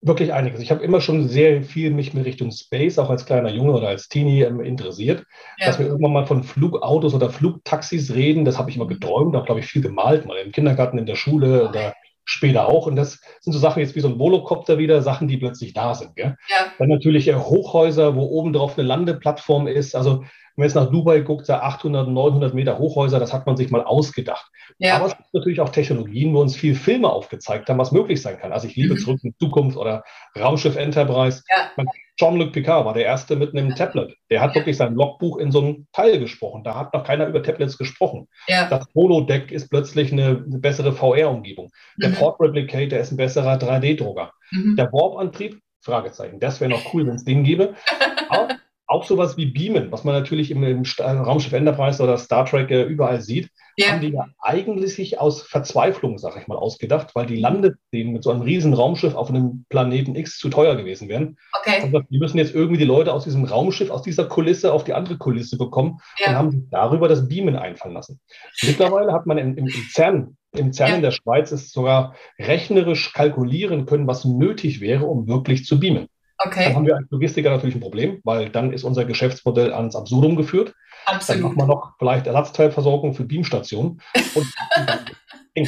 wirklich 0.06 0.32
einiges. 0.32 0.60
Ich 0.60 0.70
habe 0.70 0.84
immer 0.84 1.00
schon 1.00 1.28
sehr 1.28 1.62
viel 1.62 1.90
mich 1.90 2.12
mit 2.14 2.24
Richtung 2.24 2.50
Space, 2.52 2.98
auch 2.98 3.10
als 3.10 3.24
kleiner 3.24 3.50
Junge 3.50 3.72
oder 3.72 3.88
als 3.88 4.08
Teenie 4.08 4.42
ähm, 4.42 4.60
interessiert. 4.60 5.24
Ja. 5.58 5.66
Dass 5.66 5.78
wir 5.78 5.86
irgendwann 5.86 6.12
mal 6.12 6.26
von 6.26 6.44
Flugautos 6.44 7.14
oder 7.14 7.30
Flugtaxis 7.30 8.14
reden, 8.14 8.44
das 8.44 8.58
habe 8.58 8.70
ich 8.70 8.76
immer 8.76 8.86
geträumt, 8.86 9.34
auch 9.34 9.46
glaube 9.46 9.60
ich 9.60 9.66
viel 9.66 9.82
gemalt, 9.82 10.26
mal 10.26 10.36
im 10.36 10.52
Kindergarten, 10.52 10.98
in 10.98 11.06
der 11.06 11.16
Schule 11.16 11.68
oder 11.68 11.94
später 12.24 12.68
auch. 12.68 12.86
Und 12.86 12.96
das 12.96 13.20
sind 13.40 13.52
so 13.52 13.58
Sachen 13.58 13.80
jetzt 13.80 13.94
wie 13.96 14.00
so 14.00 14.08
ein 14.08 14.18
Volocopter 14.18 14.78
wieder, 14.78 15.02
Sachen, 15.02 15.28
die 15.28 15.38
plötzlich 15.38 15.72
da 15.72 15.94
sind. 15.94 16.16
Gell? 16.16 16.36
Ja. 16.48 16.66
Dann 16.78 16.88
natürlich 16.88 17.28
äh, 17.28 17.34
Hochhäuser, 17.34 18.14
wo 18.14 18.24
oben 18.24 18.52
drauf 18.52 18.78
eine 18.78 18.86
Landeplattform 18.86 19.66
ist. 19.66 19.96
Also 19.96 20.24
wenn 20.56 20.62
man 20.62 20.68
jetzt 20.68 20.76
nach 20.76 20.90
Dubai 20.90 21.20
guckt, 21.20 21.48
da 21.48 21.60
800, 21.60 22.08
900 22.08 22.54
Meter 22.54 22.78
Hochhäuser, 22.78 23.18
das 23.18 23.32
hat 23.32 23.44
man 23.46 23.56
sich 23.56 23.70
mal 23.70 23.82
ausgedacht. 23.82 24.50
Ja. 24.78 24.96
Aber 24.96 25.06
es 25.06 25.16
gibt 25.16 25.34
natürlich 25.34 25.60
auch 25.60 25.70
Technologien, 25.70 26.32
wo 26.32 26.40
uns 26.40 26.54
viel 26.54 26.76
Filme 26.76 27.10
aufgezeigt 27.10 27.68
haben, 27.68 27.78
was 27.78 27.90
möglich 27.90 28.22
sein 28.22 28.38
kann. 28.38 28.52
Also 28.52 28.68
ich 28.68 28.76
liebe 28.76 28.94
mhm. 28.94 28.98
Zurück 28.98 29.20
in 29.24 29.34
Zukunft 29.40 29.76
oder 29.76 30.04
Raumschiff 30.38 30.76
Enterprise. 30.76 31.42
Ja. 31.50 31.84
Jean-Luc 32.16 32.52
Picard 32.52 32.84
war 32.84 32.94
der 32.94 33.04
Erste 33.04 33.34
mit 33.34 33.52
einem 33.52 33.74
Tablet. 33.74 34.16
Der 34.30 34.40
hat 34.40 34.50
ja. 34.50 34.56
wirklich 34.56 34.76
sein 34.76 34.94
Logbuch 34.94 35.38
in 35.38 35.50
so 35.50 35.60
einem 35.60 35.86
Teil 35.92 36.20
gesprochen. 36.20 36.62
Da 36.62 36.76
hat 36.76 36.94
noch 36.94 37.02
keiner 37.02 37.26
über 37.26 37.42
Tablets 37.42 37.76
gesprochen. 37.76 38.28
Ja. 38.46 38.68
Das 38.68 38.86
Holodeck 38.94 39.50
ist 39.50 39.68
plötzlich 39.68 40.12
eine, 40.12 40.44
eine 40.46 40.58
bessere 40.58 40.92
VR-Umgebung. 40.92 41.72
Der 42.00 42.10
mhm. 42.10 42.14
Port 42.14 42.40
Replicator 42.40 43.00
ist 43.00 43.10
ein 43.10 43.16
besserer 43.16 43.54
3D-Drucker. 43.54 44.32
Mhm. 44.52 44.76
Der 44.76 44.92
Warp-Antrieb, 44.92 45.60
Fragezeichen. 45.80 46.38
Das 46.38 46.60
wäre 46.60 46.70
noch 46.70 46.94
cool, 46.94 47.06
wenn 47.06 47.16
es 47.16 47.24
den 47.24 47.42
gäbe. 47.42 47.74
Aber 48.28 48.48
auch 48.94 49.04
sowas 49.04 49.36
wie 49.36 49.46
Beamen, 49.46 49.90
was 49.90 50.04
man 50.04 50.14
natürlich 50.14 50.50
im, 50.50 50.62
im 50.62 50.84
Raumschiff 51.00 51.52
Enterprise 51.52 52.02
oder 52.02 52.16
Star 52.16 52.46
Trek 52.46 52.70
äh, 52.70 52.84
überall 52.84 53.20
sieht, 53.20 53.50
ja. 53.76 53.88
haben 53.88 54.00
die 54.00 54.10
ja 54.10 54.28
eigentlich 54.40 54.94
sich 54.94 55.20
aus 55.20 55.42
Verzweiflung, 55.42 56.18
sag 56.18 56.36
ich 56.40 56.46
mal, 56.46 56.56
ausgedacht, 56.56 57.10
weil 57.14 57.26
die 57.26 57.36
Landeszenen 57.36 58.12
mit 58.12 58.22
so 58.22 58.30
einem 58.30 58.42
riesen 58.42 58.72
Raumschiff 58.72 59.16
auf 59.16 59.28
einem 59.28 59.64
Planeten 59.68 60.14
X 60.14 60.38
zu 60.38 60.48
teuer 60.48 60.76
gewesen 60.76 61.08
wären. 61.08 61.36
Okay. 61.60 61.80
Also, 61.82 62.00
die 62.08 62.18
müssen 62.18 62.38
jetzt 62.38 62.54
irgendwie 62.54 62.78
die 62.78 62.84
Leute 62.84 63.12
aus 63.12 63.24
diesem 63.24 63.44
Raumschiff, 63.44 63.90
aus 63.90 64.02
dieser 64.02 64.26
Kulisse 64.26 64.72
auf 64.72 64.84
die 64.84 64.94
andere 64.94 65.18
Kulisse 65.18 65.58
bekommen 65.58 65.98
ja. 66.20 66.30
und 66.30 66.36
haben 66.36 66.50
sich 66.52 66.62
darüber 66.70 67.08
das 67.08 67.28
Beamen 67.28 67.56
einfallen 67.56 67.94
lassen. 67.94 68.20
Mittlerweile 68.62 69.12
hat 69.12 69.26
man 69.26 69.38
im, 69.38 69.56
im, 69.56 69.66
im 69.66 69.82
CERN 69.90 70.36
im 70.52 70.72
CERN 70.72 70.90
ja. 70.90 70.96
in 70.96 71.02
der 71.02 71.10
Schweiz 71.10 71.50
ist 71.50 71.72
sogar 71.72 72.14
rechnerisch 72.38 73.12
kalkulieren 73.12 73.86
können, 73.86 74.06
was 74.06 74.24
nötig 74.24 74.80
wäre, 74.80 75.04
um 75.04 75.26
wirklich 75.26 75.64
zu 75.64 75.80
beamen. 75.80 76.06
Okay. 76.44 76.64
Dann 76.64 76.76
haben 76.76 76.86
wir 76.86 76.96
als 76.96 77.10
Logistiker 77.10 77.50
natürlich 77.50 77.74
ein 77.74 77.80
Problem, 77.80 78.20
weil 78.24 78.50
dann 78.50 78.72
ist 78.72 78.84
unser 78.84 79.04
Geschäftsmodell 79.04 79.72
ans 79.72 79.96
Absurdum 79.96 80.36
geführt. 80.36 80.74
Absolut. 81.06 81.42
Dann 81.42 81.48
macht 81.48 81.56
man 81.56 81.68
noch 81.68 81.94
vielleicht 81.98 82.26
Ersatzteilversorgung 82.26 83.14
für 83.14 83.24
Beamstationen. 83.24 84.00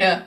ja. 0.00 0.22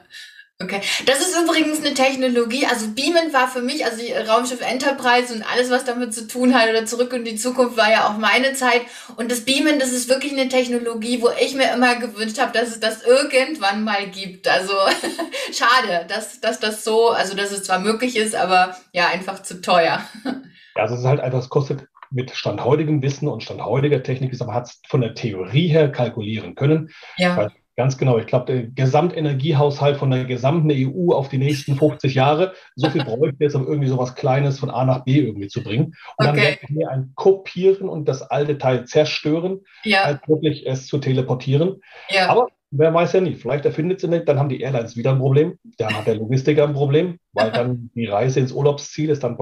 Okay, 0.61 0.81
das 1.05 1.19
ist 1.19 1.35
übrigens 1.41 1.79
eine 1.79 1.93
Technologie. 1.93 2.65
Also 2.65 2.87
Beamen 2.89 3.33
war 3.33 3.47
für 3.47 3.61
mich, 3.61 3.85
also 3.85 3.97
die 3.97 4.11
Raumschiff 4.13 4.61
Enterprise 4.61 5.33
und 5.33 5.43
alles, 5.43 5.69
was 5.69 5.85
damit 5.85 6.13
zu 6.13 6.27
tun 6.27 6.53
hat 6.53 6.69
oder 6.69 6.85
zurück 6.85 7.13
in 7.13 7.25
die 7.25 7.35
Zukunft, 7.35 7.77
war 7.77 7.91
ja 7.91 8.07
auch 8.07 8.17
meine 8.17 8.53
Zeit. 8.53 8.81
Und 9.15 9.31
das 9.31 9.41
Beamen, 9.41 9.79
das 9.79 9.91
ist 9.91 10.09
wirklich 10.09 10.33
eine 10.33 10.49
Technologie, 10.49 11.21
wo 11.21 11.29
ich 11.39 11.55
mir 11.55 11.73
immer 11.73 11.95
gewünscht 11.95 12.39
habe, 12.39 12.51
dass 12.51 12.69
es 12.69 12.79
das 12.79 13.03
irgendwann 13.03 13.83
mal 13.83 14.07
gibt. 14.09 14.47
Also 14.47 14.73
schade, 15.51 16.05
dass, 16.07 16.39
dass 16.41 16.59
das 16.59 16.83
so, 16.83 17.09
also 17.09 17.35
dass 17.35 17.51
es 17.51 17.63
zwar 17.63 17.79
möglich 17.79 18.15
ist, 18.15 18.35
aber 18.35 18.75
ja, 18.91 19.07
einfach 19.07 19.41
zu 19.43 19.61
teuer. 19.61 20.01
Ja, 20.75 20.83
also 20.83 20.95
es 20.95 21.01
ist 21.01 21.05
halt 21.05 21.19
einfach, 21.19 21.39
es 21.39 21.49
kostet 21.49 21.85
mit 22.11 22.31
Stand 22.31 22.63
heutigem 22.63 23.01
Wissen 23.01 23.27
und 23.27 23.43
Stand 23.43 23.61
heutiger 23.61 24.03
Technik, 24.03 24.37
man 24.39 24.55
hat 24.55 24.67
es 24.67 24.81
von 24.87 25.01
der 25.01 25.15
Theorie 25.15 25.67
her 25.67 25.91
kalkulieren 25.91 26.55
können. 26.55 26.91
Ja. 27.17 27.35
Weil 27.35 27.51
Ganz 27.77 27.97
genau. 27.97 28.17
Ich 28.17 28.27
glaube, 28.27 28.45
der 28.45 28.63
Gesamtenergiehaushalt 28.67 29.97
von 29.97 30.11
der 30.11 30.25
gesamten 30.25 30.71
EU 30.71 31.13
auf 31.13 31.29
die 31.29 31.37
nächsten 31.37 31.75
50 31.75 32.13
Jahre, 32.13 32.53
so 32.75 32.89
viel 32.89 33.03
bräuchte 33.03 33.45
es, 33.45 33.55
um 33.55 33.65
irgendwie 33.65 33.87
so 33.87 33.97
was 33.97 34.15
Kleines 34.15 34.59
von 34.59 34.69
A 34.69 34.83
nach 34.83 35.05
B 35.05 35.19
irgendwie 35.19 35.47
zu 35.47 35.63
bringen. 35.63 35.95
Und 36.17 36.27
okay. 36.27 36.27
dann 36.27 36.35
werden 36.35 36.67
wir 36.69 36.89
ein 36.89 37.11
Kopieren 37.15 37.87
und 37.87 38.09
das 38.09 38.23
alte 38.23 38.57
Teil 38.57 38.85
zerstören, 38.85 39.61
ja. 39.83 40.03
als 40.03 40.19
wirklich 40.27 40.67
es 40.67 40.87
zu 40.87 40.97
teleportieren. 40.97 41.81
Ja. 42.09 42.27
Aber 42.27 42.49
wer 42.71 42.93
weiß 42.93 43.13
ja 43.13 43.21
nie. 43.21 43.35
Vielleicht 43.35 43.65
erfindet 43.65 44.01
sie 44.01 44.09
nicht, 44.09 44.27
dann 44.27 44.37
haben 44.37 44.49
die 44.49 44.61
Airlines 44.61 44.97
wieder 44.97 45.11
ein 45.11 45.19
Problem. 45.19 45.57
Dann 45.77 45.95
hat 45.95 46.07
der 46.07 46.15
Logistiker 46.15 46.63
ein 46.63 46.73
Problem, 46.73 47.19
weil 47.31 47.51
dann 47.51 47.89
die 47.95 48.05
Reise 48.05 48.41
ins 48.41 48.51
Urlaubsziel 48.51 49.09
ist 49.09 49.23
dann 49.23 49.37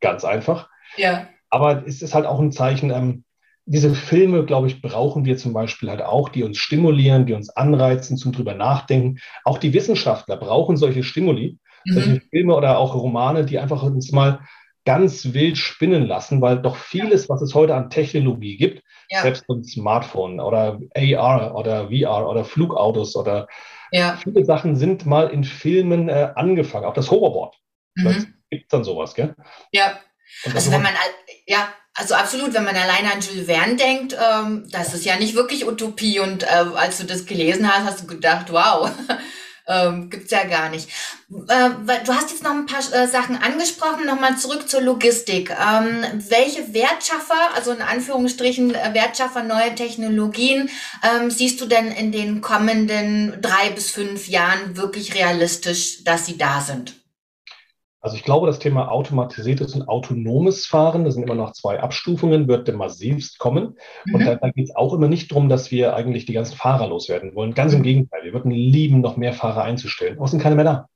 ganz 0.00 0.24
einfach. 0.24 0.70
Ja. 0.96 1.28
Aber 1.50 1.86
es 1.86 2.00
ist 2.00 2.14
halt 2.14 2.26
auch 2.26 2.40
ein 2.40 2.52
Zeichen, 2.52 2.90
ähm, 2.90 3.24
diese 3.66 3.94
Filme, 3.94 4.44
glaube 4.44 4.68
ich, 4.68 4.80
brauchen 4.80 5.24
wir 5.24 5.36
zum 5.36 5.52
Beispiel 5.52 5.90
halt 5.90 6.00
auch, 6.00 6.28
die 6.28 6.44
uns 6.44 6.56
stimulieren, 6.58 7.26
die 7.26 7.34
uns 7.34 7.50
anreizen 7.50 8.16
zum 8.16 8.32
drüber 8.32 8.54
nachdenken. 8.54 9.18
Auch 9.44 9.58
die 9.58 9.74
Wissenschaftler 9.74 10.36
brauchen 10.36 10.76
solche 10.76 11.02
Stimuli, 11.02 11.58
mhm. 11.84 11.92
solche 11.92 12.20
Filme 12.30 12.54
oder 12.54 12.78
auch 12.78 12.94
Romane, 12.94 13.44
die 13.44 13.58
einfach 13.58 13.82
uns 13.82 14.12
mal 14.12 14.40
ganz 14.84 15.34
wild 15.34 15.58
spinnen 15.58 16.06
lassen, 16.06 16.40
weil 16.40 16.62
doch 16.62 16.76
vieles, 16.76 17.28
was 17.28 17.42
es 17.42 17.54
heute 17.54 17.74
an 17.74 17.90
Technologie 17.90 18.56
gibt, 18.56 18.84
ja. 19.10 19.22
selbst 19.22 19.44
ein 19.50 19.64
Smartphone 19.64 20.38
oder 20.38 20.78
AR 20.94 21.56
oder 21.56 21.88
VR 21.88 22.28
oder 22.28 22.44
Flugautos 22.44 23.16
oder 23.16 23.48
ja. 23.90 24.16
viele 24.22 24.44
Sachen 24.44 24.76
sind 24.76 25.04
mal 25.04 25.28
in 25.28 25.42
Filmen 25.42 26.08
äh, 26.08 26.30
angefangen. 26.36 26.86
Auch 26.86 26.94
das 26.94 27.10
Hoverboard. 27.10 27.56
Mhm. 27.96 28.34
gibt 28.48 28.72
dann 28.72 28.84
sowas, 28.84 29.14
gell? 29.14 29.34
Ja. 29.72 29.98
Also 30.54 30.70
wenn 30.70 30.82
man, 30.82 30.92
ja, 31.46 31.68
also 31.96 32.14
absolut, 32.14 32.52
wenn 32.52 32.64
man 32.64 32.76
alleine 32.76 33.10
an 33.12 33.20
Jules 33.20 33.46
Verne 33.46 33.76
denkt, 33.76 34.14
ähm, 34.14 34.68
das 34.70 34.92
ist 34.92 35.06
ja 35.06 35.16
nicht 35.16 35.34
wirklich 35.34 35.66
Utopie. 35.66 36.20
Und 36.20 36.42
äh, 36.42 36.66
als 36.76 36.98
du 36.98 37.04
das 37.04 37.24
gelesen 37.24 37.66
hast, 37.72 37.86
hast 37.86 38.02
du 38.02 38.06
gedacht, 38.06 38.52
wow, 38.52 38.90
ähm, 39.66 40.10
gibt's 40.10 40.30
ja 40.30 40.44
gar 40.44 40.68
nicht. 40.68 40.90
Äh, 41.48 41.70
du 42.04 42.14
hast 42.14 42.30
jetzt 42.30 42.44
noch 42.44 42.50
ein 42.50 42.66
paar 42.66 42.80
äh, 42.92 43.08
Sachen 43.08 43.36
angesprochen. 43.36 44.04
Nochmal 44.04 44.36
zurück 44.36 44.68
zur 44.68 44.82
Logistik. 44.82 45.50
Ähm, 45.50 46.04
welche 46.28 46.74
Wertschaffer, 46.74 47.54
also 47.54 47.72
in 47.72 47.80
Anführungsstrichen 47.80 48.74
äh, 48.74 48.92
Wertschaffer 48.92 49.42
neue 49.42 49.74
Technologien, 49.74 50.68
ähm, 51.02 51.30
siehst 51.30 51.62
du 51.62 51.66
denn 51.66 51.90
in 51.90 52.12
den 52.12 52.42
kommenden 52.42 53.40
drei 53.40 53.70
bis 53.70 53.90
fünf 53.90 54.28
Jahren 54.28 54.76
wirklich 54.76 55.14
realistisch, 55.14 56.04
dass 56.04 56.26
sie 56.26 56.36
da 56.36 56.60
sind? 56.60 56.94
Also 58.06 58.18
ich 58.18 58.22
glaube, 58.22 58.46
das 58.46 58.60
Thema 58.60 58.92
automatisiertes 58.92 59.74
und 59.74 59.88
autonomes 59.88 60.64
Fahren, 60.64 61.04
das 61.04 61.14
sind 61.14 61.24
immer 61.24 61.34
noch 61.34 61.54
zwei 61.54 61.80
Abstufungen, 61.80 62.46
wird 62.46 62.72
massivst 62.72 63.40
kommen. 63.40 63.78
Mhm. 64.04 64.14
Und 64.14 64.24
da, 64.24 64.36
da 64.36 64.50
geht 64.50 64.68
es 64.68 64.76
auch 64.76 64.94
immer 64.94 65.08
nicht 65.08 65.32
darum, 65.32 65.48
dass 65.48 65.72
wir 65.72 65.96
eigentlich 65.96 66.24
die 66.24 66.32
ganzen 66.32 66.56
Fahrer 66.56 66.86
loswerden 66.86 67.34
wollen. 67.34 67.52
Ganz 67.54 67.72
im 67.72 67.80
mhm. 67.80 67.82
Gegenteil, 67.82 68.20
wir 68.22 68.32
würden 68.32 68.52
lieben, 68.52 69.00
noch 69.00 69.16
mehr 69.16 69.32
Fahrer 69.32 69.64
einzustellen. 69.64 70.18
Aber 70.18 70.26
es 70.26 70.30
sind 70.30 70.40
keine 70.40 70.54
mehr 70.54 70.64
da. 70.64 70.88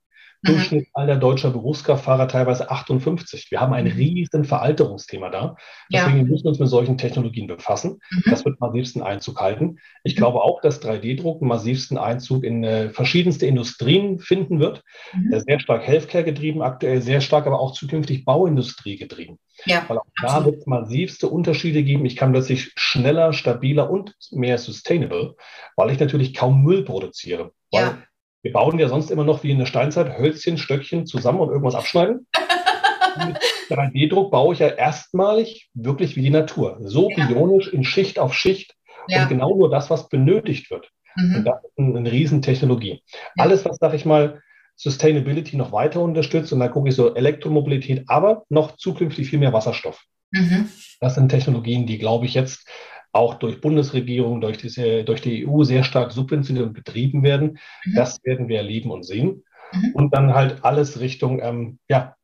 Mhm. 0.43 0.49
Durchschnittsalter 0.49 1.17
deutscher 1.17 1.51
Berufskraftfahrer 1.51 2.27
teilweise 2.29 2.71
58. 2.71 3.51
Wir 3.51 3.61
haben 3.61 3.75
ein 3.75 3.85
mhm. 3.85 3.93
riesen 3.93 4.45
Veralterungsthema 4.45 5.29
da. 5.29 5.57
Deswegen 5.93 6.19
ja. 6.19 6.25
müssen 6.25 6.45
wir 6.45 6.51
uns 6.51 6.59
mit 6.59 6.69
solchen 6.69 6.97
Technologien 6.97 7.47
befassen. 7.47 8.01
Mhm. 8.11 8.31
Das 8.31 8.45
wird 8.45 8.61
massivsten 8.61 9.03
Einzug 9.03 9.41
halten. 9.41 9.79
Ich 10.03 10.15
mhm. 10.15 10.19
glaube 10.19 10.43
auch, 10.43 10.61
dass 10.63 10.83
3D-Druck 10.83 11.43
einen 11.43 11.49
massivsten 11.49 11.99
Einzug 11.99 12.45
in 12.45 12.65
äh, 12.65 12.91
verschiedenste 12.91 13.47
Industrien 13.47 14.19
finden 14.19 14.61
wird. 14.61 14.83
Mhm. 15.13 15.41
Sehr 15.41 15.61
stark 15.61 15.87
Healthcare 15.87 16.25
getrieben, 16.25 16.63
aktuell 16.63 17.03
sehr 17.03 17.21
stark, 17.21 17.47
aber 17.47 17.61
auch 17.61 17.73
zukünftig 17.73 18.25
Bauindustrie 18.25 18.97
getrieben. 18.97 19.39
Ja, 19.67 19.85
Weil 19.89 19.99
auch 19.99 20.07
absolut. 20.23 20.41
da 20.41 20.45
wird 20.47 20.57
es 20.61 20.67
massivste 20.67 21.29
Unterschiede 21.29 21.83
geben. 21.83 22.07
Ich 22.07 22.17
kann 22.17 22.33
plötzlich 22.33 22.73
schneller, 22.77 23.35
stabiler 23.35 23.91
und 23.91 24.15
mehr 24.31 24.57
sustainable, 24.57 25.37
weil 25.77 25.91
ich 25.91 26.01
natürlich 26.01 26.33
kaum 26.33 26.63
Müll 26.63 26.83
produziere. 26.83 27.53
Weil 27.71 27.83
ja 27.83 27.99
wir 28.43 28.53
bauen 28.53 28.79
ja 28.79 28.89
sonst 28.89 29.11
immer 29.11 29.25
noch 29.25 29.43
wie 29.43 29.51
in 29.51 29.59
der 29.59 29.67
Steinzeit 29.67 30.19
Hölzchen, 30.19 30.59
Stöckchen 30.59 31.07
zusammen 31.07 31.41
und 31.41 31.49
irgendwas 31.49 31.75
abschneiden. 31.75 32.27
Mit 33.27 33.39
3D-Druck 33.71 34.31
baue 34.31 34.55
ich 34.55 34.61
ja 34.61 34.69
erstmalig 34.69 35.69
wirklich 35.75 36.17
wie 36.17 36.23
die 36.23 36.31
Natur. 36.31 36.79
So 36.83 37.11
ja. 37.11 37.27
bionisch 37.27 37.69
in 37.69 37.85
Schicht 37.85 38.19
auf 38.19 38.35
Schicht 38.35 38.75
ja. 39.09 39.23
und 39.23 39.29
genau 39.29 39.57
nur 39.57 39.71
das, 39.71 39.91
was 39.91 40.09
benötigt 40.09 40.71
wird. 40.71 40.91
Mhm. 41.17 41.37
Und 41.37 41.45
das 41.45 41.65
ist 41.65 41.79
eine, 41.79 41.99
eine 41.99 42.13
Riesentechnologie. 42.13 43.03
Ja. 43.37 43.45
Alles, 43.45 43.65
was, 43.65 43.79
sag 43.79 43.95
ich 43.95 44.05
mal, 44.05 44.41
Sustainability 44.77 45.57
noch 45.57 45.73
weiter 45.73 46.01
unterstützt, 46.01 46.53
und 46.53 46.61
da 46.61 46.69
gucke 46.69 46.89
ich 46.89 46.95
so 46.95 47.15
Elektromobilität, 47.15 48.05
aber 48.07 48.45
noch 48.49 48.77
zukünftig 48.77 49.29
viel 49.29 49.39
mehr 49.39 49.53
Wasserstoff. 49.53 50.03
Mhm. 50.31 50.69
Das 51.01 51.17
sind 51.17 51.29
Technologien, 51.29 51.87
die, 51.87 51.99
glaube 51.99 52.25
ich, 52.25 52.35
jetzt 52.35 52.67
auch 53.13 53.35
durch 53.35 53.61
Bundesregierung, 53.61 54.41
durch, 54.41 54.59
diese, 54.59 55.05
durch 55.05 55.21
die 55.21 55.47
EU 55.47 55.65
sehr 55.65 55.83
stark 55.83 56.13
subventioniert 56.13 56.67
und 56.67 56.73
betrieben 56.75 57.23
werden. 57.23 57.59
Mhm. 57.85 57.95
Das 57.95 58.21
werden 58.25 58.49
wir 58.49 58.59
erleben 58.59 58.91
und 58.91 59.05
sehen. 59.05 59.45
Mhm. 59.73 59.93
Und 59.95 60.15
dann 60.15 60.35
halt 60.35 60.65
alles 60.65 61.01
Richtung, 61.01 61.41
ähm, 61.43 61.79
ja, 61.89 62.15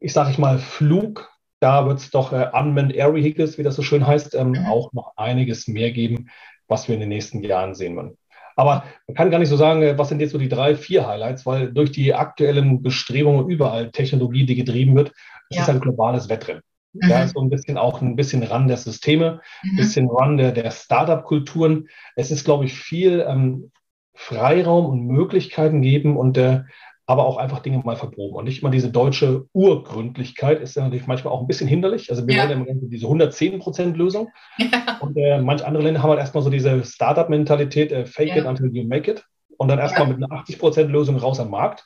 ich 0.00 0.12
sage 0.12 0.30
ich 0.30 0.38
mal, 0.38 0.58
Flug. 0.58 1.30
Da 1.60 1.86
wird 1.86 1.98
es 1.98 2.10
doch 2.10 2.32
äh, 2.32 2.50
Unmanned 2.52 2.94
Air 2.94 3.14
Vehicles, 3.14 3.58
wie 3.58 3.64
das 3.64 3.74
so 3.74 3.82
schön 3.82 4.06
heißt, 4.06 4.34
ähm, 4.34 4.50
mhm. 4.50 4.66
auch 4.66 4.92
noch 4.92 5.12
einiges 5.16 5.66
mehr 5.66 5.90
geben, 5.90 6.30
was 6.68 6.86
wir 6.86 6.94
in 6.94 7.00
den 7.00 7.08
nächsten 7.08 7.42
Jahren 7.42 7.74
sehen 7.74 7.96
werden. 7.96 8.16
Aber 8.54 8.84
man 9.06 9.14
kann 9.14 9.30
gar 9.30 9.38
nicht 9.38 9.48
so 9.48 9.56
sagen, 9.56 9.82
äh, 9.82 9.98
was 9.98 10.08
sind 10.08 10.20
jetzt 10.20 10.32
so 10.32 10.38
die 10.38 10.48
drei, 10.48 10.74
vier 10.74 11.06
Highlights, 11.06 11.46
weil 11.46 11.72
durch 11.72 11.92
die 11.92 12.14
aktuellen 12.14 12.82
Bestrebungen 12.82 13.48
überall 13.48 13.90
Technologie, 13.90 14.46
die 14.46 14.56
getrieben 14.56 14.96
wird, 14.96 15.12
es 15.50 15.56
ja. 15.56 15.62
ist 15.62 15.70
ein 15.70 15.80
globales 15.80 16.28
Wettrennen. 16.28 16.62
Mhm. 17.00 17.10
Ja, 17.10 17.26
so 17.26 17.40
ein 17.40 17.50
bisschen 17.50 17.78
auch 17.78 18.02
ein 18.02 18.16
bisschen 18.16 18.42
ran 18.42 18.68
der 18.68 18.76
Systeme, 18.76 19.40
ein 19.62 19.72
mhm. 19.72 19.76
bisschen 19.76 20.08
ran 20.10 20.36
der, 20.36 20.52
der 20.52 20.70
Startup-Kulturen. 20.70 21.88
Es 22.16 22.30
ist, 22.30 22.44
glaube 22.44 22.64
ich, 22.64 22.74
viel 22.74 23.24
ähm, 23.26 23.70
Freiraum 24.14 24.86
und 24.86 25.06
Möglichkeiten 25.06 25.80
geben 25.80 26.16
und 26.16 26.36
äh, 26.38 26.62
aber 27.06 27.24
auch 27.24 27.38
einfach 27.38 27.60
Dinge 27.60 27.78
mal 27.78 27.96
verproben. 27.96 28.36
Und 28.36 28.44
nicht 28.44 28.62
mal 28.62 28.70
diese 28.70 28.90
deutsche 28.90 29.46
Urgründlichkeit 29.54 30.60
ist 30.60 30.76
ja 30.76 30.82
natürlich 30.82 31.06
manchmal 31.06 31.32
auch 31.32 31.40
ein 31.40 31.46
bisschen 31.46 31.66
hinderlich. 31.66 32.10
Also 32.10 32.26
wir 32.26 32.34
ja. 32.34 32.42
wollen 32.42 32.66
ja 32.66 32.70
immer 32.70 32.80
diese 32.82 33.06
110% 33.06 33.94
Lösung. 33.94 34.28
Ja. 34.58 34.98
Und 35.00 35.16
äh, 35.16 35.40
manche 35.40 35.66
andere 35.66 35.84
Länder 35.84 36.02
haben 36.02 36.10
halt 36.10 36.20
erstmal 36.20 36.42
so 36.42 36.50
diese 36.50 36.84
Startup-Mentalität, 36.84 37.92
äh, 37.92 38.04
fake 38.04 38.28
ja. 38.28 38.36
it 38.36 38.44
until 38.44 38.68
you 38.74 38.86
make 38.86 39.10
it. 39.10 39.24
Und 39.56 39.68
dann 39.68 39.78
erstmal 39.78 40.06
mit 40.06 40.16
einer 40.16 40.28
80% 40.28 40.84
Lösung 40.84 41.16
raus 41.16 41.40
am 41.40 41.50
Markt. 41.50 41.84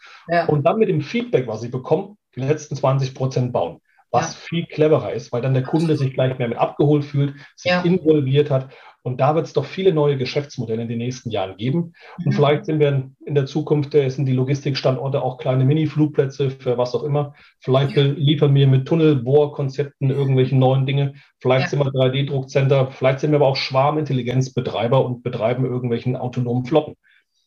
Und 0.49 0.67
dann 0.67 0.79
mit 0.79 0.89
dem 0.89 1.01
Feedback, 1.01 1.47
was 1.47 1.61
sie 1.61 1.69
bekommen, 1.69 2.19
die 2.35 2.41
letzten 2.41 2.75
20 2.77 3.15
bauen 3.15 3.81
was 4.13 4.35
ja. 4.35 4.41
viel 4.41 4.67
cleverer 4.67 5.13
ist, 5.13 5.33
weil 5.33 5.43
dann 5.43 5.55
der 5.55 5.63
Kunde 5.63 5.97
sich 5.97 6.13
gleich 6.13 6.39
mehr 6.39 6.49
mit 6.49 6.59
abgeholt 6.59 7.05
fühlt, 7.05 7.35
sich 7.57 7.73
ja. 7.73 7.81
involviert 7.83 8.51
hat. 8.51 8.69
Und 9.05 9.21
da 9.21 9.35
wird 9.35 9.47
es 9.47 9.53
doch 9.53 9.65
viele 9.65 9.93
neue 9.93 10.17
Geschäftsmodelle 10.17 10.83
in 10.83 10.89
den 10.89 10.99
nächsten 10.99 11.31
Jahren 11.31 11.57
geben. 11.57 11.95
Und 12.19 12.27
mhm. 12.27 12.33
vielleicht 12.33 12.67
sind 12.67 12.79
wir 12.79 13.11
in 13.27 13.35
der 13.35 13.47
Zukunft, 13.47 13.95
äh, 13.95 14.09
sind 14.11 14.27
die 14.27 14.33
Logistikstandorte 14.33 15.21
auch 15.23 15.39
kleine 15.39 15.65
Mini-Flugplätze 15.65 16.51
für 16.51 16.79
was 16.79 16.95
auch 16.95 17.03
immer. 17.03 17.35
Vielleicht 17.59 17.97
ja. 17.97 18.05
liefern 18.05 18.55
wir 18.55 18.69
mit 18.69 18.87
Tunnelbohrkonzepten 18.87 20.11
irgendwelche 20.11 20.57
neuen 20.57 20.87
Dinge. 20.87 21.15
Vielleicht 21.41 21.71
sind 21.71 21.81
wir 21.81 21.87
3D-Druckcenter. 21.87 22.93
Vielleicht 22.93 23.21
sind 23.21 23.33
wir 23.33 23.37
aber 23.37 23.49
auch 23.49 23.57
Schwarmintelligenzbetreiber 23.57 25.05
und 25.05 25.25
betreiben 25.25 25.65
irgendwelchen 25.65 26.15
autonomen 26.15 26.65
Flotten. 26.65 26.95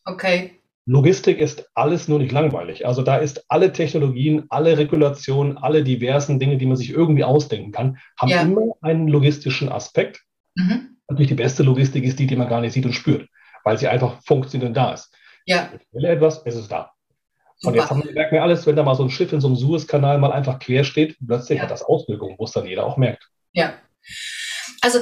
Okay. 0.04 0.60
Logistik 0.86 1.40
ist 1.40 1.70
alles 1.74 2.08
nur 2.08 2.20
nicht 2.20 2.32
langweilig. 2.32 2.86
Also 2.86 3.02
da 3.02 3.18
ist 3.18 3.46
alle 3.48 3.72
Technologien, 3.74 4.46
alle 4.50 4.78
Regulationen, 4.78 5.58
alle 5.58 5.84
diversen 5.84 6.40
Dinge, 6.40 6.58
die 6.58 6.68
man 6.68 6.78
sich 6.78 6.92
irgendwie 6.92 7.24
ausdenken 7.24 7.72
kann, 7.72 7.98
haben 8.20 8.30
ja. 8.30 8.42
immer 8.42 8.76
einen 8.82 9.08
logistischen 9.08 9.70
Aspekt. 9.70 10.22
Mhm. 10.56 10.98
Natürlich 11.08 11.30
die 11.30 11.36
beste 11.36 11.64
Logistik 11.64 12.04
ist 12.04 12.20
die, 12.20 12.28
die 12.28 12.36
man 12.36 12.50
gar 12.50 12.62
nicht 12.62 12.74
sieht 12.74 12.86
und 12.86 12.94
spürt, 12.94 13.28
weil 13.64 13.78
sie 13.78 13.88
einfach 13.88 14.22
funktioniert 14.24 14.70
und 14.70 14.78
da 14.78 14.94
ist. 14.94 15.12
Ja. 15.46 15.72
Ich 15.74 15.88
will 15.92 16.06
etwas, 16.06 16.44
es 16.46 16.56
ist 16.56 16.72
da. 16.72 16.92
Super. 17.58 17.72
Und 17.72 17.80
jetzt 17.80 17.90
haben 17.90 18.04
wir, 18.04 18.12
merken 18.12 18.36
wir 18.36 18.44
alles, 18.44 18.68
wenn 18.68 18.76
da 18.76 18.84
mal 18.84 18.96
so 18.96 19.04
ein 19.04 19.10
Schiff 19.10 19.34
in 19.34 19.42
so 19.42 19.48
einem 19.48 19.56
Suezkanal 19.56 20.20
mal 20.20 20.32
einfach 20.32 20.60
quer 20.60 20.84
steht, 20.84 21.18
plötzlich 21.26 21.58
ja. 21.58 21.64
hat 21.64 21.72
das 21.72 21.84
Auswirkungen, 21.84 22.36
wo 22.38 22.44
es 22.44 22.52
dann 22.52 22.68
jeder 22.68 22.86
auch 22.86 22.98
merkt. 22.98 23.28
Ja. 23.54 23.74
Also 24.86 25.02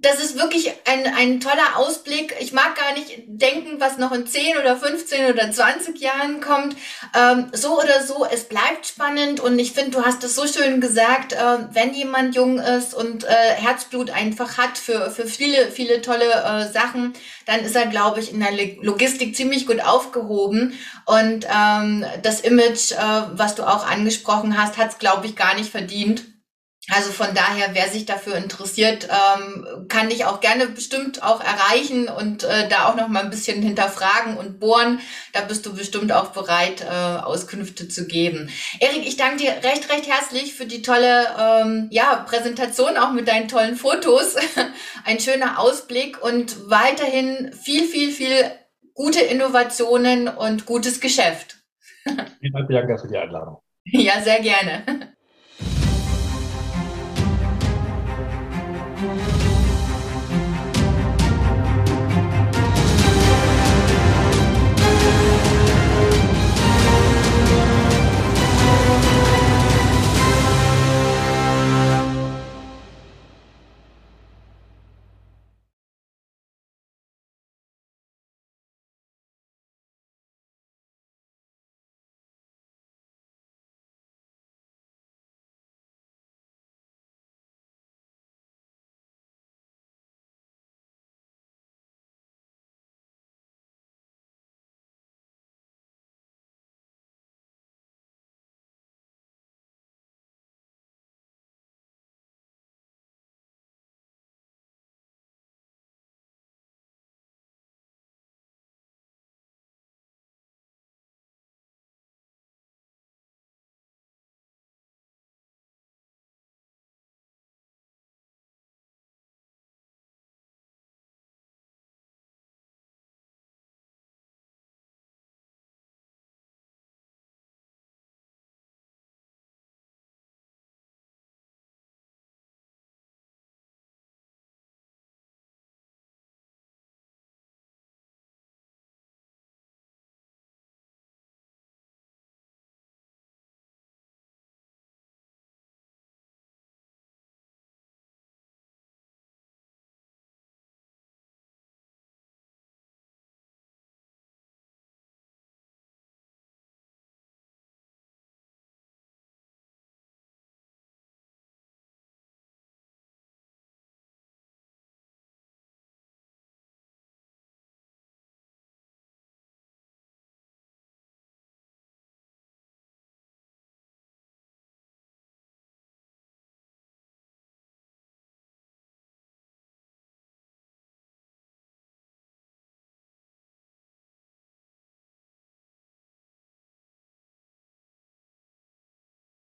das 0.00 0.18
ist 0.18 0.36
wirklich 0.36 0.72
ein, 0.84 1.06
ein 1.14 1.38
toller 1.40 1.76
Ausblick. 1.76 2.34
Ich 2.40 2.52
mag 2.52 2.74
gar 2.74 2.92
nicht 2.92 3.22
denken, 3.28 3.76
was 3.78 3.96
noch 3.96 4.10
in 4.10 4.26
10 4.26 4.56
oder 4.58 4.76
15 4.76 5.32
oder 5.32 5.48
20 5.48 6.00
Jahren 6.00 6.40
kommt. 6.40 6.74
Ähm, 7.16 7.46
so 7.52 7.78
oder 7.78 8.02
so, 8.04 8.26
es 8.28 8.48
bleibt 8.48 8.84
spannend 8.84 9.38
und 9.38 9.60
ich 9.60 9.74
finde, 9.74 9.92
du 9.92 10.04
hast 10.04 10.24
es 10.24 10.34
so 10.34 10.48
schön 10.48 10.80
gesagt, 10.80 11.34
äh, 11.34 11.58
wenn 11.70 11.94
jemand 11.94 12.34
jung 12.34 12.58
ist 12.58 12.94
und 12.94 13.22
äh, 13.22 13.28
Herzblut 13.28 14.10
einfach 14.10 14.58
hat 14.58 14.76
für, 14.76 15.12
für 15.12 15.26
viele, 15.28 15.70
viele 15.70 16.02
tolle 16.02 16.24
äh, 16.24 16.72
Sachen, 16.72 17.12
dann 17.46 17.60
ist 17.60 17.76
er, 17.76 17.86
glaube 17.86 18.18
ich, 18.18 18.32
in 18.32 18.40
der 18.40 18.50
Logistik 18.82 19.36
ziemlich 19.36 19.68
gut 19.68 19.84
aufgehoben. 19.84 20.76
Und 21.06 21.46
ähm, 21.48 22.04
das 22.24 22.40
Image, 22.40 22.90
äh, 22.90 22.96
was 23.34 23.54
du 23.54 23.62
auch 23.62 23.86
angesprochen 23.86 24.60
hast, 24.60 24.78
hat 24.78 24.90
es, 24.90 24.98
glaube 24.98 25.26
ich, 25.26 25.36
gar 25.36 25.54
nicht 25.54 25.70
verdient. 25.70 26.24
Also 26.94 27.10
von 27.10 27.34
daher, 27.34 27.70
wer 27.72 27.88
sich 27.88 28.04
dafür 28.04 28.36
interessiert, 28.36 29.08
ähm, 29.08 29.88
kann 29.88 30.10
dich 30.10 30.26
auch 30.26 30.40
gerne 30.40 30.66
bestimmt 30.66 31.22
auch 31.22 31.42
erreichen 31.42 32.08
und 32.08 32.44
äh, 32.44 32.68
da 32.68 32.88
auch 32.88 32.96
noch 32.96 33.08
mal 33.08 33.22
ein 33.24 33.30
bisschen 33.30 33.62
hinterfragen 33.62 34.36
und 34.36 34.60
bohren. 34.60 35.00
Da 35.32 35.40
bist 35.40 35.64
du 35.64 35.74
bestimmt 35.74 36.12
auch 36.12 36.32
bereit, 36.32 36.82
äh, 36.82 36.86
Auskünfte 36.86 37.88
zu 37.88 38.06
geben. 38.06 38.50
Erik, 38.78 39.06
ich 39.06 39.16
danke 39.16 39.38
dir 39.38 39.52
recht, 39.62 39.90
recht 39.90 40.06
herzlich 40.06 40.54
für 40.54 40.66
die 40.66 40.82
tolle 40.82 41.28
ähm, 41.40 41.88
ja, 41.90 42.16
Präsentation, 42.28 42.98
auch 42.98 43.12
mit 43.12 43.26
deinen 43.26 43.48
tollen 43.48 43.76
Fotos. 43.76 44.36
Ein 45.06 45.18
schöner 45.18 45.58
Ausblick 45.58 46.22
und 46.22 46.68
weiterhin 46.68 47.54
viel, 47.54 47.84
viel, 47.84 48.12
viel 48.12 48.50
gute 48.92 49.20
Innovationen 49.20 50.28
und 50.28 50.66
gutes 50.66 51.00
Geschäft. 51.00 51.56
Vielen 52.04 52.52
Dank, 52.52 52.68
Bianca, 52.68 52.98
für 52.98 53.08
die 53.08 53.16
Einladung. 53.16 53.62
Ja, 53.84 54.20
sehr 54.20 54.40
gerne. 54.40 55.11
Thank 59.02 59.36
you. 59.36 59.41